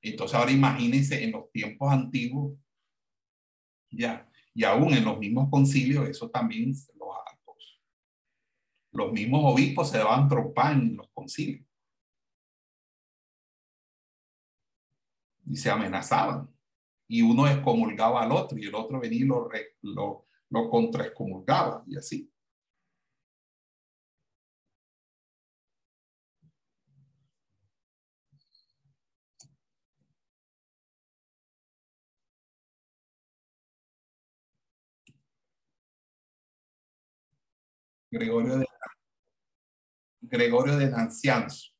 Entonces 0.00 0.34
ahora 0.34 0.52
imagínense 0.52 1.22
en 1.22 1.32
los 1.32 1.50
tiempos 1.52 1.92
antiguos, 1.92 2.64
ya, 3.90 4.26
y 4.54 4.62
aún 4.62 4.94
en 4.94 5.04
los 5.04 5.18
mismos 5.18 5.50
concilios, 5.50 6.08
eso 6.08 6.30
también 6.30 6.72
los 8.94 9.12
mismos 9.12 9.40
obispos 9.44 9.90
se 9.90 9.98
daban 9.98 10.28
trompar 10.28 10.72
en 10.72 10.96
los 10.96 11.08
concilios. 11.12 11.66
Y 15.46 15.56
se 15.56 15.70
amenazaban. 15.70 16.48
Y 17.08 17.20
uno 17.20 17.46
excomulgaba 17.46 18.22
al 18.22 18.32
otro 18.32 18.56
y 18.56 18.64
el 18.64 18.74
otro 18.74 19.00
venía 19.00 19.20
y 19.20 19.24
lo, 19.24 19.50
lo, 19.82 20.26
lo 20.48 20.70
contraexcomulgaba 20.70 21.84
y 21.86 21.98
así. 21.98 22.32
Gregorio 38.14 38.58
de, 38.58 38.66
Gregorio 40.20 40.76
de 40.76 40.88
Nancianzo. 40.88 41.72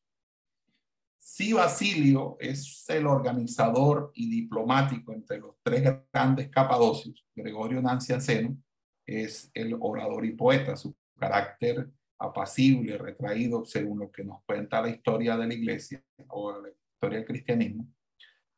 Sí, 1.16 1.52
Basilio 1.52 2.36
es 2.40 2.84
el 2.88 3.06
organizador 3.06 4.10
y 4.14 4.28
diplomático 4.28 5.12
entre 5.12 5.38
los 5.38 5.54
tres 5.62 5.84
grandes 6.12 6.48
capadocios. 6.48 7.24
Gregorio 7.36 7.80
Nancianceno 7.80 8.60
es 9.06 9.48
el 9.54 9.76
orador 9.78 10.26
y 10.26 10.32
poeta. 10.32 10.76
Su 10.76 10.96
carácter 11.16 11.88
apacible, 12.18 12.98
retraído, 12.98 13.64
según 13.64 14.00
lo 14.00 14.10
que 14.10 14.24
nos 14.24 14.42
cuenta 14.44 14.82
la 14.82 14.90
historia 14.90 15.36
de 15.36 15.46
la 15.46 15.54
iglesia 15.54 16.02
o 16.28 16.50
la 16.60 16.68
historia 16.68 17.18
del 17.18 17.28
cristianismo, 17.28 17.88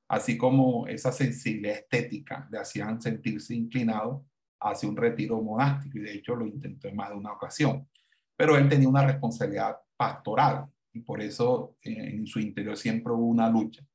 así 0.09 0.39
como 0.39 0.87
esa 0.87 1.13
sensibilidad 1.13 1.77
estética 1.77 2.49
le 2.51 2.59
hacían 2.59 3.03
sentirse 3.03 3.55
inclinado 3.55 4.25
hacia 4.61 4.89
un 4.89 4.97
retiro 4.97 5.41
monástico 5.41 5.99
y 5.99 6.03
de 6.03 6.15
hecho 6.15 6.35
lo 6.35 6.47
intentó 6.47 6.89
en 6.89 6.97
más 6.97 7.11
de 7.11 7.17
una 7.17 7.33
ocasión. 7.33 7.89
Pero 8.37 8.57
él 8.57 8.69
tenía 8.69 8.89
una 8.89 9.07
responsabilidad 9.07 9.77
pastoral 9.97 10.67
y 10.93 11.01
por 11.01 11.21
eso 11.21 11.77
en 11.83 12.27
su 12.27 12.41
interior 12.41 12.77
siempre 12.77 13.13
hubo 13.13 13.27
una 13.27 13.49
lucha 13.49 13.87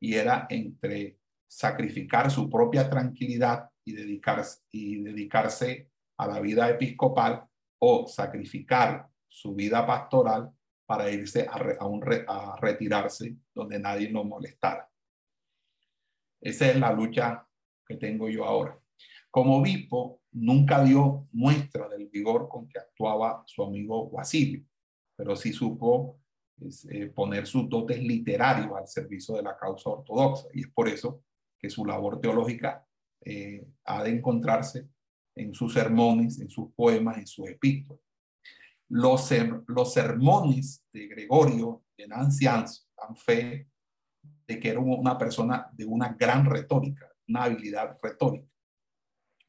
y 0.00 0.14
era 0.14 0.46
entre 0.50 1.18
sacrificar 1.46 2.30
su 2.30 2.50
propia 2.50 2.90
tranquilidad 2.90 3.70
y 3.84 3.92
dedicarse, 3.92 4.62
y 4.70 5.02
dedicarse 5.02 5.90
a 6.18 6.26
la 6.26 6.40
vida 6.40 6.68
episcopal 6.68 7.46
o 7.78 8.06
sacrificar 8.06 9.08
su 9.28 9.54
vida 9.54 9.86
pastoral 9.86 10.50
para 10.86 11.10
irse 11.10 11.46
a, 11.48 11.86
un 11.86 12.04
a 12.28 12.56
retirarse 12.60 13.36
donde 13.54 13.78
nadie 13.78 14.10
lo 14.10 14.24
molestara. 14.24 14.88
Esa 16.40 16.70
es 16.70 16.76
la 16.78 16.92
lucha 16.92 17.46
que 17.86 17.96
tengo 17.96 18.28
yo 18.28 18.44
ahora. 18.44 18.78
Como 19.34 19.56
obispo, 19.56 20.20
nunca 20.30 20.84
dio 20.84 21.26
muestra 21.32 21.88
del 21.88 22.06
vigor 22.06 22.48
con 22.48 22.68
que 22.68 22.78
actuaba 22.78 23.42
su 23.48 23.64
amigo 23.64 24.08
Basilio, 24.08 24.64
pero 25.16 25.34
sí 25.34 25.52
supo 25.52 26.20
eh, 26.88 27.06
poner 27.06 27.44
sus 27.44 27.68
dotes 27.68 28.00
literarios 28.00 28.70
al 28.76 28.86
servicio 28.86 29.34
de 29.34 29.42
la 29.42 29.56
causa 29.56 29.90
ortodoxa. 29.90 30.46
Y 30.54 30.60
es 30.60 30.68
por 30.68 30.88
eso 30.88 31.24
que 31.58 31.68
su 31.68 31.84
labor 31.84 32.20
teológica 32.20 32.86
eh, 33.24 33.66
ha 33.86 34.04
de 34.04 34.10
encontrarse 34.10 34.88
en 35.34 35.52
sus 35.52 35.72
sermones, 35.72 36.40
en 36.40 36.48
sus 36.48 36.72
poemas, 36.72 37.18
en 37.18 37.26
sus 37.26 37.48
epístolas. 37.48 38.04
Los, 38.88 39.26
sermones 39.92 40.86
de 40.92 41.08
Gregorio 41.08 41.82
de 41.98 42.06
Nancianzo 42.06 42.84
dan 42.96 43.16
fe 43.16 43.68
de 44.46 44.60
que 44.60 44.68
era 44.68 44.78
una 44.78 45.18
persona 45.18 45.68
de 45.72 45.86
una 45.86 46.12
gran 46.12 46.44
retórica, 46.48 47.10
una 47.26 47.42
habilidad 47.42 47.98
retórica, 48.00 48.53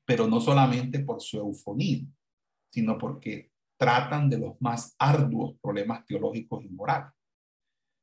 pero 0.05 0.27
no 0.27 0.39
solamente 0.39 0.99
por 0.99 1.21
su 1.21 1.37
eufonía, 1.37 2.05
sino 2.71 2.97
porque 2.97 3.51
tratan 3.77 4.29
de 4.29 4.37
los 4.37 4.55
más 4.61 4.95
arduos 4.99 5.57
problemas 5.61 6.05
teológicos 6.05 6.63
y 6.63 6.69
morales. 6.69 7.11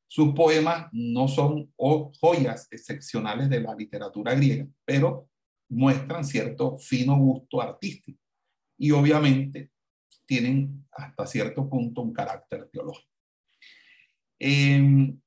Sus 0.07 0.33
poemas 0.33 0.89
no 0.91 1.27
son 1.27 1.73
joyas 1.75 2.67
excepcionales 2.69 3.49
de 3.49 3.61
la 3.61 3.73
literatura 3.73 4.35
griega, 4.35 4.67
pero 4.85 5.29
muestran 5.69 6.23
cierto 6.23 6.77
fino 6.77 7.17
gusto 7.17 7.61
artístico 7.61 8.19
y 8.77 8.91
obviamente 8.91 9.71
tienen 10.25 10.85
hasta 10.91 11.25
cierto 11.25 11.67
punto 11.67 12.01
un 12.01 12.13
carácter 12.13 12.69
teológico. 12.71 13.09
En, 14.39 15.21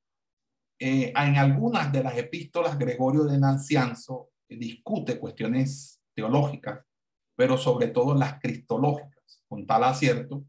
eh, 0.79 1.13
en 1.17 1.37
algunas 1.37 1.93
de 1.93 2.03
las 2.03 2.17
epístolas, 2.17 2.79
Gregorio 2.79 3.25
de 3.25 3.39
Nancianzo 3.39 4.31
discute 4.49 5.19
cuestiones 5.19 5.96
teológicas, 6.17 6.85
pero 7.37 7.57
sobre 7.59 7.89
todo 7.89 8.15
las 8.15 8.41
cristológicas, 8.41 9.43
con 9.47 9.67
tal 9.67 9.85
acierto 9.85 10.45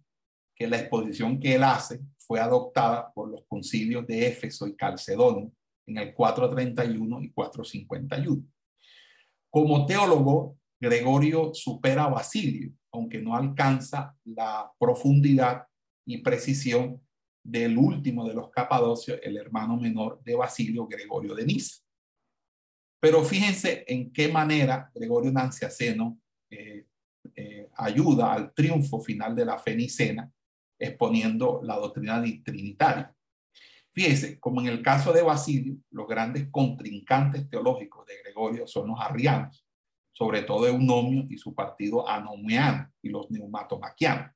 que 0.55 0.67
la 0.67 0.79
exposición 0.79 1.39
que 1.39 1.55
él 1.55 1.63
hace 1.63 1.99
fue 2.17 2.39
adoptada 2.39 3.11
por 3.13 3.29
los 3.29 3.45
concilios 3.47 4.07
de 4.07 4.27
Éfeso 4.27 4.65
y 4.65 4.75
Calcedonio 4.75 5.51
en 5.85 5.97
el 5.97 6.13
431 6.13 7.21
y 7.21 7.31
451. 7.31 8.43
Como 9.49 9.85
teólogo, 9.85 10.57
Gregorio 10.79 11.53
supera 11.53 12.05
a 12.05 12.09
Basilio, 12.09 12.71
aunque 12.91 13.19
no 13.19 13.35
alcanza 13.35 14.15
la 14.25 14.71
profundidad 14.79 15.67
y 16.05 16.19
precisión 16.19 17.01
del 17.43 17.77
último 17.77 18.27
de 18.27 18.33
los 18.33 18.49
capadocios, 18.49 19.19
el 19.23 19.37
hermano 19.37 19.77
menor 19.77 20.21
de 20.23 20.35
Basilio, 20.35 20.87
Gregorio 20.87 21.33
de 21.33 21.45
Niza. 21.45 21.81
Pero 22.99 23.23
fíjense 23.23 23.85
en 23.87 24.11
qué 24.11 24.27
manera 24.27 24.91
Gregorio 24.93 25.31
Nanciaceno 25.31 26.19
eh, 26.49 26.85
eh, 27.35 27.69
ayuda 27.75 28.33
al 28.33 28.53
triunfo 28.53 28.99
final 28.99 29.35
de 29.35 29.45
la 29.45 29.59
fe 29.59 29.75
nicena, 29.75 30.31
exponiendo 30.79 31.59
la 31.63 31.75
doctrina 31.75 32.23
trinitaria. 32.43 33.13
Fíjense, 33.93 34.39
como 34.39 34.61
en 34.61 34.67
el 34.67 34.81
caso 34.81 35.11
de 35.11 35.23
Basilio, 35.23 35.77
los 35.91 36.07
grandes 36.07 36.49
contrincantes 36.51 37.49
teológicos 37.49 38.05
de 38.05 38.21
Gregorio 38.23 38.67
son 38.67 38.89
los 38.89 38.99
arrianos, 38.99 39.65
sobre 40.11 40.43
todo 40.43 40.67
Eunomio 40.67 41.25
y 41.29 41.37
su 41.37 41.53
partido 41.53 42.07
anomiano 42.07 42.91
y 43.01 43.09
los 43.09 43.29
neumatomaquianos. 43.31 44.31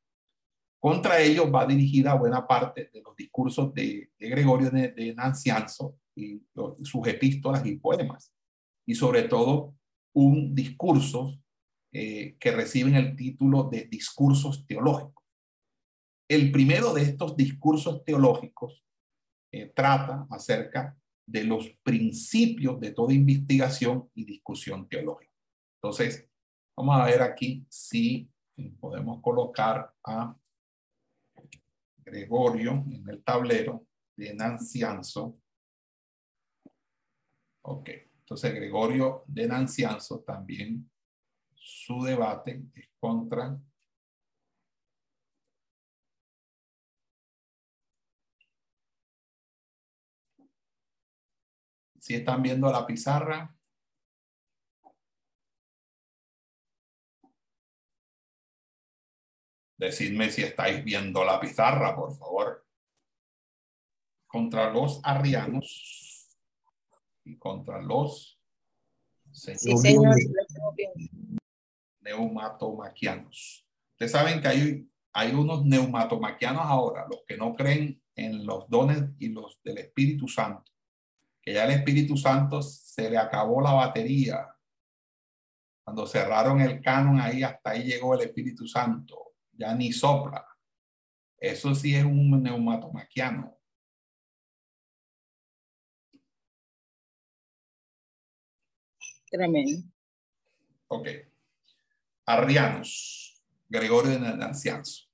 Contra 0.79 1.21
ellos 1.21 1.53
va 1.53 1.67
dirigida 1.67 2.15
buena 2.15 2.47
parte 2.47 2.89
de 2.91 3.01
los 3.01 3.15
discursos 3.15 3.71
de, 3.71 4.09
Gregorio 4.17 4.71
de, 4.71 5.13
Nancianzo 5.15 5.95
y 6.15 6.41
sus 6.83 7.07
epístolas 7.07 7.63
y 7.65 7.75
poemas. 7.75 8.33
Y 8.91 8.95
sobre 8.95 9.23
todo 9.23 9.73
un 10.13 10.53
discurso 10.53 11.41
eh, 11.93 12.35
que 12.37 12.51
reciben 12.51 12.95
el 12.95 13.15
título 13.15 13.69
de 13.71 13.85
discursos 13.85 14.67
teológicos. 14.67 15.23
El 16.27 16.51
primero 16.51 16.93
de 16.93 17.03
estos 17.03 17.37
discursos 17.37 18.03
teológicos 18.03 18.83
eh, 19.53 19.71
trata 19.73 20.27
acerca 20.29 20.97
de 21.25 21.45
los 21.45 21.69
principios 21.83 22.81
de 22.81 22.91
toda 22.91 23.13
investigación 23.13 24.11
y 24.13 24.25
discusión 24.25 24.89
teológica. 24.89 25.31
Entonces, 25.81 26.27
vamos 26.75 26.99
a 26.99 27.05
ver 27.05 27.21
aquí 27.21 27.65
si 27.69 28.29
podemos 28.77 29.21
colocar 29.21 29.95
a 30.03 30.35
Gregorio 31.99 32.83
en 32.91 33.07
el 33.07 33.23
tablero 33.23 33.87
de 34.17 34.33
Nancianzo. 34.33 35.39
Ok, 37.61 37.89
entonces 38.31 38.55
Gregorio 38.55 39.25
de 39.27 39.45
Nancianzo 39.45 40.21
también 40.21 40.89
su 41.53 42.01
debate 42.01 42.63
es 42.73 42.87
contra 42.97 43.59
si 51.99 52.15
están 52.15 52.41
viendo 52.41 52.71
la 52.71 52.87
pizarra. 52.87 53.53
Decidme 59.75 60.29
si 60.29 60.43
estáis 60.43 60.81
viendo 60.85 61.25
la 61.25 61.37
pizarra, 61.37 61.93
por 61.93 62.15
favor. 62.15 62.65
Contra 64.25 64.71
los 64.71 65.01
arrianos 65.03 66.00
y 67.23 67.37
contra 67.37 67.81
los 67.81 68.39
sí, 69.31 69.55
señor. 69.55 70.15
neumatomaquianos. 71.99 73.65
Ustedes 73.93 74.11
saben 74.11 74.41
que 74.41 74.47
hay, 74.47 74.89
hay 75.13 75.33
unos 75.33 75.65
neumatomaquianos 75.65 76.63
ahora, 76.63 77.05
los 77.09 77.23
que 77.27 77.37
no 77.37 77.53
creen 77.53 78.01
en 78.15 78.45
los 78.45 78.69
dones 78.69 79.03
y 79.19 79.29
los 79.29 79.61
del 79.63 79.77
Espíritu 79.77 80.27
Santo, 80.27 80.71
que 81.41 81.53
ya 81.53 81.65
el 81.65 81.71
Espíritu 81.71 82.17
Santo 82.17 82.61
se 82.61 83.09
le 83.09 83.17
acabó 83.17 83.61
la 83.61 83.73
batería. 83.73 84.47
Cuando 85.83 86.05
cerraron 86.05 86.61
el 86.61 86.81
canon 86.81 87.19
ahí, 87.19 87.43
hasta 87.43 87.71
ahí 87.71 87.83
llegó 87.83 88.13
el 88.15 88.21
Espíritu 88.21 88.67
Santo 88.67 89.31
ya 89.61 89.75
ni 89.75 89.91
sopla. 89.91 90.45
Eso 91.37 91.73
sí 91.73 91.95
es 91.95 92.03
un 92.03 92.41
neumatomaquiano. 92.41 93.57
Tremendo. 99.31 99.81
Ok. 100.87 101.07
Arrianos, 102.25 103.41
Gregorio 103.69 104.11
de 104.11 104.19
Nancianzo. 104.19 105.07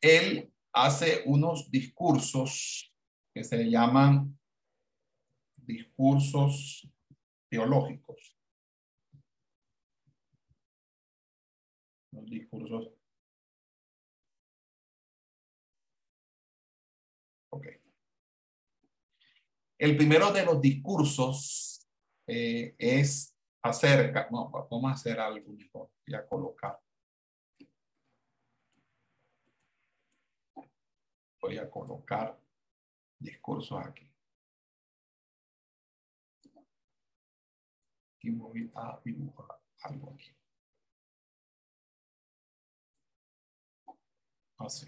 Él 0.00 0.50
hace 0.72 1.22
unos 1.26 1.70
discursos 1.70 2.90
que 3.34 3.44
se 3.44 3.70
llaman 3.70 4.38
discursos 5.56 6.88
teológicos. 7.50 8.34
Los 12.12 12.24
discursos 12.30 12.94
El 19.78 19.96
primero 19.98 20.32
de 20.32 20.46
los 20.46 20.62
discursos 20.62 21.86
eh, 22.26 22.74
es 22.78 23.33
acerca, 23.64 24.28
no, 24.30 24.50
vamos 24.50 24.90
a 24.90 24.94
hacer 24.94 25.18
algo 25.18 25.52
mejor, 25.52 25.90
voy 26.06 26.14
a 26.14 26.26
colocar. 26.26 26.78
Voy 31.40 31.58
a 31.58 31.70
colocar 31.70 32.38
discursos 33.18 33.78
aquí. 33.84 34.10
Y 38.20 38.30
voy 38.30 38.70
a 38.74 39.00
dibujar 39.02 39.60
algo 39.82 40.12
aquí. 40.14 40.30
Así. 44.58 44.86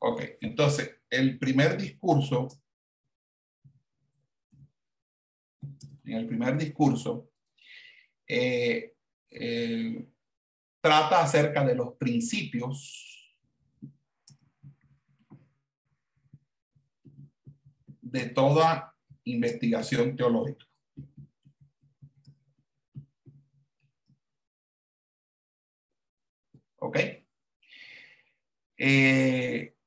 Ok, 0.00 0.22
entonces, 0.40 0.97
el 1.10 1.38
primer 1.38 1.76
discurso, 1.76 2.48
en 6.04 6.12
el 6.12 6.26
primer 6.26 6.56
discurso, 6.56 7.30
eh, 8.26 8.94
eh, 9.30 10.06
trata 10.80 11.22
acerca 11.22 11.64
de 11.64 11.74
los 11.74 11.94
principios 11.96 13.36
de 18.00 18.26
toda 18.30 18.94
investigación 19.24 20.16
teológica. 20.16 20.66
¿Ok? 26.80 26.98
Eh, 28.78 29.77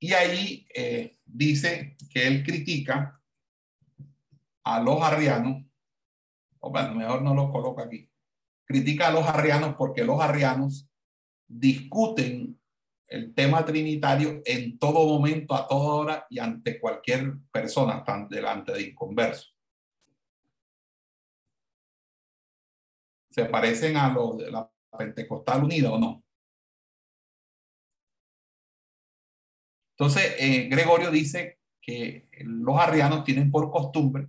y 0.00 0.12
ahí 0.12 0.66
eh, 0.74 1.18
dice 1.24 1.96
que 2.10 2.26
él 2.26 2.44
critica 2.44 3.20
a 4.64 4.80
los 4.80 5.02
arrianos, 5.02 5.64
o 6.60 6.70
bueno, 6.70 6.94
mejor 6.94 7.22
no 7.22 7.34
lo 7.34 7.50
coloco 7.50 7.80
aquí, 7.80 8.10
critica 8.64 9.08
a 9.08 9.12
los 9.12 9.26
arrianos 9.26 9.74
porque 9.76 10.04
los 10.04 10.20
arrianos 10.20 10.88
discuten 11.46 12.60
el 13.08 13.34
tema 13.34 13.64
trinitario 13.64 14.42
en 14.44 14.78
todo 14.78 15.06
momento, 15.06 15.54
a 15.54 15.66
toda 15.66 15.94
hora 15.94 16.26
y 16.28 16.38
ante 16.38 16.78
cualquier 16.78 17.38
persona, 17.50 17.98
están 17.98 18.28
delante 18.28 18.72
de 18.72 18.82
inconversos. 18.82 19.56
¿Se 23.30 23.46
parecen 23.46 23.96
a 23.96 24.12
los 24.12 24.36
de 24.36 24.50
la 24.50 24.70
Pentecostal 24.96 25.64
Unida 25.64 25.92
o 25.92 25.98
no? 25.98 26.24
Entonces, 29.98 30.36
eh, 30.38 30.68
Gregorio 30.70 31.10
dice 31.10 31.58
que 31.80 32.28
los 32.44 32.78
arrianos 32.78 33.24
tienen 33.24 33.50
por 33.50 33.68
costumbre 33.70 34.28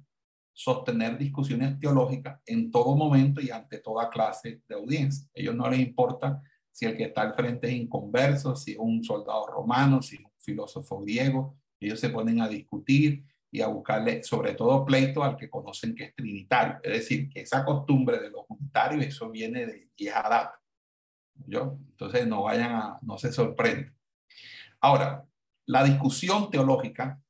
sostener 0.51 1.17
discusiones 1.17 1.79
teológicas 1.79 2.41
en 2.45 2.71
todo 2.71 2.95
momento 2.95 3.39
y 3.39 3.51
ante 3.51 3.77
toda 3.77 4.09
clase 4.09 4.61
de 4.67 4.75
audiencia. 4.75 5.27
A 5.27 5.39
ellos 5.39 5.55
no 5.55 5.69
les 5.69 5.79
importa 5.79 6.41
si 6.71 6.85
el 6.85 6.97
que 6.97 7.03
está 7.03 7.21
al 7.21 7.35
frente 7.35 7.67
es 7.67 7.73
inconverso, 7.73 8.55
si 8.55 8.71
es 8.71 8.77
un 8.79 9.03
soldado 9.03 9.45
romano, 9.45 10.01
si 10.01 10.15
es 10.15 10.21
un 10.23 10.31
filósofo 10.39 11.01
griego. 11.01 11.55
Ellos 11.79 11.99
se 11.99 12.09
ponen 12.09 12.41
a 12.41 12.47
discutir 12.47 13.23
y 13.51 13.61
a 13.61 13.67
buscarle 13.67 14.23
sobre 14.23 14.53
todo 14.53 14.83
pleito 14.85 15.23
al 15.23 15.37
que 15.37 15.49
conocen 15.49 15.93
que 15.93 16.05
es 16.05 16.15
trinitario. 16.15 16.79
Es 16.83 16.93
decir, 16.93 17.29
que 17.29 17.41
esa 17.41 17.63
costumbre 17.63 18.19
de 18.19 18.31
los 18.31 18.43
unitarios, 18.49 19.05
eso 19.05 19.29
viene 19.29 19.67
de 19.67 19.89
vieja 19.95 20.23
data. 20.23 20.59
¿yo? 21.45 21.77
Entonces 21.91 22.27
no 22.27 22.43
vayan 22.43 22.71
a, 22.71 22.99
no 23.03 23.17
se 23.19 23.31
sorprenden. 23.31 23.95
Ahora, 24.81 25.28
la 25.69 25.83
discusión 25.83 26.49
teológica 26.49 27.21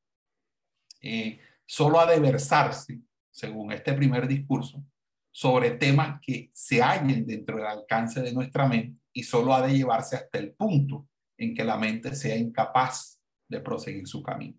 eh, 1.02 1.40
solo 1.66 2.00
ha 2.00 2.06
de 2.10 2.20
versarse, 2.22 3.02
según 3.30 3.74
este 3.74 3.94
primer 3.94 4.30
discurso, 4.30 4.82
sobre 5.30 5.72
temas 5.72 6.22
que 6.22 6.50
se 6.54 6.82
hallen 6.82 7.26
dentro 7.26 7.58
del 7.58 7.66
alcance 7.66 8.22
de 8.22 8.32
nuestra 8.32 8.66
mente 8.66 8.98
y 9.12 9.24
solo 9.24 9.54
ha 9.54 9.68
de 9.68 9.76
llevarse 9.76 10.16
hasta 10.16 10.40
el 10.40 10.54
punto 10.54 11.10
en 11.38 11.54
que 11.54 11.66
la 11.66 11.78
mente 11.78 12.16
sea 12.16 12.38
incapaz 12.38 13.22
de 13.50 13.60
proseguir 13.60 14.08
su 14.08 14.24
camino. 14.24 14.58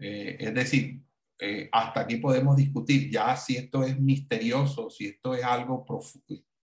Eh, 0.00 0.36
es 0.40 0.52
decir, 0.52 1.00
eh, 1.38 1.68
hasta 1.70 2.00
aquí 2.00 2.16
podemos 2.16 2.56
discutir 2.56 3.10
ya 3.12 3.36
si 3.36 3.56
esto 3.56 3.84
es 3.84 3.98
misterioso, 4.00 4.90
si 4.90 5.06
esto 5.06 5.34
es 5.34 5.44
algo 5.44 5.86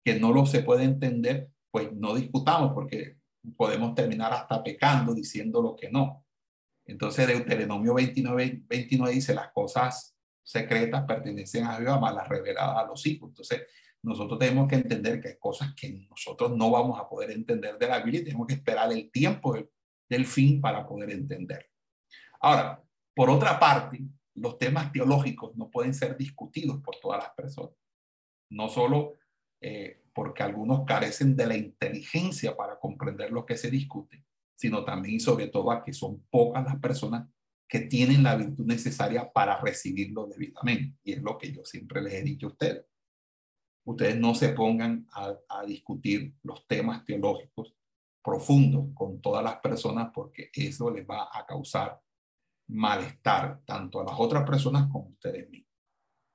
que 0.05 0.21
no 0.21 0.31
lo 0.31 0.45
se 0.45 0.63
puede 0.63 0.85
entender, 0.85 1.49
pues 1.71 1.91
no 1.93 2.15
discutamos 2.15 2.73
porque 2.75 3.20
podemos 3.57 3.95
terminar 3.95 4.33
hasta 4.33 4.63
pecando 4.63 5.15
diciendo 5.15 5.63
lo 5.63 5.77
que 5.77 5.91
no. 5.91 6.25
Entonces 6.85 7.27
Deuteronomio 7.27 7.95
29, 7.95 8.63
29 8.67 9.15
dice 9.15 9.35
las 9.35 9.53
cosas 9.53 10.17
secretas 10.43 11.05
pertenecen 11.07 11.65
a 11.65 11.75
Jehová, 11.75 12.01
más 12.01 12.15
las 12.15 12.29
reveladas 12.29 12.77
a 12.77 12.87
los 12.87 13.07
hijos. 13.07 13.31
Entonces 13.31 13.63
nosotros 14.03 14.39
tenemos 14.39 14.67
que 14.67 14.77
entender 14.77 15.21
que 15.21 15.29
hay 15.29 15.39
cosas 15.39 15.75
que 15.75 16.07
nosotros 16.09 16.57
no 16.57 16.71
vamos 16.71 16.99
a 16.99 17.09
poder 17.09 17.31
entender 17.31 17.79
de 17.79 17.87
la 17.87 18.01
Biblia 18.01 18.21
y 18.21 18.25
tenemos 18.25 18.47
que 18.47 18.55
esperar 18.55 18.91
el 18.93 19.11
tiempo 19.11 19.55
del, 20.09 20.27
fin 20.27 20.61
para 20.61 20.87
poder 20.87 21.11
entender. 21.11 21.71
Ahora, 22.41 22.83
por 23.15 23.31
otra 23.31 23.61
parte, 23.61 24.01
los 24.35 24.59
temas 24.59 24.91
teológicos 24.91 25.55
no 25.57 25.71
pueden 25.71 25.95
ser 25.95 26.17
discutidos 26.17 26.81
por 26.83 26.97
todas 26.99 27.23
las 27.23 27.31
personas. 27.35 27.77
No 28.51 28.69
solo 28.69 29.19
eh, 29.61 30.00
porque 30.13 30.43
algunos 30.43 30.85
carecen 30.85 31.37
de 31.37 31.47
la 31.47 31.57
inteligencia 31.57 32.57
para 32.57 32.79
comprender 32.79 33.31
lo 33.31 33.47
que 33.47 33.57
se 33.57 33.71
discute, 33.71 34.25
sino 34.57 34.85
también 34.85 35.17
y 35.17 35.21
sobre 35.21 35.49
todo 35.49 35.71
a 35.71 35.83
que 35.83 35.93
son 35.93 36.25
pocas 36.31 36.65
las 36.65 36.77
personas 36.79 37.29
que 37.69 37.81
tienen 37.81 38.23
la 38.23 38.37
virtud 38.37 38.67
necesaria 38.67 39.31
para 39.33 39.61
recibirlo 39.61 40.27
debidamente. 40.27 40.99
Y 41.05 41.13
es 41.13 41.23
lo 41.23 41.39
que 41.39 41.53
yo 41.53 41.65
siempre 41.65 42.03
les 42.03 42.15
he 42.15 42.23
dicho 42.23 42.47
a 42.47 42.51
ustedes 42.51 42.91
ustedes 43.85 44.19
no 44.19 44.35
se 44.35 44.51
pongan 44.51 45.07
a, 45.13 45.65
discutir 45.67 46.35
los 46.43 46.67
temas 46.67 47.05
teológicos 47.05 47.75
profundos 48.23 48.89
con 48.95 49.21
todas 49.21 49.43
las 49.43 49.57
personas 49.57 50.11
porque 50.13 50.51
eso 50.53 50.91
les 50.91 51.07
va 51.07 51.29
a 51.33 51.47
causar 51.47 52.01
malestar 52.69 53.63
tanto 53.65 54.01
a 54.01 54.05
las 54.05 54.15
otras 54.19 54.45
personas 54.45 54.89
como 54.91 55.07
a 55.07 55.11
ustedes 55.11 55.49
mismos. 55.51 55.71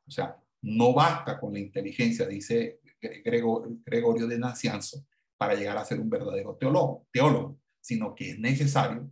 O 0.08 0.12
sea, 0.12 0.42
no 0.62 0.94
basta 0.94 1.40
con 1.40 1.54
la 1.54 1.60
inteligencia, 1.60 2.28
dice 2.28 2.82
Gregorio 3.24 4.28
de 4.28 4.40
Nacianzo, 4.40 5.06
para 5.38 5.56
llegar 5.56 5.78
a 5.78 5.86
ser 5.86 6.00
un 6.00 6.10
verdadero 6.10 6.56
teólogo, 6.56 7.08
teólogo 7.12 7.60
sino 7.86 8.16
que 8.16 8.32
es 8.32 8.40
necesario 8.40 9.12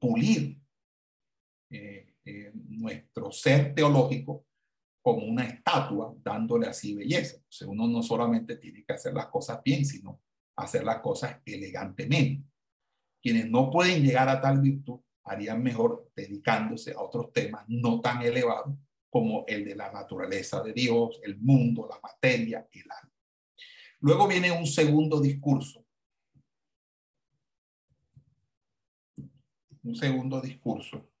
pulir 0.00 0.60
eh, 1.70 2.16
eh, 2.24 2.50
nuestro 2.54 3.30
ser 3.30 3.72
teológico 3.72 4.46
como 5.00 5.24
una 5.26 5.44
estatua 5.44 6.12
dándole 6.24 6.66
así 6.66 6.92
belleza. 6.94 7.36
O 7.38 7.52
sea, 7.52 7.68
uno 7.68 7.86
no 7.86 8.02
solamente 8.02 8.56
tiene 8.56 8.84
que 8.84 8.94
hacer 8.94 9.14
las 9.14 9.28
cosas 9.28 9.60
bien, 9.64 9.86
sino 9.86 10.20
hacer 10.56 10.82
las 10.82 11.00
cosas 11.00 11.40
elegantemente. 11.44 12.44
Quienes 13.22 13.48
no 13.48 13.70
pueden 13.70 14.02
llegar 14.02 14.28
a 14.28 14.40
tal 14.40 14.60
virtud 14.60 15.00
harían 15.24 15.62
mejor 15.62 16.10
dedicándose 16.16 16.92
a 16.92 17.00
otros 17.00 17.32
temas 17.32 17.64
no 17.68 18.00
tan 18.00 18.22
elevados 18.22 18.76
como 19.12 19.44
el 19.46 19.66
de 19.66 19.76
la 19.76 19.92
naturaleza 19.92 20.62
de 20.62 20.72
Dios, 20.72 21.20
el 21.22 21.38
mundo, 21.38 21.86
la 21.86 22.00
materia, 22.00 22.66
el 22.72 22.90
alma. 22.90 23.12
Luego 24.00 24.26
viene 24.26 24.50
un 24.50 24.66
segundo 24.66 25.20
discurso. 25.20 25.84
Un 29.84 29.94
segundo 29.94 30.40
discurso 30.40 31.12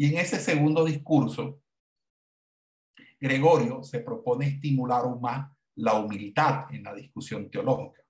Y 0.00 0.06
en 0.06 0.18
ese 0.18 0.38
segundo 0.38 0.84
discurso, 0.84 1.60
Gregorio 3.18 3.82
se 3.82 3.98
propone 3.98 4.46
estimular 4.46 5.00
aún 5.00 5.20
más 5.20 5.50
la 5.74 5.94
humildad 5.94 6.72
en 6.72 6.84
la 6.84 6.94
discusión 6.94 7.50
teológica. 7.50 8.04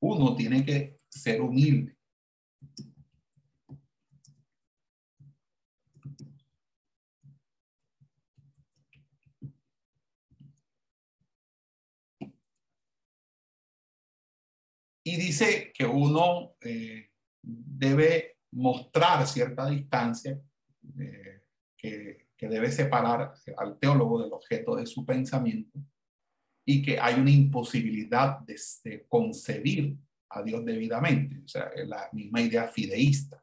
Uno 0.00 0.34
tiene 0.34 0.64
que 0.64 0.98
ser 1.08 1.40
humilde. 1.40 1.96
y 15.10 15.16
dice 15.16 15.72
que 15.74 15.84
uno 15.84 16.54
eh, 16.60 17.10
debe 17.42 18.36
mostrar 18.52 19.26
cierta 19.26 19.68
distancia 19.68 20.40
eh, 20.98 21.42
que, 21.76 22.28
que, 22.36 22.48
debe 22.48 22.70
separar 22.70 23.32
al 23.56 23.78
teólogo 23.78 24.22
del 24.22 24.32
objeto 24.32 24.76
de 24.76 24.86
su 24.86 25.04
pensamiento 25.04 25.80
y 26.70 26.82
que 26.82 27.00
hay 27.00 27.20
una 27.20 27.32
imposibilidad 27.32 28.38
de, 28.40 29.04
concebir 29.08 29.96
a 30.28 30.40
Dios 30.40 30.64
debidamente, 30.64 31.40
o 31.44 31.48
sea, 31.48 31.68
la 31.84 32.08
misma 32.12 32.40
idea 32.40 32.68
fideísta. 32.68 33.42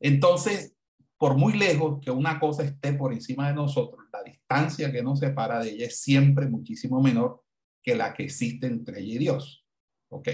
Entonces, 0.00 0.74
por 1.18 1.36
muy 1.36 1.52
lejos 1.52 2.00
que 2.02 2.10
una 2.10 2.40
cosa 2.40 2.64
esté 2.64 2.94
por 2.94 3.12
encima 3.12 3.48
de 3.48 3.54
nosotros, 3.54 4.06
la 4.10 4.22
distancia 4.22 4.90
que 4.90 5.02
nos 5.02 5.18
separa 5.18 5.62
de 5.62 5.72
ella 5.72 5.86
es 5.86 6.00
siempre 6.00 6.46
muchísimo 6.46 7.02
menor 7.02 7.44
que 7.82 7.94
la 7.94 8.14
que 8.14 8.22
existe 8.22 8.66
entre 8.68 9.00
ella 9.00 9.14
y 9.14 9.18
Dios. 9.18 9.66
¿Ok? 10.08 10.28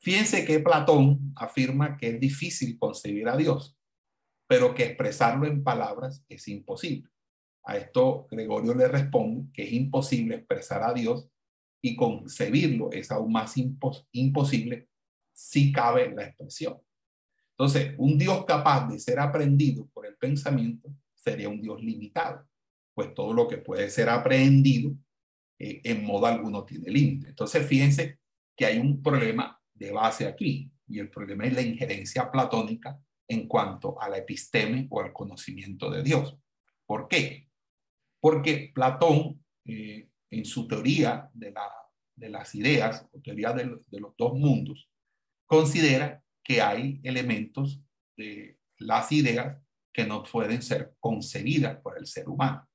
Fíjense 0.00 0.46
que 0.46 0.60
Platón 0.60 1.34
afirma 1.36 1.98
que 1.98 2.08
es 2.08 2.18
difícil 2.18 2.78
concebir 2.78 3.28
a 3.28 3.36
Dios, 3.36 3.76
pero 4.48 4.74
que 4.74 4.84
expresarlo 4.84 5.46
en 5.46 5.62
palabras 5.62 6.24
es 6.30 6.48
imposible. 6.48 7.11
A 7.64 7.76
esto 7.76 8.26
Gregorio 8.30 8.74
le 8.74 8.88
responde 8.88 9.50
que 9.52 9.62
es 9.62 9.72
imposible 9.72 10.36
expresar 10.36 10.82
a 10.82 10.92
Dios 10.92 11.28
y 11.80 11.96
concebirlo 11.96 12.90
es 12.92 13.10
aún 13.10 13.32
más 13.32 13.54
imposible 14.12 14.88
si 15.32 15.72
cabe 15.72 16.12
la 16.14 16.26
expresión. 16.26 16.80
Entonces, 17.50 17.94
un 17.98 18.18
Dios 18.18 18.44
capaz 18.44 18.88
de 18.88 18.98
ser 18.98 19.20
aprendido 19.20 19.88
por 19.92 20.06
el 20.06 20.16
pensamiento 20.16 20.94
sería 21.14 21.48
un 21.48 21.60
Dios 21.60 21.82
limitado, 21.82 22.46
pues 22.94 23.14
todo 23.14 23.32
lo 23.32 23.46
que 23.46 23.58
puede 23.58 23.90
ser 23.90 24.08
aprendido 24.08 24.92
eh, 25.58 25.80
en 25.84 26.04
modo 26.04 26.26
alguno 26.26 26.64
tiene 26.64 26.90
límite. 26.90 27.28
Entonces, 27.28 27.66
fíjense 27.66 28.18
que 28.56 28.66
hay 28.66 28.78
un 28.78 29.02
problema 29.02 29.60
de 29.74 29.92
base 29.92 30.26
aquí, 30.26 30.70
y 30.86 30.98
el 30.98 31.08
problema 31.08 31.46
es 31.46 31.54
la 31.54 31.62
injerencia 31.62 32.30
platónica 32.30 33.00
en 33.28 33.48
cuanto 33.48 34.00
a 34.00 34.08
la 34.08 34.18
episteme 34.18 34.86
o 34.90 35.00
al 35.00 35.12
conocimiento 35.12 35.90
de 35.90 36.02
Dios. 36.02 36.36
¿Por 36.84 37.08
qué? 37.08 37.48
Porque 38.22 38.70
Platón, 38.72 39.44
eh, 39.64 40.08
en 40.30 40.44
su 40.44 40.68
teoría 40.68 41.28
de, 41.34 41.50
la, 41.50 41.68
de, 42.14 42.28
las 42.28 42.54
ideas, 42.54 43.04
o 43.12 43.20
teoría 43.20 43.52
de, 43.52 43.80
de 43.88 44.00
los 44.00 44.16
dos 44.16 44.34
mundos, 44.34 44.88
considera 45.44 46.22
que 46.44 46.62
hay 46.62 47.00
elementos 47.02 47.82
de 48.16 48.60
las 48.78 49.10
ideas 49.10 49.60
que 49.92 50.06
no 50.06 50.22
pueden 50.22 50.62
ser 50.62 50.94
concebidas 51.00 51.80
por 51.80 51.98
el 51.98 52.06
ser 52.06 52.28
humano. 52.28 52.68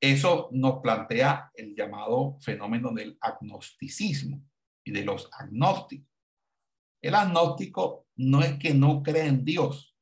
Eso 0.00 0.48
nos 0.52 0.80
plantea 0.80 1.50
el 1.54 1.74
llamado 1.74 2.38
fenómeno 2.40 2.92
del 2.92 3.18
agnosticismo 3.20 4.42
y 4.84 4.92
de 4.92 5.04
los 5.04 5.28
agnósticos. 5.32 6.08
El 7.02 7.14
agnóstico 7.14 8.06
no 8.16 8.42
es 8.42 8.58
que 8.58 8.72
no 8.72 9.02
cree 9.02 9.26
en 9.26 9.44
Dios. 9.44 9.94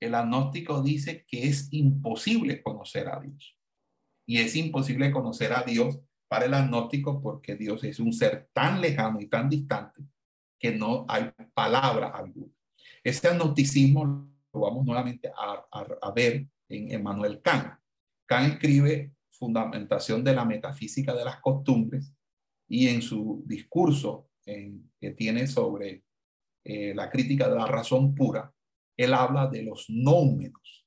El 0.00 0.14
agnóstico 0.14 0.82
dice 0.82 1.26
que 1.28 1.46
es 1.48 1.68
imposible 1.70 2.62
conocer 2.62 3.08
a 3.08 3.20
Dios. 3.20 3.59
Y 4.30 4.38
es 4.38 4.54
imposible 4.54 5.10
conocer 5.10 5.52
a 5.52 5.64
Dios 5.64 5.98
para 6.28 6.44
el 6.44 6.54
agnóstico 6.54 7.20
porque 7.20 7.56
Dios 7.56 7.82
es 7.82 7.98
un 7.98 8.12
ser 8.12 8.48
tan 8.52 8.80
lejano 8.80 9.20
y 9.20 9.26
tan 9.26 9.48
distante 9.48 10.04
que 10.56 10.70
no 10.70 11.04
hay 11.08 11.32
palabra 11.52 12.10
alguna. 12.10 12.54
Ese 13.02 13.26
agnosticismo 13.26 14.04
lo 14.54 14.60
vamos 14.60 14.86
nuevamente 14.86 15.32
a, 15.36 16.12
ver 16.12 16.46
en 16.68 16.92
Emmanuel 16.92 17.42
Kant. 17.42 17.74
Kant 18.24 18.52
escribe 18.52 19.16
Fundamentación 19.30 20.22
de 20.22 20.32
la 20.32 20.44
Metafísica 20.44 21.12
de 21.12 21.24
las 21.24 21.40
Costumbres 21.40 22.14
y 22.68 22.86
en 22.86 23.02
su 23.02 23.42
discurso 23.44 24.30
que 24.44 25.10
tiene 25.10 25.48
sobre 25.48 26.04
eh, 26.62 26.94
la 26.94 27.10
crítica 27.10 27.48
de 27.48 27.56
la 27.56 27.66
razón 27.66 28.14
pura, 28.14 28.54
él 28.96 29.12
habla 29.12 29.48
de 29.48 29.64
los 29.64 29.86
nómenos. 29.90 30.86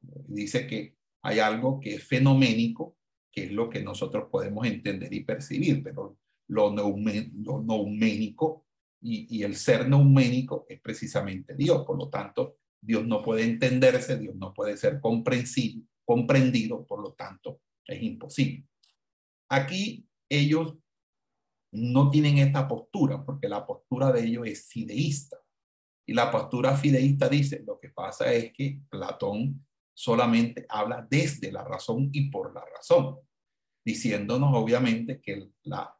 Dice 0.00 0.68
que 0.68 0.94
hay 1.24 1.38
algo 1.38 1.80
que 1.80 1.94
es 1.94 2.04
fenoménico, 2.04 2.98
que 3.32 3.44
es 3.44 3.52
lo 3.52 3.70
que 3.70 3.82
nosotros 3.82 4.28
podemos 4.30 4.66
entender 4.66 5.12
y 5.12 5.24
percibir, 5.24 5.82
pero 5.82 6.18
lo, 6.48 6.70
nouménico 6.70 8.66
y, 9.00 9.38
y, 9.38 9.42
el 9.42 9.56
ser 9.56 9.88
nouménico 9.88 10.66
es 10.68 10.80
precisamente 10.80 11.54
Dios. 11.54 11.82
Por 11.86 11.96
lo 11.96 12.10
tanto, 12.10 12.58
Dios 12.78 13.06
no 13.06 13.22
puede 13.22 13.44
entenderse, 13.44 14.18
Dios 14.18 14.36
no 14.36 14.52
puede 14.52 14.76
ser 14.76 15.00
comprendido, 15.00 16.86
por 16.86 17.02
lo 17.02 17.14
tanto, 17.14 17.62
es 17.86 18.02
imposible. 18.02 18.66
Aquí 19.48 20.06
ellos 20.28 20.76
no 21.72 22.10
tienen 22.10 22.36
esta 22.36 22.68
postura, 22.68 23.24
porque 23.24 23.48
la 23.48 23.66
postura 23.66 24.12
de 24.12 24.26
ellos 24.26 24.46
es 24.46 24.68
fideísta. 24.68 25.38
Y 26.06 26.12
la 26.12 26.30
postura 26.30 26.76
fideísta 26.76 27.30
dice, 27.30 27.64
lo 27.66 27.80
que 27.80 27.88
pasa 27.88 28.30
es 28.30 28.52
que 28.52 28.82
Platón 28.90 29.64
solamente 29.94 30.66
habla 30.68 31.06
desde 31.08 31.52
la 31.52 31.64
razón 31.64 32.10
y 32.12 32.28
por 32.30 32.52
la 32.52 32.64
razón, 32.64 33.18
diciéndonos 33.84 34.50
obviamente 34.54 35.20
que 35.20 35.50
la, 35.62 35.96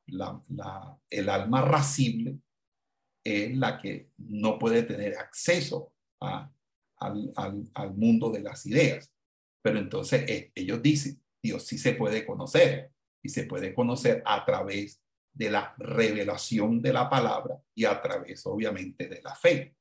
el 1.11 1.29
alma 1.29 1.63
racible 1.63 2.39
es 3.25 3.57
la 3.57 3.81
que 3.81 4.11
no 4.19 4.59
puede 4.59 4.83
tener 4.83 5.17
acceso 5.17 5.93
al, 6.21 7.95
mundo 7.95 8.31
de 8.31 8.41
las 8.41 8.67
ideas. 8.67 9.11
Pero 9.63 9.79
entonces 9.79 10.29
eh, 10.29 10.53
ellos 10.55 10.83
dicen, 10.83 11.23
Dios 11.43 11.67
sí 11.67 11.79
se 11.79 11.95
puede 11.95 12.27
conocer 12.27 12.91
y 13.23 13.31
se 13.31 13.45
puede 13.45 13.75
conocer 13.75 14.23
a 14.27 14.45
través 14.45 15.01
de 15.33 15.51
la 15.51 15.75
revelación 15.79 16.81
de 16.83 16.93
la 16.93 17.09
palabra 17.09 17.59
y 17.75 17.85
a 17.85 18.01
través, 18.01 18.47
obviamente, 18.47 19.09
de 19.09 19.21
la 19.23 19.35
fe. 19.35 19.75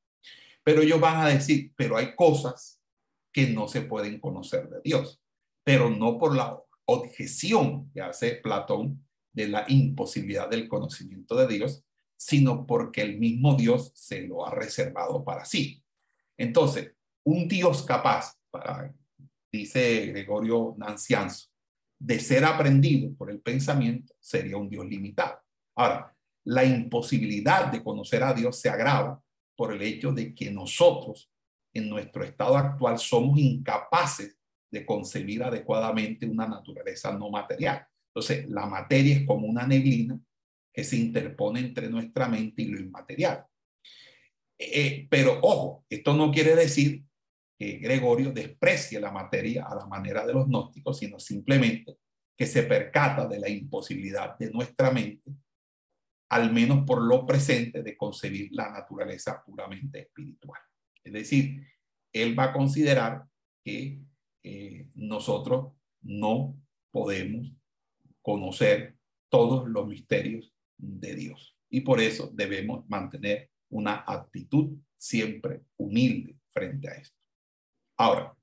Pero 0.64 0.82
ellos 0.82 0.99
van 0.99 1.22
a 1.22 1.28
decir, 1.28 1.74
pero 1.76 1.97
hay 1.97 2.16
cosas 2.16 2.82
que 3.34 3.47
no 3.47 3.67
se 3.67 3.81
pueden 3.81 4.19
conocer 4.19 4.69
de 4.69 4.79
Dios, 4.84 5.21
pero 5.63 5.89
no 5.89 6.17
por 6.17 6.36
la 6.36 6.61
objeción 6.86 7.91
que 7.91 8.01
hace 8.01 8.36
Platón 8.36 9.05
de 9.34 9.47
la 9.47 9.65
imposibilidad 9.67 10.49
del 10.49 10.69
conocimiento 10.69 11.36
de 11.36 11.47
Dios, 11.47 11.84
sino 12.15 12.65
porque 12.65 13.01
el 13.01 13.19
mismo 13.19 13.55
Dios 13.55 13.91
se 13.95 14.21
lo 14.21 14.45
ha 14.45 14.51
reservado 14.51 15.23
para 15.23 15.43
sí. 15.43 15.84
Entonces, 16.38 16.93
un 17.25 17.47
Dios 17.47 17.84
capaz, 17.84 18.38
para, 18.51 18.93
dice 19.51 20.07
Gregorio 20.07 20.75
Nancianzo, 20.77 21.49
de 21.99 22.19
ser 22.19 22.45
aprendido 22.45 23.13
por 23.15 23.31
el 23.31 23.39
pensamiento 23.39 24.13
sería 24.19 24.57
un 24.57 24.69
Dios 24.69 24.86
limitado. 24.86 25.39
Ahora, 25.75 26.15
la 26.45 26.65
imposibilidad 26.65 27.71
de 27.71 27.81
conocer 27.81 28.23
a 28.23 28.34
Dios 28.34 28.59
se 28.59 28.69
agrava 28.69 29.21
por 29.55 29.73
el 29.73 29.81
hecho 29.81 30.11
de 30.11 30.36
que 30.36 30.51
nosotros, 30.51 31.31
en 31.74 31.89
nuestro 31.89 32.24
estado 32.24 32.57
actual, 32.57 32.99
somos 32.99 33.39
incapaces 33.39 34.38
de 34.71 34.86
concebir 34.86 35.43
adecuadamente 35.43 36.26
una 36.26 36.47
naturaleza 36.47 37.11
no 37.17 37.30
material. 37.30 37.86
Entonces, 38.07 38.49
la 38.49 38.65
materia 38.65 39.17
es 39.17 39.26
como 39.26 39.47
una 39.47 39.65
neblina 39.65 40.19
que 40.74 40.84
se 40.84 40.97
interpone 40.97 41.59
entre 41.59 41.89
nuestra 41.89 42.28
mente 42.28 42.63
y 42.63 42.65
lo 42.65 42.80
inmaterial. 42.80 43.45
Eh, 44.57 45.07
pero 45.09 45.39
ojo, 45.41 45.86
esto 45.89 46.13
no 46.13 46.32
quiere 46.32 46.55
decir 46.55 47.03
que 47.57 47.78
Gregorio 47.78 48.32
desprecie 48.32 48.99
la 48.99 49.11
materia 49.11 49.65
a 49.65 49.76
la 49.76 49.86
manera 49.86 50.26
de 50.26 50.34
los 50.34 50.47
gnósticos, 50.47 50.97
sino 50.97 51.19
simplemente 51.19 51.97
que 52.36 52.47
se 52.47 52.63
percata 52.63 53.28
de 53.28 53.39
la 53.39 53.49
imposibilidad 53.49 54.38
de 54.38 54.51
nuestra 54.51 54.91
mente, 54.91 55.32
al 56.30 56.51
menos 56.51 56.84
por 56.86 57.01
lo 57.01 57.26
presente, 57.26 57.84
de 57.84 57.95
concebir 57.95 58.49
la 58.53 58.71
naturaleza 58.71 59.43
puramente 59.45 59.99
espiritual. 59.99 60.59
Es 61.04 61.14
decir, 61.14 61.68
él 62.14 62.38
va 62.38 62.45
a 62.45 62.54
considerar 62.54 63.26
que 63.64 63.99
eh, 64.43 64.88
nosotros 64.95 65.74
no 66.01 66.56
podemos 66.91 67.51
conocer 68.22 68.95
todos 69.30 69.68
los 69.68 69.88
misterios 69.88 70.54
de 70.78 71.16
Dios. 71.16 71.58
Y 71.70 71.82
por 71.82 71.99
eso 71.99 72.30
debemos 72.34 72.88
mantener 72.88 73.49
una 73.70 74.04
actitud 74.06 74.78
siempre 74.97 75.64
humilde 75.78 76.38
frente 76.49 76.88
a 76.88 76.93
esto. 76.93 77.18
Ahora, 77.97 78.36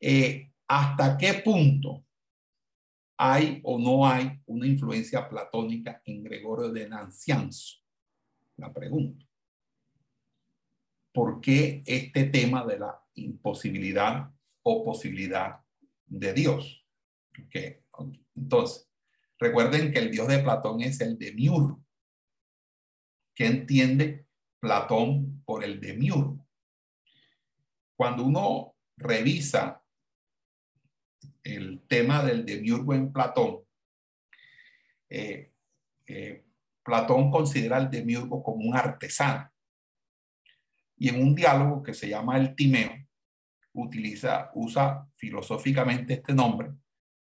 eh, 0.00 0.52
¿hasta 0.68 1.16
qué 1.16 1.34
punto 1.44 2.04
hay 3.16 3.60
o 3.64 3.78
no 3.78 4.06
hay 4.06 4.40
una 4.46 4.66
influencia 4.66 5.28
platónica 5.28 6.02
en 6.04 6.22
Gregorio 6.22 6.70
de 6.70 6.88
Nancianzo? 6.88 7.78
La 8.56 8.72
pregunta. 8.72 9.23
¿Por 11.14 11.40
qué 11.40 11.84
este 11.86 12.24
tema 12.24 12.66
de 12.66 12.76
la 12.76 13.00
imposibilidad 13.14 14.32
o 14.64 14.84
posibilidad 14.84 15.60
de 16.06 16.32
Dios? 16.32 16.84
Entonces, 18.34 18.90
recuerden 19.38 19.92
que 19.92 20.00
el 20.00 20.10
Dios 20.10 20.26
de 20.26 20.40
Platón 20.40 20.80
es 20.80 21.00
el 21.00 21.16
demiurgo. 21.16 21.80
¿Qué 23.32 23.46
entiende 23.46 24.26
Platón 24.58 25.40
por 25.44 25.62
el 25.62 25.80
demiurgo? 25.80 26.44
Cuando 27.94 28.24
uno 28.24 28.74
revisa 28.96 29.84
el 31.44 31.80
tema 31.86 32.24
del 32.24 32.44
demiurgo 32.44 32.92
en 32.92 33.12
Platón, 33.12 33.60
eh, 35.08 35.52
eh, 36.06 36.44
Platón 36.82 37.30
considera 37.30 37.76
al 37.76 37.88
demiurgo 37.88 38.42
como 38.42 38.68
un 38.68 38.76
artesano. 38.76 39.53
Y 40.96 41.08
en 41.08 41.22
un 41.22 41.34
diálogo 41.34 41.82
que 41.82 41.94
se 41.94 42.08
llama 42.08 42.36
el 42.36 42.54
Timeo, 42.54 42.92
utiliza, 43.74 44.50
usa 44.54 45.06
filosóficamente 45.16 46.14
este 46.14 46.32
nombre 46.32 46.72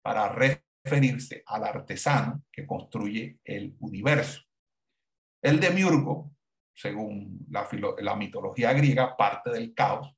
para 0.01 0.29
referirse 0.29 1.43
al 1.45 1.63
artesano 1.63 2.43
que 2.51 2.65
construye 2.65 3.39
el 3.43 3.75
universo. 3.79 4.41
El 5.41 5.59
demiurgo, 5.59 6.31
según 6.73 7.45
la, 7.49 8.15
mitología 8.15 8.73
griega, 8.73 9.17
parte 9.17 9.49
del 9.49 9.73
caos 9.73 10.13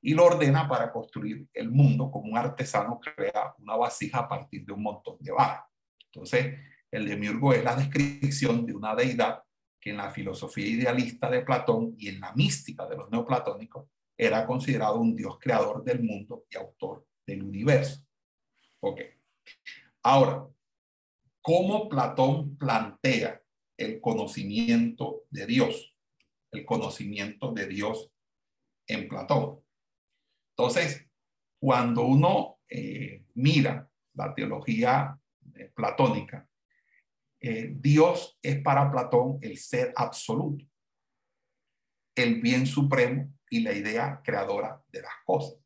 y 0.00 0.14
lo 0.14 0.26
ordena 0.26 0.68
para 0.68 0.92
construir 0.92 1.48
el 1.52 1.70
mundo 1.70 2.10
como 2.10 2.30
un 2.30 2.38
artesano 2.38 3.00
crea 3.00 3.54
una 3.58 3.76
vasija 3.76 4.20
a 4.20 4.28
partir 4.28 4.64
de 4.64 4.72
un 4.72 4.82
montón 4.82 5.16
de 5.20 5.32
barro. 5.32 5.64
Entonces, 6.12 6.58
el 6.90 7.08
demiurgo 7.08 7.52
es 7.52 7.64
la 7.64 7.74
descripción 7.74 8.64
de 8.64 8.74
una 8.74 8.94
deidad 8.94 9.42
en 9.90 9.98
la 9.98 10.10
filosofía 10.10 10.66
idealista 10.66 11.30
de 11.30 11.42
Platón 11.42 11.94
y 11.98 12.08
en 12.08 12.20
la 12.20 12.32
mística 12.32 12.86
de 12.86 12.96
los 12.96 13.10
neoplatónicos 13.10 13.88
era 14.16 14.46
considerado 14.46 14.98
un 14.98 15.14
dios 15.14 15.38
creador 15.38 15.84
del 15.84 16.02
mundo 16.02 16.44
y 16.50 16.56
autor 16.56 17.06
del 17.26 17.42
universo. 17.42 18.04
Ok. 18.80 19.00
Ahora, 20.02 20.46
¿cómo 21.40 21.88
Platón 21.88 22.56
plantea 22.56 23.42
el 23.76 24.00
conocimiento 24.00 25.24
de 25.30 25.46
Dios? 25.46 25.94
El 26.50 26.64
conocimiento 26.64 27.52
de 27.52 27.66
Dios 27.66 28.10
en 28.86 29.08
Platón. 29.08 29.60
Entonces, 30.56 31.06
cuando 31.60 32.02
uno 32.06 32.58
eh, 32.68 33.24
mira 33.34 33.90
la 34.14 34.34
teología 34.34 35.18
eh, 35.54 35.70
platónica, 35.74 36.48
eh, 37.48 37.72
Dios 37.78 38.36
es 38.42 38.60
para 38.60 38.90
Platón 38.90 39.38
el 39.40 39.56
ser 39.56 39.92
absoluto. 39.94 40.64
el 42.16 42.40
bien 42.40 42.66
supremo 42.66 43.32
y 43.48 43.60
la 43.60 43.72
idea 43.72 44.20
creadora 44.24 44.82
de 44.88 45.02
las 45.02 45.12
cosas. 45.24 45.60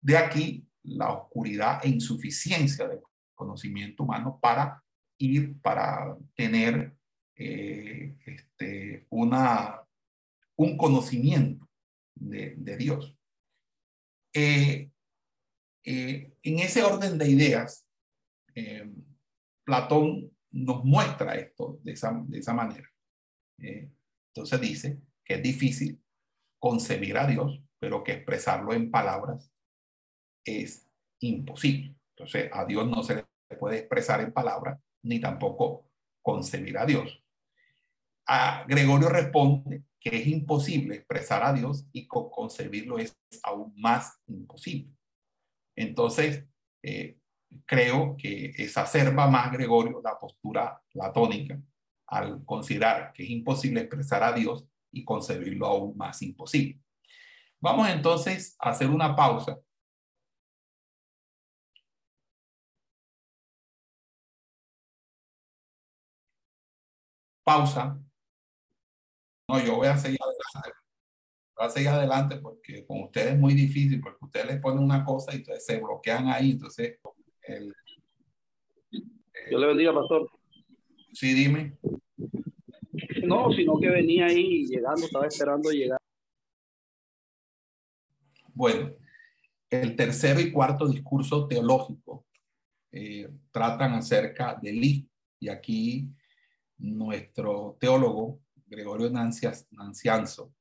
De 0.00 0.16
aquí 0.16 0.66
la 0.82 1.12
oscuridad 1.12 1.84
e 1.84 1.90
insuficiencia 1.90 2.88
del 2.88 3.00
conocimiento 3.36 4.02
humano 4.02 4.40
para 4.42 4.82
ir, 5.18 5.60
para 5.60 6.16
tener 6.34 6.96
eh, 7.36 8.16
este, 8.24 9.06
una, 9.10 9.82
un 10.56 10.76
conocimiento 10.76 11.68
de, 12.14 12.76
Dios. 12.78 13.16
Eh, 14.32 14.90
eh, 15.84 16.32
en 16.42 16.58
ese 16.58 16.82
orden 16.82 17.16
de 17.16 17.28
ideas, 17.28 17.86
Platón 19.64 20.35
nos 20.56 20.84
muestra 20.84 21.34
esto 21.34 21.78
de 21.82 21.92
esa, 21.92 22.12
de 22.26 22.38
esa 22.38 22.54
manera. 22.54 22.88
entonces 23.58 24.60
dice 24.60 25.00
que 25.24 25.34
es 25.34 25.42
difícil 25.42 26.02
concebir 26.58 27.18
a 27.18 27.26
Dios, 27.26 27.62
pero 27.78 28.02
que 28.02 28.12
expresarlo 28.12 28.72
en 28.72 28.90
palabras 28.90 29.52
es 30.44 30.88
imposible. 31.20 31.96
Entonces, 32.16 32.50
a 32.52 32.64
Dios 32.64 32.88
no 32.88 33.02
se 33.02 33.16
le 33.16 33.56
puede 33.58 33.78
expresar 33.78 34.20
en 34.20 34.32
palabras, 34.32 34.80
ni 35.02 35.20
tampoco 35.20 35.90
concebir 36.22 36.78
a 36.78 36.86
Dios. 36.86 37.22
A 38.26 38.64
Gregorio 38.66 39.08
responde 39.08 39.84
que 40.00 40.16
es 40.16 40.26
imposible 40.26 40.96
expresar 40.96 41.42
a 41.42 41.52
Dios 41.52 41.86
y 41.92 42.06
concebirlo 42.06 42.98
es 42.98 43.16
aún 43.42 43.74
más 43.76 44.20
imposible. 44.26 44.96
Entonces, 45.76 46.44
eh, 46.82 47.18
creo 47.64 48.16
que 48.16 48.46
exacerba 48.56 49.28
más 49.28 49.52
Gregorio 49.52 50.00
la 50.02 50.18
postura 50.18 50.80
platónica 50.92 51.60
al 52.08 52.44
considerar 52.44 53.12
que 53.12 53.24
es 53.24 53.30
imposible 53.30 53.80
expresar 53.80 54.22
a 54.22 54.32
Dios 54.32 54.66
y 54.92 55.04
concebirlo 55.04 55.66
aún 55.66 55.96
más 55.96 56.22
imposible. 56.22 56.80
Vamos 57.60 57.88
entonces 57.88 58.56
a 58.60 58.70
hacer 58.70 58.88
una 58.90 59.16
pausa 59.16 59.58
pausa. 67.46 67.96
No, 69.48 69.64
yo 69.64 69.76
voy 69.76 69.86
a 69.86 69.96
seguir 69.96 70.18
adelante. 70.20 70.78
Voy 71.56 71.66
a 71.66 71.70
seguir 71.70 71.88
adelante 71.90 72.36
porque 72.38 72.86
con 72.86 73.02
ustedes 73.04 73.34
es 73.34 73.38
muy 73.38 73.54
difícil, 73.54 74.00
porque 74.00 74.24
ustedes 74.24 74.46
les 74.46 74.60
ponen 74.60 74.82
una 74.84 75.04
cosa 75.04 75.32
y 75.32 75.36
entonces 75.38 75.64
se 75.64 75.80
bloquean 75.80 76.28
ahí. 76.28 76.52
Entonces, 76.52 76.98
el, 77.48 77.74
yo 79.50 79.58
le 79.58 79.66
bendiga, 79.66 79.94
pastor. 79.94 80.28
Sí, 81.12 81.32
dime. 81.32 81.78
No, 83.24 83.52
sino 83.52 83.78
que 83.78 83.88
venía 83.88 84.26
ahí 84.26 84.66
llegando, 84.66 85.06
estaba 85.06 85.26
esperando 85.26 85.70
llegar. 85.70 85.98
Bueno, 88.52 88.92
el 89.70 89.94
tercero 89.96 90.40
y 90.40 90.50
cuarto 90.50 90.88
discurso 90.88 91.46
teológico 91.46 92.26
eh, 92.90 93.28
tratan 93.50 93.94
acerca 93.94 94.58
del 94.60 94.82
hijo. 94.82 95.08
Y 95.38 95.48
aquí 95.48 96.08
nuestro 96.78 97.76
teólogo 97.78 98.40
Gregorio 98.66 99.10
Nancianzo 99.10 100.52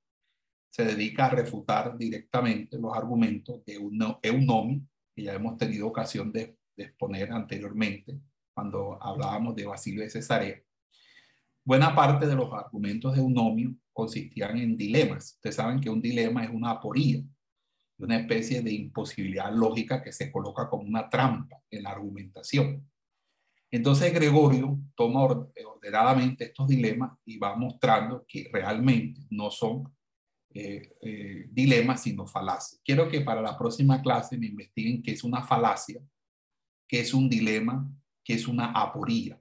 se 0.70 0.84
dedica 0.84 1.26
a 1.26 1.30
refutar 1.30 1.98
directamente 1.98 2.78
los 2.78 2.96
argumentos 2.96 3.64
de 3.66 3.76
Eunomi, 4.22 4.86
que 5.16 5.24
ya 5.24 5.34
hemos 5.34 5.58
tenido 5.58 5.88
ocasión 5.88 6.32
de, 6.34 6.58
exponer 6.84 7.32
anteriormente 7.32 8.20
cuando 8.54 9.02
hablábamos 9.02 9.56
de 9.56 9.66
Basilio 9.66 10.02
de 10.02 10.10
Cesarea. 10.10 10.62
Buena 11.64 11.96
parte 11.96 12.28
de 12.28 12.36
los 12.36 12.54
argumentos 12.54 13.14
de 13.16 13.22
Eunomio 13.22 13.76
consistían 13.92 14.58
en 14.58 14.78
dilemas. 14.78 15.34
Ustedes 15.36 15.56
saben 15.56 15.80
que 15.80 15.90
un 15.90 16.02
dilema 16.02 16.44
es 16.44 16.52
una 16.52 16.72
aporía, 16.72 17.24
una 17.98 18.18
especie 18.18 18.62
de 18.62 18.72
imposibilidad 18.72 19.52
lógica 19.52 20.02
que 20.02 20.12
se 20.12 20.32
coloca 20.32 20.70
como 20.70 20.84
una 20.84 21.10
trampa 21.10 21.62
en 21.70 21.84
la 21.84 21.92
argumentación. 21.92 22.90
Entonces 23.72 24.14
Gregorio 24.14 24.80
toma 24.96 25.24
ordenadamente 25.24 26.46
estos 26.46 26.68
dilemas 26.68 27.18
y 27.26 27.38
va 27.38 27.56
mostrando 27.56 28.26
que 28.28 28.50
realmente 28.54 29.22
no 29.32 29.50
son 29.50 29.92
eh, 30.54 30.96
eh, 31.02 31.48
dilemas, 31.52 32.04
sino 32.04 32.26
falacias. 32.26 32.80
Quiero 32.86 33.10
que 33.10 33.22
para 33.22 33.42
la 33.42 33.58
próxima 33.58 34.02
clase 34.02 34.38
me 34.38 34.48
investiguen 34.48 35.04
qué 35.04 35.12
es 35.12 35.24
una 35.24 35.44
falacia, 35.44 36.00
qué 36.88 37.02
es 37.02 37.14
un 37.14 37.30
dilema, 37.30 37.92
qué 38.24 38.34
es 38.34 38.48
una 38.48 38.72
aporía. 38.72 39.40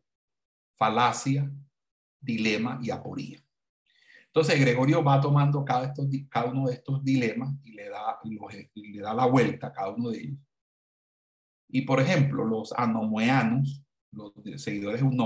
Falacia, 0.76 1.50
dilema 2.20 2.80
y 2.82 2.90
aporía. 2.90 3.44
Entonces 4.26 4.58
Gregorio 4.58 5.04
va 5.04 5.20
tomando 5.20 5.64
cada, 5.64 5.94
uno 6.50 6.66
de 6.66 6.74
estos 6.74 7.04
dilemas 7.04 7.54
y 7.62 7.72
le 7.72 7.88
da, 7.88 8.18
le 8.24 9.00
da 9.00 9.14
la 9.14 9.26
vuelta 9.26 9.68
a 9.68 9.72
cada 9.72 9.90
uno 9.90 10.10
de 10.10 10.20
ellos. 10.20 10.38
Y 11.68 11.82
por 11.82 12.00
ejemplo, 12.00 12.44
los 12.44 12.72
anomoeanos 12.72 13.84
los 14.14 14.32
seguidores 14.56 15.00
de 15.00 15.06
un 15.06 15.16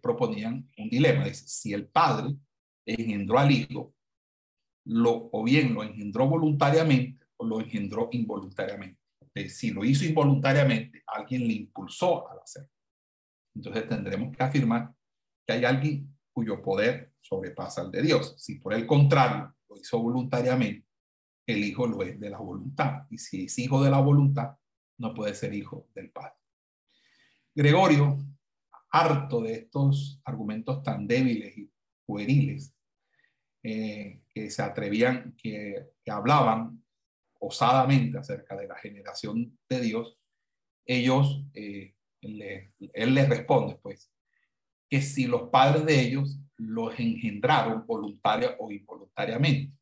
proponían 0.00 0.68
un 0.76 0.88
dilema. 0.88 1.24
Dice, 1.24 1.46
si 1.46 1.72
el 1.72 1.86
padre 1.86 2.36
engendró 2.84 3.38
al 3.38 3.50
hijo, 3.50 3.94
lo, 4.84 5.30
o 5.32 5.44
bien 5.44 5.74
lo 5.74 5.82
engendró 5.82 6.28
voluntariamente 6.28 7.26
o 7.36 7.46
lo 7.46 7.60
engendró 7.60 8.08
involuntariamente. 8.12 9.00
Si 9.48 9.70
lo 9.70 9.84
hizo 9.84 10.04
involuntariamente, 10.04 11.02
alguien 11.06 11.46
le 11.46 11.54
impulsó 11.54 12.30
al 12.30 12.40
hacerlo. 12.40 12.70
Entonces 13.54 13.88
tendremos 13.88 14.36
que 14.36 14.42
afirmar 14.42 14.92
que 15.46 15.52
hay 15.52 15.64
alguien 15.64 16.16
cuyo 16.32 16.62
poder 16.62 17.12
sobrepasa 17.20 17.82
el 17.82 17.90
de 17.90 18.02
Dios. 18.02 18.34
Si 18.38 18.56
por 18.56 18.74
el 18.74 18.86
contrario 18.86 19.54
lo 19.68 19.76
hizo 19.76 20.00
voluntariamente, 20.00 20.86
el 21.46 21.64
hijo 21.64 21.86
lo 21.86 22.02
es 22.02 22.18
de 22.18 22.30
la 22.30 22.38
voluntad. 22.38 23.06
Y 23.10 23.18
si 23.18 23.44
es 23.44 23.58
hijo 23.58 23.82
de 23.82 23.90
la 23.90 24.00
voluntad, 24.00 24.56
no 24.98 25.14
puede 25.14 25.34
ser 25.34 25.54
hijo 25.54 25.88
del 25.94 26.10
Padre. 26.10 26.34
Gregorio, 27.54 28.18
harto 28.90 29.42
de 29.42 29.54
estos 29.54 30.20
argumentos 30.24 30.82
tan 30.82 31.06
débiles 31.06 31.56
y 31.58 31.70
pueriles, 32.06 32.74
eh, 33.62 34.22
que 34.28 34.50
se 34.50 34.62
atrevían, 34.62 35.34
que, 35.36 35.92
hablaban 36.06 36.83
osadamente 37.46 38.18
acerca 38.18 38.56
de 38.56 38.68
la 38.68 38.76
generación 38.76 39.58
de 39.68 39.80
Dios, 39.80 40.18
ellos, 40.86 41.44
eh, 41.54 41.94
él 42.20 43.14
les 43.14 43.28
responde, 43.28 43.76
pues, 43.82 44.10
que 44.88 45.00
si 45.00 45.26
los 45.26 45.50
padres 45.50 45.84
de 45.84 46.00
ellos 46.00 46.38
los 46.56 46.98
engendraron 46.98 47.86
voluntaria 47.86 48.56
o 48.58 48.70
involuntariamente. 48.70 49.72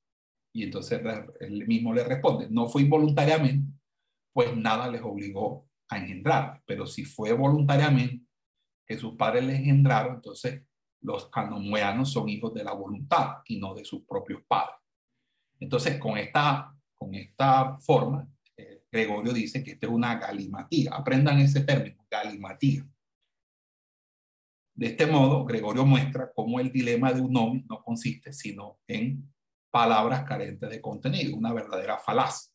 Y 0.54 0.64
entonces 0.64 1.00
él 1.40 1.66
mismo 1.66 1.94
le 1.94 2.04
responde, 2.04 2.48
no 2.50 2.68
fue 2.68 2.82
involuntariamente, 2.82 3.72
pues 4.32 4.56
nada 4.56 4.90
les 4.90 5.02
obligó 5.02 5.68
a 5.88 5.98
engendrar, 5.98 6.62
pero 6.66 6.86
si 6.86 7.04
fue 7.04 7.32
voluntariamente 7.32 8.26
que 8.86 8.98
sus 8.98 9.16
padres 9.16 9.44
le 9.44 9.56
engendraron, 9.56 10.16
entonces 10.16 10.62
los 11.00 11.28
canomueanos 11.30 12.12
son 12.12 12.28
hijos 12.28 12.54
de 12.54 12.64
la 12.64 12.72
voluntad 12.72 13.38
y 13.46 13.58
no 13.58 13.74
de 13.74 13.84
sus 13.84 14.04
propios 14.04 14.42
padres. 14.46 14.76
Entonces, 15.58 15.98
con 15.98 16.18
esta, 16.18 16.74
con 17.02 17.14
esta 17.16 17.78
forma, 17.78 18.28
eh, 18.56 18.84
Gregorio 18.90 19.32
dice 19.32 19.62
que 19.64 19.72
esto 19.72 19.88
es 19.88 19.92
una 19.92 20.14
galimatía. 20.16 20.92
Aprendan 20.94 21.40
ese 21.40 21.62
término, 21.62 22.06
galimatía. 22.08 22.86
De 24.74 24.86
este 24.86 25.06
modo, 25.06 25.44
Gregorio 25.44 25.84
muestra 25.84 26.30
cómo 26.32 26.60
el 26.60 26.70
dilema 26.70 27.12
de 27.12 27.20
un 27.20 27.36
hombre 27.36 27.64
no 27.68 27.82
consiste 27.82 28.32
sino 28.32 28.78
en 28.86 29.28
palabras 29.70 30.22
carentes 30.22 30.70
de 30.70 30.80
contenido, 30.80 31.36
una 31.36 31.52
verdadera 31.52 31.98
falacia. 31.98 32.52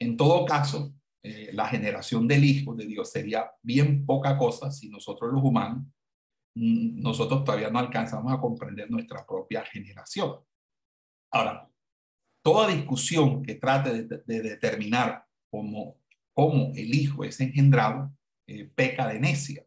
En 0.00 0.16
todo 0.16 0.44
caso, 0.44 0.94
eh, 1.24 1.50
la 1.52 1.66
generación 1.66 2.28
del 2.28 2.44
Hijo 2.44 2.76
de 2.76 2.86
Dios 2.86 3.10
sería 3.10 3.50
bien 3.60 4.06
poca 4.06 4.38
cosa 4.38 4.70
si 4.70 4.88
nosotros 4.88 5.32
los 5.32 5.42
humanos, 5.42 5.84
mm, 6.54 7.00
nosotros 7.00 7.42
todavía 7.42 7.70
no 7.70 7.80
alcanzamos 7.80 8.32
a 8.32 8.40
comprender 8.40 8.88
nuestra 8.88 9.26
propia 9.26 9.64
generación. 9.64 10.36
Ahora, 11.32 11.67
toda 12.48 12.68
discusión 12.68 13.42
que 13.42 13.56
trate 13.56 14.04
de, 14.04 14.42
determinar 14.42 15.22
cómo, 15.50 16.00
cómo, 16.32 16.72
el 16.74 16.94
Hijo 16.94 17.22
es 17.22 17.38
engendrado, 17.40 18.10
eh, 18.46 18.64
peca 18.74 19.06
de 19.06 19.20
necia, 19.20 19.66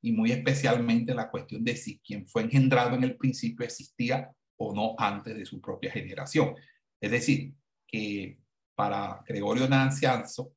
y 0.00 0.12
muy 0.12 0.32
especialmente 0.32 1.14
la 1.14 1.30
cuestión 1.30 1.62
de 1.62 1.76
si 1.76 1.98
quien 1.98 2.26
fue 2.26 2.40
engendrado 2.40 2.96
en 2.96 3.04
el 3.04 3.18
principio 3.18 3.66
existía 3.66 4.32
o 4.56 4.74
no 4.74 4.94
antes 4.96 5.36
de 5.36 5.44
su 5.44 5.60
propia 5.60 5.92
generación. 5.92 6.54
Es 6.98 7.10
decir, 7.10 7.52
que 7.86 8.38
para 8.74 9.22
Gregorio 9.28 9.68
Nancianzo, 9.68 10.54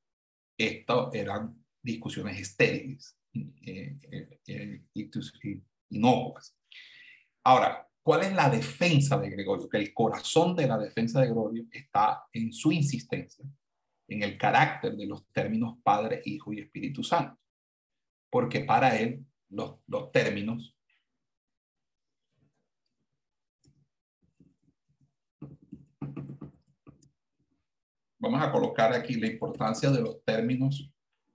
esto 0.57 1.11
eran 1.11 1.61
discusiones 1.83 2.39
estériles, 2.39 3.17
eh, 3.33 3.97
eh, 4.11 4.39
eh, 4.47 4.81
inocuas. 5.89 6.55
Ahora, 7.43 7.85
¿cuál 8.05 8.21
es 8.21 8.35
la 8.35 8.51
defensa 8.51 9.17
de 9.17 9.31
Gregorio? 9.31 9.67
Que 9.67 9.79
el 9.79 9.91
corazón 9.91 10.55
de 10.55 10.67
la 10.67 10.77
defensa 10.77 11.19
de 11.19 11.25
Gregorio 11.25 11.65
está 11.71 12.27
en 12.31 12.53
su 12.53 12.71
insistencia, 12.71 13.43
en 14.07 14.21
el 14.21 14.37
carácter 14.37 14.95
de 14.95 15.07
los 15.07 15.25
términos 15.31 15.79
Padre, 15.81 16.21
Hijo 16.25 16.53
y 16.53 16.59
Espíritu 16.59 17.03
Santo. 17.03 17.41
Porque 18.29 18.59
para 18.59 18.95
él 18.95 19.25
los, 19.49 19.79
los 19.87 20.11
términos 20.11 20.77
vamos 28.19 28.39
a 28.39 28.51
colocar 28.51 28.93
aquí 28.93 29.15
la 29.15 29.27
importancia 29.27 29.89
de 29.89 30.01
los 30.01 30.23
términos 30.23 30.91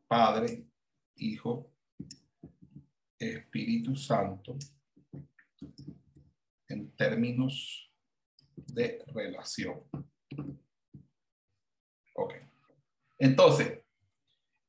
Padre, 0.06 0.64
Hijo, 1.16 1.68
Espíritu 3.18 3.96
Santo 3.96 4.56
en 6.70 6.90
términos 6.92 7.90
de 8.56 9.02
relación. 9.08 9.80
Ok. 12.14 12.34
Entonces, 13.18 13.80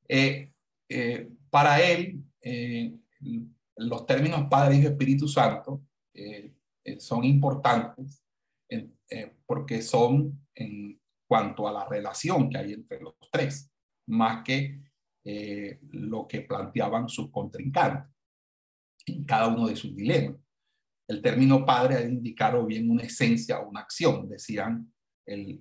eh, 0.08 0.52
eh, 0.90 1.30
para 1.50 1.82
él, 1.82 2.24
eh, 2.42 2.94
los 3.78 4.06
términos 4.06 4.48
Padre, 4.50 4.76
Hijo, 4.76 4.90
Espíritu 4.90 5.28
Santo 5.28 5.84
son 6.98 7.24
importantes 7.24 8.24
porque 9.46 9.82
son 9.82 10.46
en 10.54 11.00
cuanto 11.28 11.68
a 11.68 11.72
la 11.72 11.88
relación 11.88 12.50
que 12.50 12.58
hay 12.58 12.74
entre 12.74 13.00
los 13.00 13.16
tres, 13.32 13.72
más 14.08 14.44
que 14.44 14.82
lo 15.92 16.28
que 16.28 16.42
planteaban 16.42 17.08
sus 17.08 17.32
contrincantes 17.32 18.12
en 19.06 19.24
cada 19.24 19.48
uno 19.48 19.68
de 19.68 19.76
sus 19.76 19.96
dilemas. 19.96 20.38
El 21.12 21.22
término 21.22 21.66
padre 21.66 21.98
ha 21.98 22.06
indicado 22.06 22.66
bien 22.66 22.90
una 22.90 23.04
esencia 23.04 23.60
o 23.60 23.68
una 23.68 23.82
acción, 23.82 24.30
decían 24.30 24.94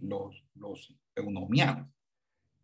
los, 0.01 0.45
los 0.55 0.95
eunomianos. 1.13 1.89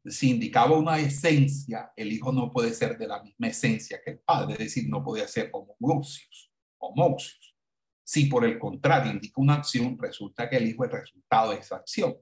Si 0.04 0.30
indicaba 0.30 0.78
una 0.78 0.96
esencia, 1.00 1.90
el 1.96 2.12
hijo 2.12 2.30
no 2.30 2.52
puede 2.52 2.72
ser 2.72 2.96
de 2.96 3.08
la 3.08 3.20
misma 3.20 3.48
esencia 3.48 4.00
que 4.04 4.12
el 4.12 4.20
padre, 4.20 4.52
es 4.52 4.58
decir, 4.60 4.88
no 4.88 5.02
puede 5.02 5.26
ser 5.26 5.50
homoousios, 5.52 6.52
homoousios. 6.78 7.56
Si 8.04 8.26
por 8.26 8.44
el 8.44 8.56
contrario 8.56 9.10
indica 9.10 9.40
una 9.40 9.54
acción, 9.54 9.98
resulta 9.98 10.48
que 10.48 10.58
el 10.58 10.68
hijo 10.68 10.84
es 10.84 10.92
resultado 10.92 11.50
de 11.50 11.56
esa 11.56 11.74
acción. 11.74 12.16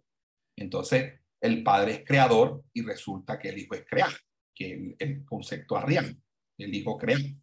Entonces, 0.57 1.21
el 1.43 1.63
padre 1.63 1.93
es 1.93 2.05
creador 2.07 2.65
y 2.73 2.81
resulta 2.81 3.39
que 3.39 3.51
el 3.51 3.59
hijo 3.59 3.75
es 3.75 3.85
creado, 3.87 4.17
que 4.55 4.97
el, 4.99 5.27
concepto 5.27 5.77
arriano, 5.77 6.17
el 6.57 6.75
hijo 6.75 6.97
creado. 6.97 7.37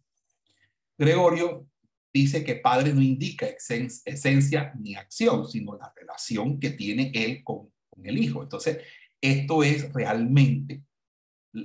Gregorio 0.98 1.68
dice 2.12 2.44
que 2.44 2.56
padre 2.56 2.92
no 2.92 3.00
indica 3.00 3.46
esencia 3.46 4.72
ni 4.78 4.94
acción, 4.94 5.48
sino 5.48 5.76
la 5.76 5.92
relación 5.96 6.60
que 6.60 6.70
tiene 6.70 7.10
él 7.14 7.42
con, 7.42 7.72
el 8.02 8.18
hijo. 8.18 8.42
Entonces, 8.42 8.78
esto 9.20 9.62
es 9.62 9.92
realmente 9.92 10.82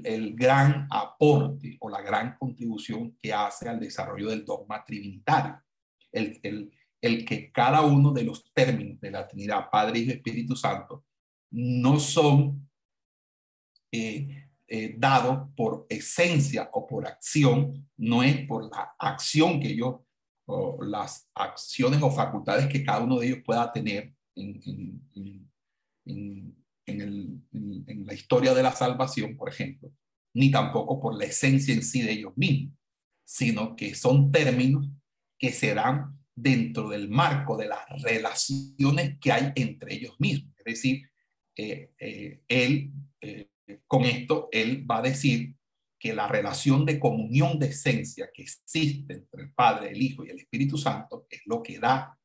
el 0.03 0.35
gran 0.35 0.87
aporte 0.91 1.77
o 1.79 1.89
la 1.89 2.01
gran 2.01 2.35
contribución 2.37 3.17
que 3.21 3.33
hace 3.33 3.69
al 3.69 3.79
desarrollo 3.79 4.29
del 4.29 4.45
dogma 4.45 4.83
trinitario. 4.83 5.61
El, 6.11 6.71
el, 7.01 7.25
que 7.25 7.51
cada 7.51 7.81
uno 7.81 8.11
de 8.11 8.23
los 8.23 8.51
términos 8.53 8.99
de 8.99 9.11
la 9.11 9.27
Trinidad, 9.27 9.69
Padre, 9.71 9.99
Hijo 9.99 10.11
y 10.11 10.15
Espíritu 10.15 10.55
Santo, 10.55 11.05
no 11.51 11.99
son 11.99 12.69
eh, 13.91 14.47
eh, 14.67 14.95
dado 14.97 15.49
por 15.55 15.85
esencia 15.89 16.69
o 16.73 16.85
por 16.85 17.07
acción, 17.07 17.89
no 17.95 18.21
es 18.21 18.45
por 18.45 18.69
la 18.69 18.95
acción 18.99 19.61
que 19.61 19.73
yo, 19.73 20.06
o 20.47 20.81
las 20.83 21.29
acciones 21.35 22.01
o 22.01 22.09
facultades 22.09 22.67
que 22.67 22.83
cada 22.83 23.03
uno 23.03 23.19
de 23.19 23.27
ellos 23.27 23.39
pueda 23.45 23.71
tener 23.71 24.13
en, 24.35 24.61
en, 26.05 26.55
en, 26.85 28.05
la 28.05 28.13
historia 28.13 28.53
de 28.53 28.63
la 28.63 28.71
salvación, 28.71 29.35
por 29.35 29.49
ejemplo, 29.49 29.91
ni 30.33 30.49
tampoco 30.49 30.99
por 30.99 31.17
la 31.17 31.25
esencia 31.25 31.73
en 31.73 31.83
sí 31.83 32.01
de 32.01 32.13
ellos 32.13 32.33
mismos, 32.35 32.73
sino 33.25 33.75
que 33.75 33.93
son 33.93 34.31
términos 34.31 34.87
que 35.37 35.51
se 35.51 35.73
dan 35.73 36.17
dentro 36.33 36.89
del 36.89 37.09
marco 37.09 37.57
de 37.57 37.67
las 37.67 37.85
relaciones 38.01 39.17
que 39.19 39.31
hay 39.31 39.51
entre 39.55 39.95
ellos 39.95 40.15
mismos. 40.19 40.53
Es 40.59 40.65
decir, 40.65 41.09
eh, 41.55 41.91
eh, 41.99 42.41
él 42.47 42.91
eh, 43.21 43.49
con 43.85 44.05
esto, 44.05 44.47
él 44.51 44.89
va 44.89 44.99
a 44.99 45.01
decir 45.01 45.55
que 45.99 46.13
la 46.13 46.27
relación 46.27 46.85
de 46.85 46.99
comunión 46.99 47.57
de 47.57 47.67
esencia 47.67 48.29
que 48.33 48.43
existe 48.43 49.13
entre 49.13 49.43
el 49.43 49.51
Padre, 49.51 49.89
el 49.89 50.01
Hijo 50.01 50.23
y 50.23 50.29
el 50.29 50.37
Espíritu 50.37 50.77
Santo 50.77 51.25
es 51.29 51.41
lo 51.45 51.61
que 51.63 51.79
da 51.79 52.17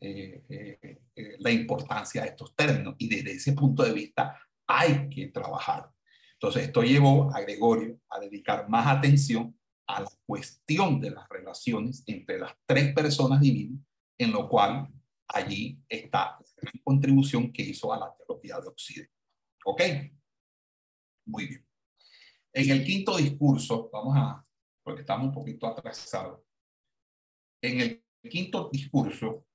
eh, 0.00 0.44
eh, 0.48 1.00
eh, 1.16 1.36
la 1.38 1.50
importancia 1.50 2.22
a 2.22 2.26
estos 2.26 2.54
términos. 2.54 2.94
Y 2.98 3.08
desde 3.08 3.32
ese 3.32 3.52
punto 3.52 3.82
de 3.82 3.92
vista 3.92 4.38
hay 4.66 5.08
que 5.08 5.28
trabajar. 5.28 5.90
Entonces, 6.34 6.64
esto 6.64 6.82
llevó 6.82 7.34
a 7.34 7.40
Gregorio 7.40 7.98
a 8.10 8.20
dedicar 8.20 8.68
más 8.68 8.86
atención 8.86 9.58
a 9.86 10.02
la 10.02 10.10
cuestión 10.26 11.00
de 11.00 11.10
las 11.10 11.28
relaciones 11.28 12.04
entre 12.06 12.38
las 12.38 12.52
tres 12.66 12.92
personas 12.92 13.40
divinas, 13.40 13.82
en 14.18 14.32
lo 14.32 14.48
cual 14.48 14.86
allí 15.26 15.80
está 15.88 16.38
la 16.60 16.70
contribución 16.84 17.52
que 17.52 17.62
hizo 17.62 17.92
a 17.92 17.98
la 17.98 18.14
teología 18.14 18.60
de 18.60 18.68
Occidente. 18.68 19.12
¿Ok? 19.64 19.82
Muy 21.26 21.46
bien. 21.46 21.67
En 22.58 22.68
el 22.70 22.84
quinto 22.84 23.16
discurso, 23.16 23.88
vamos 23.92 24.16
a, 24.16 24.44
porque 24.82 25.02
estamos 25.02 25.28
un 25.28 25.32
poquito 25.32 25.64
atrasados. 25.64 26.40
En 27.62 27.80
el 27.80 28.04
quinto 28.28 28.68
discurso, 28.72 29.46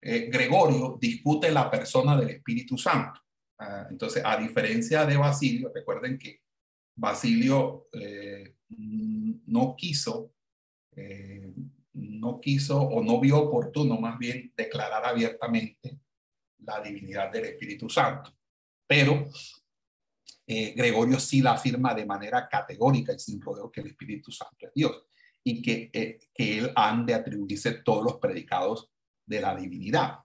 eh, 0.00 0.30
Gregorio 0.30 0.96
discute 0.98 1.50
la 1.50 1.70
persona 1.70 2.16
del 2.16 2.30
Espíritu 2.30 2.78
Santo. 2.78 3.20
Ah, 3.58 3.86
entonces, 3.90 4.22
a 4.24 4.38
diferencia 4.38 5.04
de 5.04 5.18
Basilio, 5.18 5.70
recuerden 5.74 6.18
que 6.18 6.40
Basilio 6.96 7.88
eh, 7.92 8.56
no 8.68 9.76
quiso 9.76 10.32
eh, 10.96 11.52
no 11.94 12.40
quiso 12.40 12.80
o 12.80 13.02
no 13.02 13.20
vio 13.20 13.38
oportuno 13.38 13.98
más 13.98 14.18
bien 14.18 14.52
declarar 14.56 15.04
abiertamente 15.04 16.00
la 16.58 16.80
divinidad 16.80 17.30
del 17.30 17.46
Espíritu 17.46 17.88
Santo. 17.88 18.34
Pero 18.86 19.28
eh, 20.46 20.74
Gregorio 20.76 21.20
sí 21.20 21.40
la 21.40 21.52
afirma 21.52 21.94
de 21.94 22.04
manera 22.04 22.48
categórica 22.48 23.12
y 23.12 23.18
sin 23.18 23.40
rodeo 23.40 23.70
que 23.70 23.80
el 23.80 23.88
Espíritu 23.88 24.30
Santo 24.30 24.66
es 24.66 24.72
Dios 24.74 25.06
y 25.42 25.62
que, 25.62 25.90
eh, 25.92 26.18
que 26.34 26.58
él 26.58 26.72
han 26.74 27.06
de 27.06 27.14
atribuirse 27.14 27.72
todos 27.82 28.04
los 28.04 28.16
predicados 28.16 28.90
de 29.24 29.40
la 29.40 29.54
divinidad. 29.54 30.18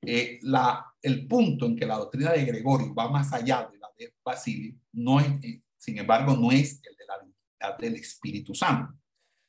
Eh, 0.00 0.38
la, 0.42 0.94
el 1.02 1.26
punto 1.26 1.66
en 1.66 1.76
que 1.76 1.86
la 1.86 1.96
doctrina 1.96 2.32
de 2.32 2.44
Gregorio 2.44 2.94
va 2.94 3.10
más 3.10 3.32
allá 3.32 3.68
de 3.70 3.78
la 3.78 3.88
de 3.98 4.14
Basilio, 4.22 4.74
no 4.92 5.20
es, 5.20 5.26
sin 5.78 5.98
embargo, 5.98 6.36
no 6.36 6.52
es 6.52 6.80
el 6.84 6.94
de 6.96 7.06
la 7.06 7.18
divinidad 7.18 7.78
del 7.78 7.94
Espíritu 7.96 8.54
Santo 8.54 8.94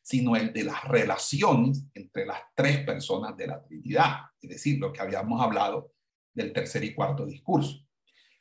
sino 0.07 0.37
el 0.37 0.53
de 0.53 0.63
las 0.63 0.85
relaciones 0.85 1.85
entre 1.93 2.25
las 2.25 2.39
tres 2.55 2.85
personas 2.85 3.35
de 3.35 3.45
la 3.45 3.61
Trinidad, 3.61 4.19
es 4.41 4.49
decir, 4.49 4.79
lo 4.79 4.93
que 4.93 5.01
habíamos 5.01 5.41
hablado 5.41 5.91
del 6.33 6.53
tercer 6.53 6.85
y 6.85 6.95
cuarto 6.95 7.25
discurso. 7.25 7.85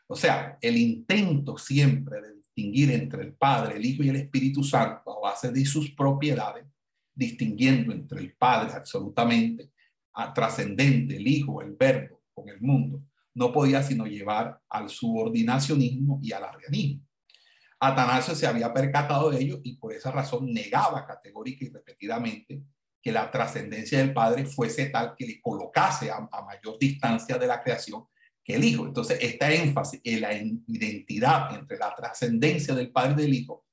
O 0.06 0.14
sea, 0.14 0.58
el 0.60 0.76
intento 0.76 1.58
siempre 1.58 2.22
de 2.22 2.34
distinguir 2.34 2.92
entre 2.92 3.24
el 3.24 3.34
Padre, 3.34 3.78
el 3.78 3.84
Hijo 3.84 4.04
y 4.04 4.10
el 4.10 4.14
Espíritu 4.14 4.62
Santo 4.62 5.10
a 5.10 5.28
base 5.28 5.50
de 5.50 5.66
sus 5.66 5.90
propiedades, 5.90 6.64
distinguiendo 7.12 7.92
entre 7.92 8.20
el 8.20 8.36
Padre 8.36 8.72
absolutamente 8.72 9.72
trascendente, 10.36 11.16
el 11.16 11.26
Hijo, 11.26 11.62
el 11.62 11.74
Verbo 11.74 12.22
con 12.32 12.48
el 12.48 12.60
mundo, 12.60 13.02
no 13.34 13.52
podía 13.52 13.82
sino 13.82 14.06
llevar 14.06 14.60
al 14.68 14.88
subordinacionismo 14.88 16.20
y 16.22 16.30
al 16.30 16.44
arrianismo. 16.44 17.05
Atanasio 17.78 18.34
se 18.34 18.46
había 18.46 18.72
percatado 18.72 19.30
de 19.30 19.40
ello 19.40 19.60
y 19.62 19.76
por 19.76 19.92
esa 19.92 20.10
razón 20.10 20.52
negaba 20.52 21.06
categórica 21.06 21.64
y 21.64 21.68
repetidamente 21.68 22.62
que 23.02 23.12
la 23.12 23.30
trascendencia 23.30 23.98
del 23.98 24.12
Padre 24.12 24.46
fuese 24.46 24.86
tal 24.86 25.14
que 25.16 25.26
le 25.26 25.40
colocase 25.40 26.10
a, 26.10 26.20
mayor 26.20 26.78
distancia 26.78 27.38
de 27.38 27.46
la 27.46 27.62
creación 27.62 28.04
que 28.42 28.54
el 28.54 28.64
Hijo. 28.64 28.86
Entonces, 28.86 29.18
esta 29.20 29.52
énfasis 29.52 30.00
en 30.02 30.20
la 30.22 30.34
identidad 30.34 31.54
entre 31.54 31.78
la 31.78 31.94
trascendencia 31.94 32.74
del 32.74 32.90
Padre 32.90 33.12
y 33.12 33.26
del 33.26 33.34
Hijo 33.34 33.66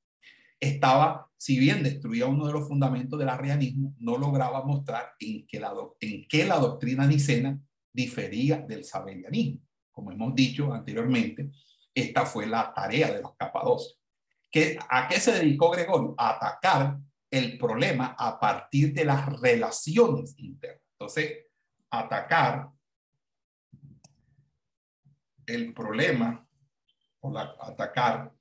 estaba, 0.60 1.30
si 1.38 1.58
bien 1.58 1.82
destruía 1.82 2.28
uno 2.28 2.46
de 2.46 2.54
los 2.54 2.68
fundamentos 2.68 3.18
del 3.18 3.30
arrianismo, 3.30 3.96
no 4.00 4.18
lograba 4.18 4.64
mostrar 4.64 5.14
en 5.20 5.48
que 5.48 5.60
la, 5.60 5.74
en 6.00 6.28
qué 6.28 6.46
la 6.46 6.58
doctrina 6.58 7.08
nicena 7.08 7.60
difería 7.92 8.58
del 8.58 8.84
sabelianismo. 8.84 9.62
Como 9.92 10.12
hemos 10.12 10.36
dicho 10.36 10.74
anteriormente, 10.74 11.52
esta 11.94 12.26
fue 12.26 12.48
la 12.48 12.74
tarea 12.74 13.12
de 13.12 13.22
los 13.22 13.36
capadocios. 13.36 14.00
¿A 14.90 15.08
qué 15.08 15.20
se 15.20 15.32
dedicó 15.34 15.72
Gregorio? 15.72 16.14
A 16.18 16.32
atacar 16.32 16.98
el 17.30 17.58
problema 17.58 18.16
a 18.18 18.40
partir 18.40 18.94
de 18.94 19.06
las 19.06 19.40
relaciones 19.40 20.36
internas. 20.38 20.82
Entonces, 20.92 21.48
atacar 21.90 22.70
el 25.46 25.74
problema, 25.74 26.48
o 27.22 27.38
atacar 27.38 28.32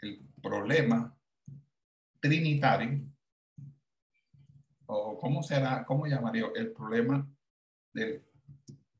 el 0.00 0.26
problema 0.42 1.14
trinitario, 2.20 3.06
o 4.86 5.18
cómo 5.18 5.42
será, 5.42 5.84
cómo 5.84 6.06
llamaría 6.06 6.46
el 6.54 6.72
problema 6.72 7.28
del 7.92 8.24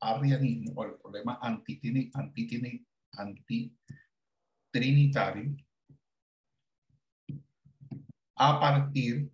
arrianismo, 0.01 0.73
o 0.77 0.85
el 0.85 0.95
problema 0.95 1.39
antitini, 1.41 2.11
antitrinitario 3.21 5.57
a 8.37 8.59
partir 8.59 9.31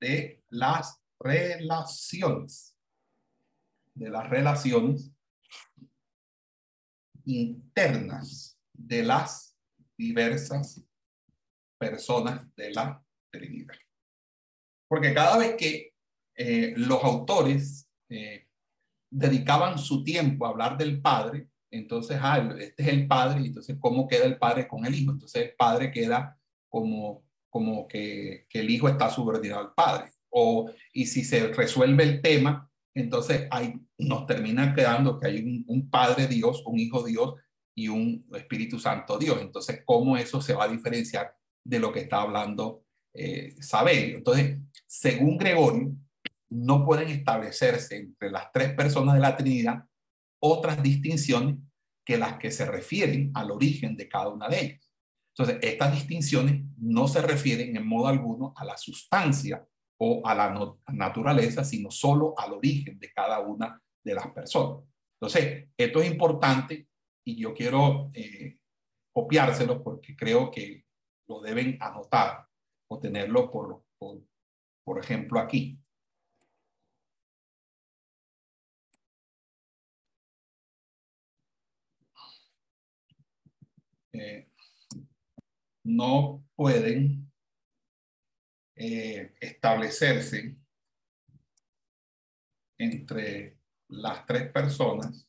de 0.00 0.42
las 0.48 1.00
relaciones, 1.20 2.76
de 3.94 4.10
las 4.10 4.28
relaciones 4.28 5.12
internas 7.24 8.58
de 8.72 9.04
las 9.04 9.56
diversas 9.96 10.82
personas 11.78 12.52
de 12.56 12.72
la 12.72 13.00
Trinidad. 13.30 13.76
Porque 14.88 15.14
cada 15.14 15.38
vez 15.38 15.54
que 15.56 15.94
eh, 16.34 16.74
los 16.76 17.04
autores 17.04 17.88
eh, 18.08 18.48
dedicaban 19.10 19.78
su 19.78 20.02
tiempo 20.02 20.44
a 20.44 20.48
hablar 20.50 20.76
del 20.76 21.00
Padre, 21.00 21.51
entonces, 21.72 22.18
ah, 22.20 22.54
este 22.60 22.82
es 22.82 22.88
el 22.88 23.08
Padre, 23.08 23.40
y 23.40 23.46
entonces, 23.46 23.76
¿cómo 23.80 24.06
queda 24.06 24.26
el 24.26 24.38
Padre 24.38 24.68
con 24.68 24.84
el 24.84 24.94
Hijo? 24.94 25.12
Entonces, 25.12 25.42
el 25.42 25.54
Padre 25.56 25.90
queda 25.90 26.38
como, 26.68 27.24
como 27.48 27.88
que, 27.88 28.46
que 28.48 28.60
el 28.60 28.68
Hijo 28.68 28.88
está 28.88 29.08
subordinado 29.08 29.62
al 29.62 29.74
Padre. 29.74 30.12
O, 30.28 30.70
y 30.92 31.06
si 31.06 31.24
se 31.24 31.48
resuelve 31.48 32.04
el 32.04 32.20
tema, 32.20 32.70
entonces 32.94 33.48
hay, 33.50 33.80
nos 33.96 34.26
termina 34.26 34.74
quedando 34.74 35.18
que 35.18 35.28
hay 35.28 35.64
un, 35.66 35.88
Padre 35.88 36.26
Dios, 36.26 36.62
un 36.66 36.78
Hijo 36.78 37.02
Dios 37.04 37.36
y 37.74 37.88
un 37.88 38.26
Espíritu 38.34 38.78
Santo 38.78 39.18
Dios. 39.18 39.40
Entonces, 39.40 39.80
¿cómo 39.86 40.18
eso 40.18 40.42
se 40.42 40.52
va 40.52 40.64
a 40.64 40.68
diferenciar 40.68 41.34
de 41.64 41.78
lo 41.78 41.90
que 41.90 42.00
está 42.00 42.20
hablando 42.20 42.84
eh, 43.14 43.54
Saberio? 43.60 44.18
Entonces, 44.18 44.58
según 44.86 45.38
Gregorio, 45.38 45.94
no 46.50 46.84
pueden 46.84 47.08
establecerse 47.08 47.96
entre 47.96 48.30
las 48.30 48.52
tres 48.52 48.74
personas 48.74 49.14
de 49.14 49.20
la 49.20 49.38
Trinidad 49.38 49.84
otras 50.42 50.82
distinciones 50.82 51.56
que 52.04 52.18
las 52.18 52.38
que 52.38 52.50
se 52.50 52.66
refieren 52.66 53.30
al 53.34 53.50
origen 53.50 53.96
de 53.96 54.08
cada 54.08 54.28
una 54.28 54.48
de 54.48 54.60
ellas. 54.60 54.92
Entonces, 55.36 55.58
estas 55.62 55.94
distinciones 55.94 56.62
no 56.76 57.08
se 57.08 57.22
refieren 57.22 57.76
en 57.76 57.86
modo 57.86 58.08
alguno 58.08 58.52
a 58.56 58.64
la 58.64 58.76
sustancia 58.76 59.66
o 59.98 60.20
a 60.26 60.34
la 60.34 60.76
naturaleza, 60.92 61.64
sino 61.64 61.90
solo 61.90 62.34
al 62.36 62.52
origen 62.54 62.98
de 62.98 63.12
cada 63.12 63.40
una 63.40 63.80
de 64.04 64.14
las 64.14 64.26
personas. 64.28 64.84
Entonces, 65.20 65.68
esto 65.76 66.02
es 66.02 66.10
importante 66.10 66.88
y 67.24 67.36
yo 67.36 67.54
quiero 67.54 68.10
eh, 68.12 68.58
copiárselo 69.14 69.82
porque 69.82 70.16
creo 70.16 70.50
que 70.50 70.84
lo 71.28 71.40
deben 71.40 71.78
anotar 71.80 72.46
o 72.90 72.98
tenerlo 72.98 73.50
por, 73.50 73.84
por, 74.84 74.98
ejemplo 74.98 75.38
aquí. 75.38 75.78
Eh, 84.12 84.48
no 85.84 86.44
pueden 86.54 87.32
eh, 88.76 89.34
establecerse 89.40 90.56
entre 92.78 93.58
las 93.88 94.26
tres 94.26 94.50
personas 94.52 95.26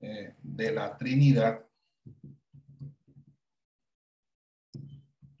eh, 0.00 0.34
de 0.40 0.72
la 0.72 0.96
Trinidad 0.96 1.64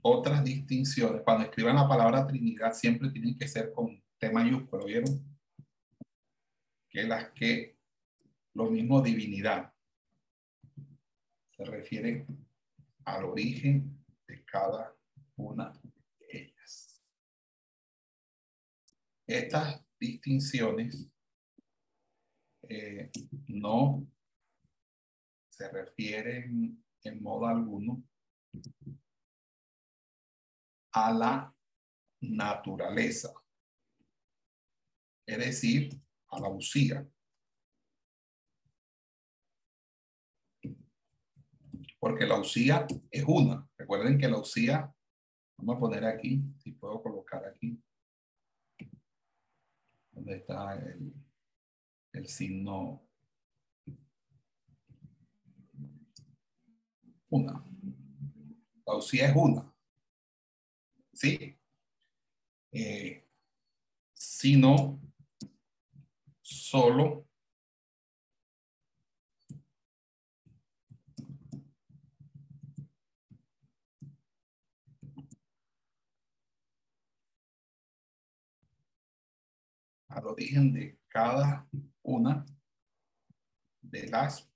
otras 0.02 0.42
distinciones. 0.42 1.22
Cuando 1.22 1.44
escriban 1.44 1.76
la 1.76 1.88
palabra 1.88 2.26
Trinidad 2.26 2.72
siempre 2.72 3.10
tienen 3.10 3.36
que 3.36 3.46
ser 3.46 3.72
con 3.72 4.02
T 4.18 4.30
mayúsculo, 4.30 4.86
¿vieron? 4.86 5.38
Que 6.88 7.04
las 7.04 7.30
que 7.32 7.76
lo 8.54 8.70
mismo 8.70 9.00
divinidad 9.00 9.72
se 11.58 11.64
refiere 11.64 12.24
al 13.04 13.24
origen 13.24 14.04
de 14.28 14.44
cada 14.44 14.96
una 15.36 15.72
Estas 19.28 19.84
distinciones 20.00 21.06
eh, 22.62 23.10
no 23.48 24.06
se 25.50 25.68
refieren 25.70 26.82
en 27.02 27.22
modo 27.22 27.46
alguno 27.46 28.02
a 30.92 31.12
la 31.12 31.54
naturaleza, 32.22 33.34
es 35.26 35.38
decir, 35.38 36.00
a 36.28 36.40
la 36.40 36.48
usía. 36.48 37.06
Porque 42.08 42.26
la 42.26 42.40
usía 42.40 42.86
es 43.10 43.22
una. 43.26 43.68
Recuerden 43.76 44.16
que 44.16 44.28
la 44.28 44.38
usía, 44.38 44.90
vamos 45.58 45.76
a 45.76 45.78
poner 45.78 46.06
aquí, 46.06 46.42
si 46.56 46.72
puedo 46.72 47.02
colocar 47.02 47.44
aquí, 47.44 47.78
donde 50.12 50.36
está 50.36 50.72
el, 50.76 51.12
el 52.14 52.26
signo 52.26 53.06
una. 57.28 57.62
La 58.86 58.96
usía 58.96 59.28
es 59.28 59.36
una. 59.36 59.70
¿Sí? 61.12 61.58
Eh, 62.72 63.28
sino 64.14 64.98
solo 66.40 67.27
al 80.18 80.26
origen 80.26 80.72
de 80.72 80.98
cada 81.08 81.66
una 82.02 82.44
de 83.80 84.08
las 84.08 84.50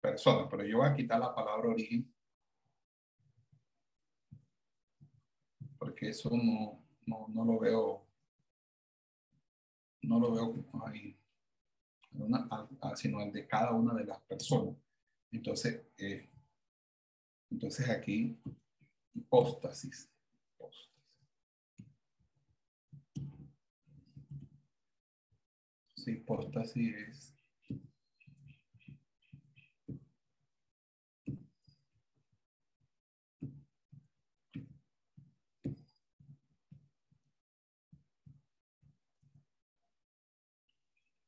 personas. 0.00 0.48
Pero 0.50 0.64
yo 0.64 0.78
voy 0.78 0.88
a 0.88 0.94
quitar 0.94 1.20
la 1.20 1.34
palabra 1.34 1.68
origen 1.68 2.12
porque 5.78 6.08
eso 6.08 6.30
no, 6.30 6.82
no, 7.06 7.28
no 7.28 7.44
lo 7.44 7.58
veo, 7.58 8.06
no 10.02 10.18
lo 10.18 10.32
veo 10.32 10.64
ahí, 10.84 11.16
sino 12.94 13.20
el 13.20 13.32
de 13.32 13.46
cada 13.46 13.72
una 13.72 13.94
de 13.94 14.04
las 14.04 14.20
personas. 14.22 14.74
Entonces, 15.30 15.86
eh, 15.98 16.28
entonces 17.50 17.88
aquí, 17.88 18.40
hipóstasis. 19.14 20.10
Hipóstasis 26.08 26.94
es 26.96 27.36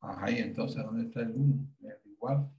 Ajá, 0.09 0.31
y 0.31 0.39
entonces, 0.39 0.83
¿dónde 0.83 1.05
está 1.05 1.21
el 1.21 1.33
1? 1.37 1.69
Es 1.83 2.07
igual. 2.07 2.51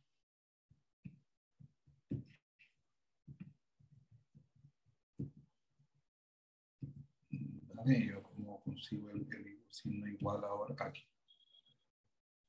Dame 7.73 8.05
yo 8.07 8.21
cómo 8.23 8.61
consigo 8.61 9.09
el, 9.09 9.27
el 9.33 9.59
signo 9.69 10.07
igual 10.07 10.43
ahora 10.43 10.75
aquí 10.85 11.01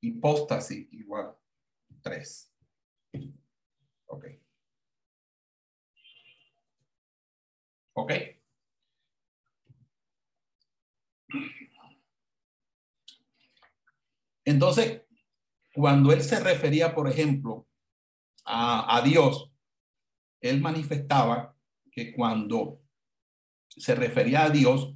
hipóstasis 0.01 0.89
igual 0.93 1.37
3. 2.03 2.53
Ok. 4.07 4.25
Ok. 7.95 8.13
Entonces, 14.45 15.03
cuando 15.75 16.13
él 16.13 16.23
se 16.23 16.41
refería, 16.41 16.95
por 16.95 17.09
ejemplo, 17.09 17.69
a, 18.45 18.97
a 18.97 19.03
Dios, 19.03 19.53
él 20.41 20.61
manifestaba 20.61 21.57
que 21.93 22.13
cuando 22.13 22.81
se 23.69 23.95
refería 23.95 24.45
a 24.45 24.51
Dios, 24.51 24.95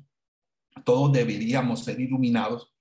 todos 0.85 1.13
deberíamos 1.13 1.85
ser 1.85 2.01
iluminados 2.01 2.74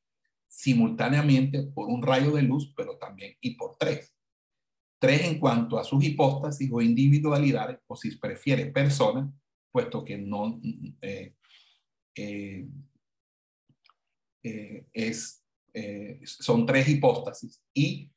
simultáneamente 0.56 1.64
por 1.64 1.88
un 1.88 2.04
rayo 2.04 2.32
de 2.32 2.44
luz, 2.44 2.72
pero 2.78 2.98
también 2.98 3.36
y 3.42 3.56
por 3.56 3.76
tres. 3.76 4.16
Tres 5.00 5.24
en 5.24 5.40
cuanto 5.40 5.80
a 5.80 5.84
sus 5.84 6.04
hipóstasis 6.04 6.70
o 6.72 6.80
individualidades, 6.80 7.80
o 7.88 7.96
si 7.96 8.16
prefiere 8.18 8.68
personas, 8.68 9.30
puesto 9.72 10.06
que 10.06 10.18
no 10.18 10.62
eh, 11.02 11.34
eh, 12.16 12.68
eh, 14.44 14.86
es, 14.94 15.44
son 16.24 16.66
tres 16.68 16.88
hipóstasis 16.88 17.62
y 17.74 18.12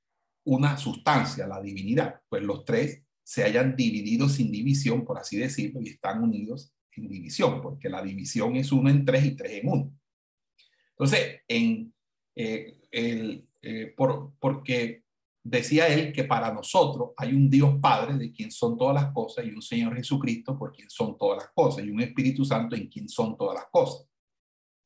una 0.44 0.76
sustancia, 0.76 1.46
la 1.46 1.60
divinidad, 1.60 2.20
pues 2.28 2.42
los 2.42 2.64
tres 2.64 3.02
se 3.24 3.44
hayan 3.44 3.74
dividido 3.74 4.28
sin 4.28 4.52
división, 4.52 5.04
por 5.04 5.18
así 5.18 5.38
decirlo, 5.38 5.80
y 5.80 5.88
están 5.88 6.22
unidos 6.22 6.74
en 6.92 7.08
división, 7.08 7.62
porque 7.62 7.88
la 7.88 8.02
división 8.02 8.56
es 8.56 8.70
uno 8.70 8.90
en 8.90 9.04
tres 9.04 9.24
y 9.24 9.34
tres 9.34 9.52
en 9.52 9.68
uno. 9.68 9.98
Entonces, 10.90 11.40
en, 11.48 11.92
eh, 12.38 12.80
el, 12.90 13.48
eh, 13.62 13.94
por, 13.96 14.34
porque 14.38 15.04
decía 15.42 15.88
él 15.88 16.12
que 16.12 16.24
para 16.24 16.52
nosotros 16.52 17.12
hay 17.16 17.32
un 17.32 17.48
Dios 17.48 17.76
Padre 17.80 18.18
de 18.18 18.30
quien 18.30 18.50
son 18.50 18.76
todas 18.76 18.94
las 18.94 19.12
cosas 19.12 19.46
y 19.46 19.50
un 19.50 19.62
Señor 19.62 19.96
Jesucristo 19.96 20.58
por 20.58 20.72
quien 20.72 20.90
son 20.90 21.16
todas 21.16 21.44
las 21.44 21.52
cosas 21.54 21.84
y 21.84 21.90
un 21.90 22.02
Espíritu 22.02 22.44
Santo 22.44 22.76
en 22.76 22.88
quien 22.88 23.08
son 23.08 23.36
todas 23.38 23.54
las 23.54 23.66
cosas. 23.70 24.06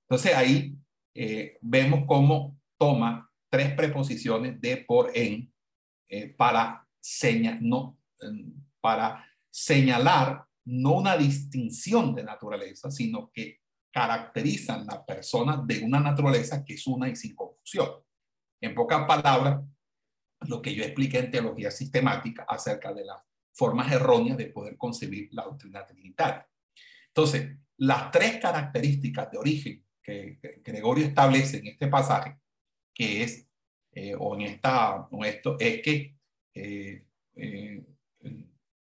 Entonces 0.09 0.35
ahí 0.35 0.77
eh, 1.15 1.59
vemos 1.61 2.05
cómo 2.07 2.57
toma 2.79 3.29
tres 3.51 3.75
preposiciones 3.75 4.61
de 4.61 4.77
por 4.79 5.11
en 5.15 5.53
para, 6.37 6.89
seña, 6.99 7.57
no, 7.61 7.97
para 8.81 9.25
señalar 9.49 10.45
no 10.65 10.95
una 10.95 11.17
distinción 11.17 12.17
de 12.17 12.25
naturaleza, 12.25 12.91
sino 12.91 13.31
que 13.33 13.61
caracterizan 13.93 14.87
la 14.87 15.05
persona 15.05 15.63
de 15.67 15.83
una 15.83 16.01
naturaleza 16.01 16.65
que 16.65 16.75
es 16.75 16.87
una 16.87 17.09
y 17.09 17.17
sin 17.17 17.35
confusión. 17.35 17.89
En 18.61 18.75
pocas 18.75 19.07
palabras, 19.07 19.63
lo 20.43 20.63
que 20.63 20.75
yo 20.75 20.85
expliqué 20.85 21.19
en 21.19 21.31
teología 21.31 21.71
sistemática 21.71 22.45
acerca 22.49 22.93
de 22.93 23.05
las 23.05 23.19
formas 23.53 23.91
erróneas 23.93 24.37
de 24.37 24.47
poder 24.47 24.77
concebir 24.77 25.29
la 25.33 25.45
doctrina 25.45 25.85
trinitaria. 25.85 26.49
Entonces, 27.09 27.57
las 27.79 28.11
tres 28.11 28.39
características 28.41 29.31
de 29.31 29.39
origen 29.39 29.85
que, 30.03 30.39
Gregorio 30.65 31.07
establece 31.07 31.59
en 31.59 31.67
este 31.69 31.89
pasaje, 31.89 32.39
que 32.95 33.23
es, 33.23 33.49
eh, 33.93 34.15
o 34.19 34.35
en 34.35 34.43
esta, 34.43 35.09
o 35.11 35.25
esto, 35.25 35.57
es 35.59 35.83
que 35.83 36.17
eh, 36.55 37.05
eh, 37.37 37.85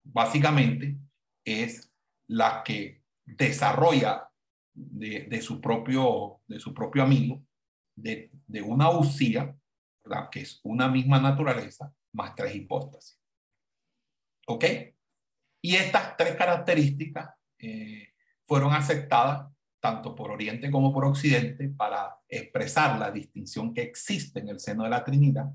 básicamente 0.04 0.98
es 1.44 1.92
la 2.28 2.64
que 2.64 3.04
desarrolla 3.26 4.30
de, 4.78 5.42
su, 5.42 5.60
propio, 5.60 6.42
de 6.48 6.60
su 6.60 6.74
propio 6.74 7.04
amigo, 7.04 7.44
de, 7.96 8.32
una 8.64 8.92
usía, 8.92 9.56
que 10.32 10.42
es 10.42 10.60
una 10.64 10.88
misma 10.88 11.20
naturaleza, 11.20 11.92
más 12.14 12.36
tres 12.36 12.56
hipóstasis. 12.56 13.20
¿Ok? 14.48 14.66
Y 15.62 15.76
estas 15.76 16.16
tres 16.16 16.36
características 16.36 17.30
eh, 17.58 18.14
fueron 18.46 18.72
aceptadas 18.72 19.52
tanto 19.80 20.16
por 20.16 20.32
Oriente 20.32 20.72
como 20.72 20.94
por 20.94 21.06
Occidente 21.06 21.70
para 21.70 22.20
expresar 22.30 22.98
la 23.00 23.12
distinción 23.12 23.74
que 23.74 23.82
existe 23.82 24.40
en 24.40 24.50
el 24.50 24.60
seno 24.60 24.84
de 24.84 24.90
la 24.90 25.04
Trinidad, 25.04 25.52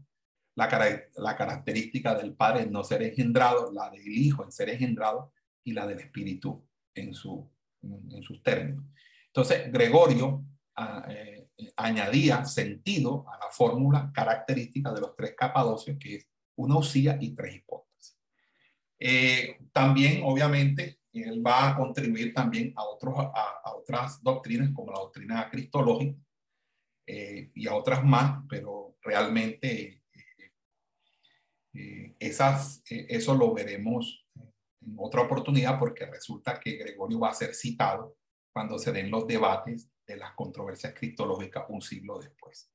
la, 0.54 1.02
la 1.16 1.36
característica 1.36 2.14
del 2.14 2.34
Padre 2.34 2.64
en 2.64 2.72
no 2.72 2.84
ser 2.84 3.02
engendrado, 3.02 3.72
la 3.72 3.88
del 3.90 4.06
Hijo 4.06 4.44
en 4.44 4.52
ser 4.52 4.68
engendrado 4.68 5.32
y 5.64 5.72
la 5.72 5.86
del 5.86 6.00
Espíritu 6.00 6.66
en, 6.94 7.14
su, 7.14 7.48
en 7.82 8.22
sus 8.22 8.42
términos. 8.42 8.84
Entonces, 9.34 9.72
Gregorio 9.72 10.44
ah, 10.76 11.06
eh, 11.08 11.48
añadía 11.76 12.44
sentido 12.44 13.24
a 13.32 13.38
la 13.38 13.50
fórmula 13.50 14.12
característica 14.14 14.92
de 14.92 15.00
los 15.00 15.16
tres 15.16 15.34
capadocios, 15.34 15.96
que 15.98 16.16
es 16.16 16.28
una 16.56 16.76
usía 16.76 17.16
y 17.18 17.34
tres 17.34 17.56
hipótesis. 17.56 18.18
Eh, 18.98 19.58
también, 19.72 20.20
obviamente, 20.22 21.00
él 21.14 21.44
va 21.44 21.70
a 21.70 21.76
contribuir 21.76 22.34
también 22.34 22.74
a, 22.76 22.84
otras 22.84 24.22
doctrinas, 24.22 24.70
como 24.74 24.92
la 24.92 24.98
doctrina 24.98 25.48
cristológica 25.50 26.18
eh, 27.06 27.50
y 27.54 27.66
a 27.66 27.74
otras 27.74 28.04
más, 28.04 28.44
pero 28.48 28.98
realmente 29.02 30.02
eso 31.72 33.34
lo 33.34 33.54
veremos 33.54 34.26
en 34.82 34.94
otra 34.98 35.22
oportunidad 35.22 35.78
porque 35.78 36.04
resulta 36.04 36.60
que 36.60 36.76
Gregorio 36.76 37.18
va 37.18 37.30
a 37.30 37.34
ser 37.34 37.54
citado 37.54 38.18
cuando 38.52 38.78
se 38.78 38.92
den 38.92 39.10
los 39.10 39.26
debates 39.26 39.90
de 40.06 40.16
las 40.16 40.32
controversias 40.34 40.94
cristológicas 40.94 41.64
un 41.68 41.80
siglo 41.80 42.18
después. 42.18 42.70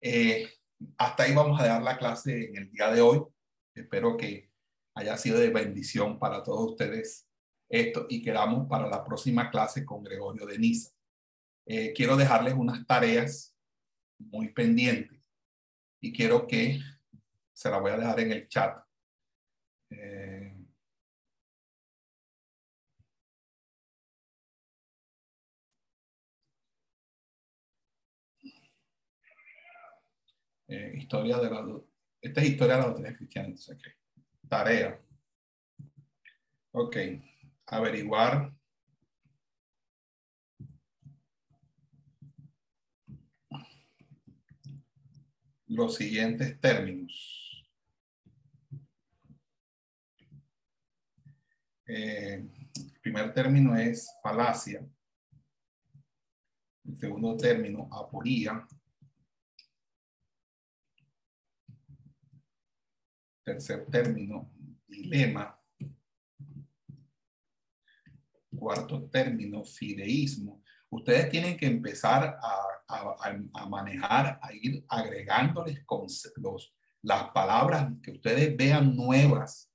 Eh, 0.00 0.48
hasta 0.96 1.24
ahí 1.24 1.34
vamos 1.34 1.60
a 1.60 1.66
dar 1.66 1.82
la 1.82 1.98
clase 1.98 2.48
en 2.48 2.56
el 2.56 2.70
día 2.70 2.90
de 2.90 3.00
hoy. 3.00 3.22
Espero 3.74 4.16
que 4.16 4.50
haya 4.94 5.16
sido 5.16 5.38
de 5.38 5.50
bendición 5.50 6.18
para 6.18 6.42
todos 6.42 6.70
ustedes 6.72 7.30
esto 7.68 8.06
y 8.08 8.20
quedamos 8.20 8.68
para 8.68 8.88
la 8.88 9.04
próxima 9.04 9.48
clase 9.48 9.84
con 9.84 10.02
Gregorio 10.02 10.44
de 10.44 10.58
Niza. 10.58 10.90
Eh, 11.66 11.92
quiero 11.94 12.16
dejarles 12.16 12.54
unas 12.54 12.84
tareas 12.84 13.56
muy 14.18 14.48
pendientes 14.48 15.20
y 16.00 16.12
quiero 16.12 16.46
que 16.46 16.80
se 17.52 17.70
la 17.70 17.78
voy 17.78 17.92
a 17.92 17.96
dejar 17.96 18.20
en 18.20 18.32
el 18.32 18.48
chat. 18.48 18.82
Eh, 19.90 20.29
Eh, 30.72 30.98
historia 30.98 31.36
de 31.38 31.50
la, 31.50 31.66
esta 32.20 32.40
es 32.40 32.50
historia 32.50 32.76
de 32.76 32.80
la 32.80 32.86
doctrina 32.86 33.16
cristiana. 33.16 33.54
Tarea. 34.48 35.02
Ok. 36.70 36.96
Averiguar. 37.66 38.54
Los 45.66 45.96
siguientes 45.96 46.60
términos. 46.60 47.66
Eh, 51.88 52.48
el 52.76 53.00
primer 53.00 53.34
término 53.34 53.74
es 53.74 54.08
falacia. 54.22 54.88
El 56.84 56.96
segundo 56.96 57.36
término, 57.36 57.88
aporía. 57.90 58.64
Tercer 63.44 63.86
término, 63.86 64.52
dilema. 64.86 65.58
Cuarto 68.54 69.08
término, 69.08 69.64
fideísmo. 69.64 70.62
Ustedes 70.90 71.30
tienen 71.30 71.56
que 71.56 71.66
empezar 71.66 72.36
a, 72.42 73.66
manejar, 73.68 74.38
a 74.42 74.52
ir 74.52 74.84
agregándoles 74.88 75.84
los, 76.36 76.74
las 77.02 77.30
palabras 77.30 77.92
que 78.02 78.10
ustedes 78.10 78.56
vean 78.56 78.94
nuevas, 78.94 79.72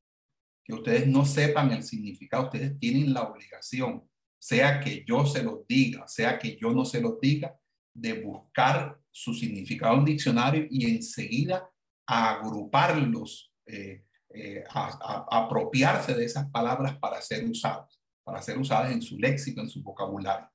que 0.64 0.74
ustedes 0.74 1.08
no 1.08 1.26
sepan 1.26 1.72
el 1.72 1.84
significado. 1.84 2.46
Ustedes 2.46 2.78
tienen 2.78 3.14
la 3.14 3.24
obligación, 3.24 4.08
sea 4.38 4.80
que 4.80 5.04
yo 5.08 5.26
se 5.26 5.42
los 5.42 5.66
diga, 5.68 6.08
sea 6.08 6.38
que 6.38 6.58
yo 6.58 6.72
no 6.72 6.86
se 6.86 7.02
los 7.02 7.20
diga, 7.20 7.58
de 7.94 8.22
buscar 8.22 9.00
su 9.10 9.34
significado 9.34 9.98
en 9.98 10.06
diccionario 10.06 10.68
y 10.70 10.94
enseguida 10.94 11.70
agruparlos 12.06 13.55
eh, 13.66 14.06
eh, 14.30 14.64
a, 14.70 15.26
apropiarse 15.32 16.14
de 16.14 16.26
esas 16.26 16.50
palabras 16.52 16.98
para 16.98 17.22
ser 17.22 17.46
usadas, 17.46 18.02
para 18.24 18.42
ser 18.42 18.58
usadas 18.58 18.92
en 18.92 19.02
su 19.02 19.18
léxico, 19.18 19.62
en 19.62 19.70
su 19.70 19.82
vocabulario. 19.82 20.50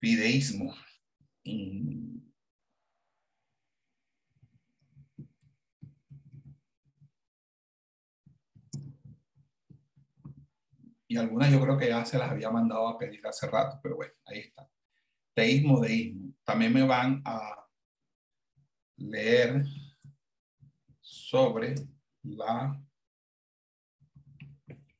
Fideísmo. 0.00 0.74
Y 11.08 11.16
algunas 11.16 11.50
yo 11.50 11.60
creo 11.60 11.76
que 11.76 11.88
ya 11.88 12.04
se 12.04 12.18
las 12.18 12.30
había 12.30 12.50
mandado 12.50 12.86
a 12.86 12.96
pedir 12.96 13.26
hace 13.26 13.48
rato, 13.48 13.80
pero 13.82 13.96
bueno, 13.96 14.12
ahí 14.26 14.38
está. 14.38 14.70
Teísmo, 15.34 15.80
deísmo. 15.80 16.34
También 16.44 16.72
me 16.72 16.86
van 16.86 17.20
a 17.24 17.66
leer 18.96 19.64
sobre 21.30 21.76
la 22.24 22.76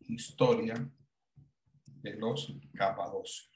historia 0.02 0.74
de 1.86 2.14
los 2.14 2.54
capadocios. 2.72 3.50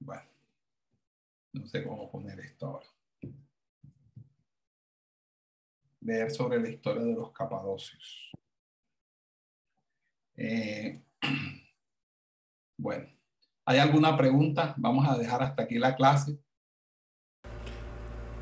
Bueno, 0.00 0.22
no 1.52 1.66
sé 1.68 1.84
cómo 1.84 2.10
poner 2.10 2.40
esto 2.40 2.66
ahora. 2.66 2.95
Leer 6.06 6.30
sobre 6.30 6.60
la 6.60 6.68
historia 6.68 7.02
de 7.02 7.14
los 7.14 7.32
capadocios. 7.32 8.30
Eh, 10.36 11.02
bueno, 12.78 13.06
¿hay 13.64 13.78
alguna 13.78 14.16
pregunta? 14.16 14.74
Vamos 14.78 15.06
a 15.08 15.18
dejar 15.18 15.42
hasta 15.42 15.64
aquí 15.64 15.78
la 15.78 15.96
clase. 15.96 16.38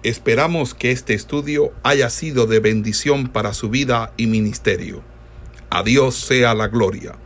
Esperamos 0.02 0.74
que 0.74 0.90
este 0.90 1.14
estudio 1.14 1.72
haya 1.82 2.10
sido 2.10 2.46
de 2.46 2.60
bendición 2.60 3.28
para 3.28 3.54
su 3.54 3.70
vida 3.70 4.12
y 4.18 4.26
ministerio. 4.26 5.02
A 5.70 5.82
Dios 5.82 6.16
sea 6.16 6.52
la 6.54 6.68
gloria. 6.68 7.16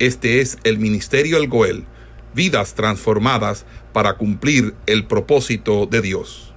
Este 0.00 0.40
es 0.40 0.58
el 0.64 0.78
Ministerio 0.78 1.38
El 1.38 1.48
Goel, 1.48 1.84
vidas 2.34 2.74
transformadas 2.74 3.64
para 3.92 4.14
cumplir 4.18 4.74
el 4.86 5.06
propósito 5.06 5.86
de 5.86 6.02
Dios. 6.02 6.55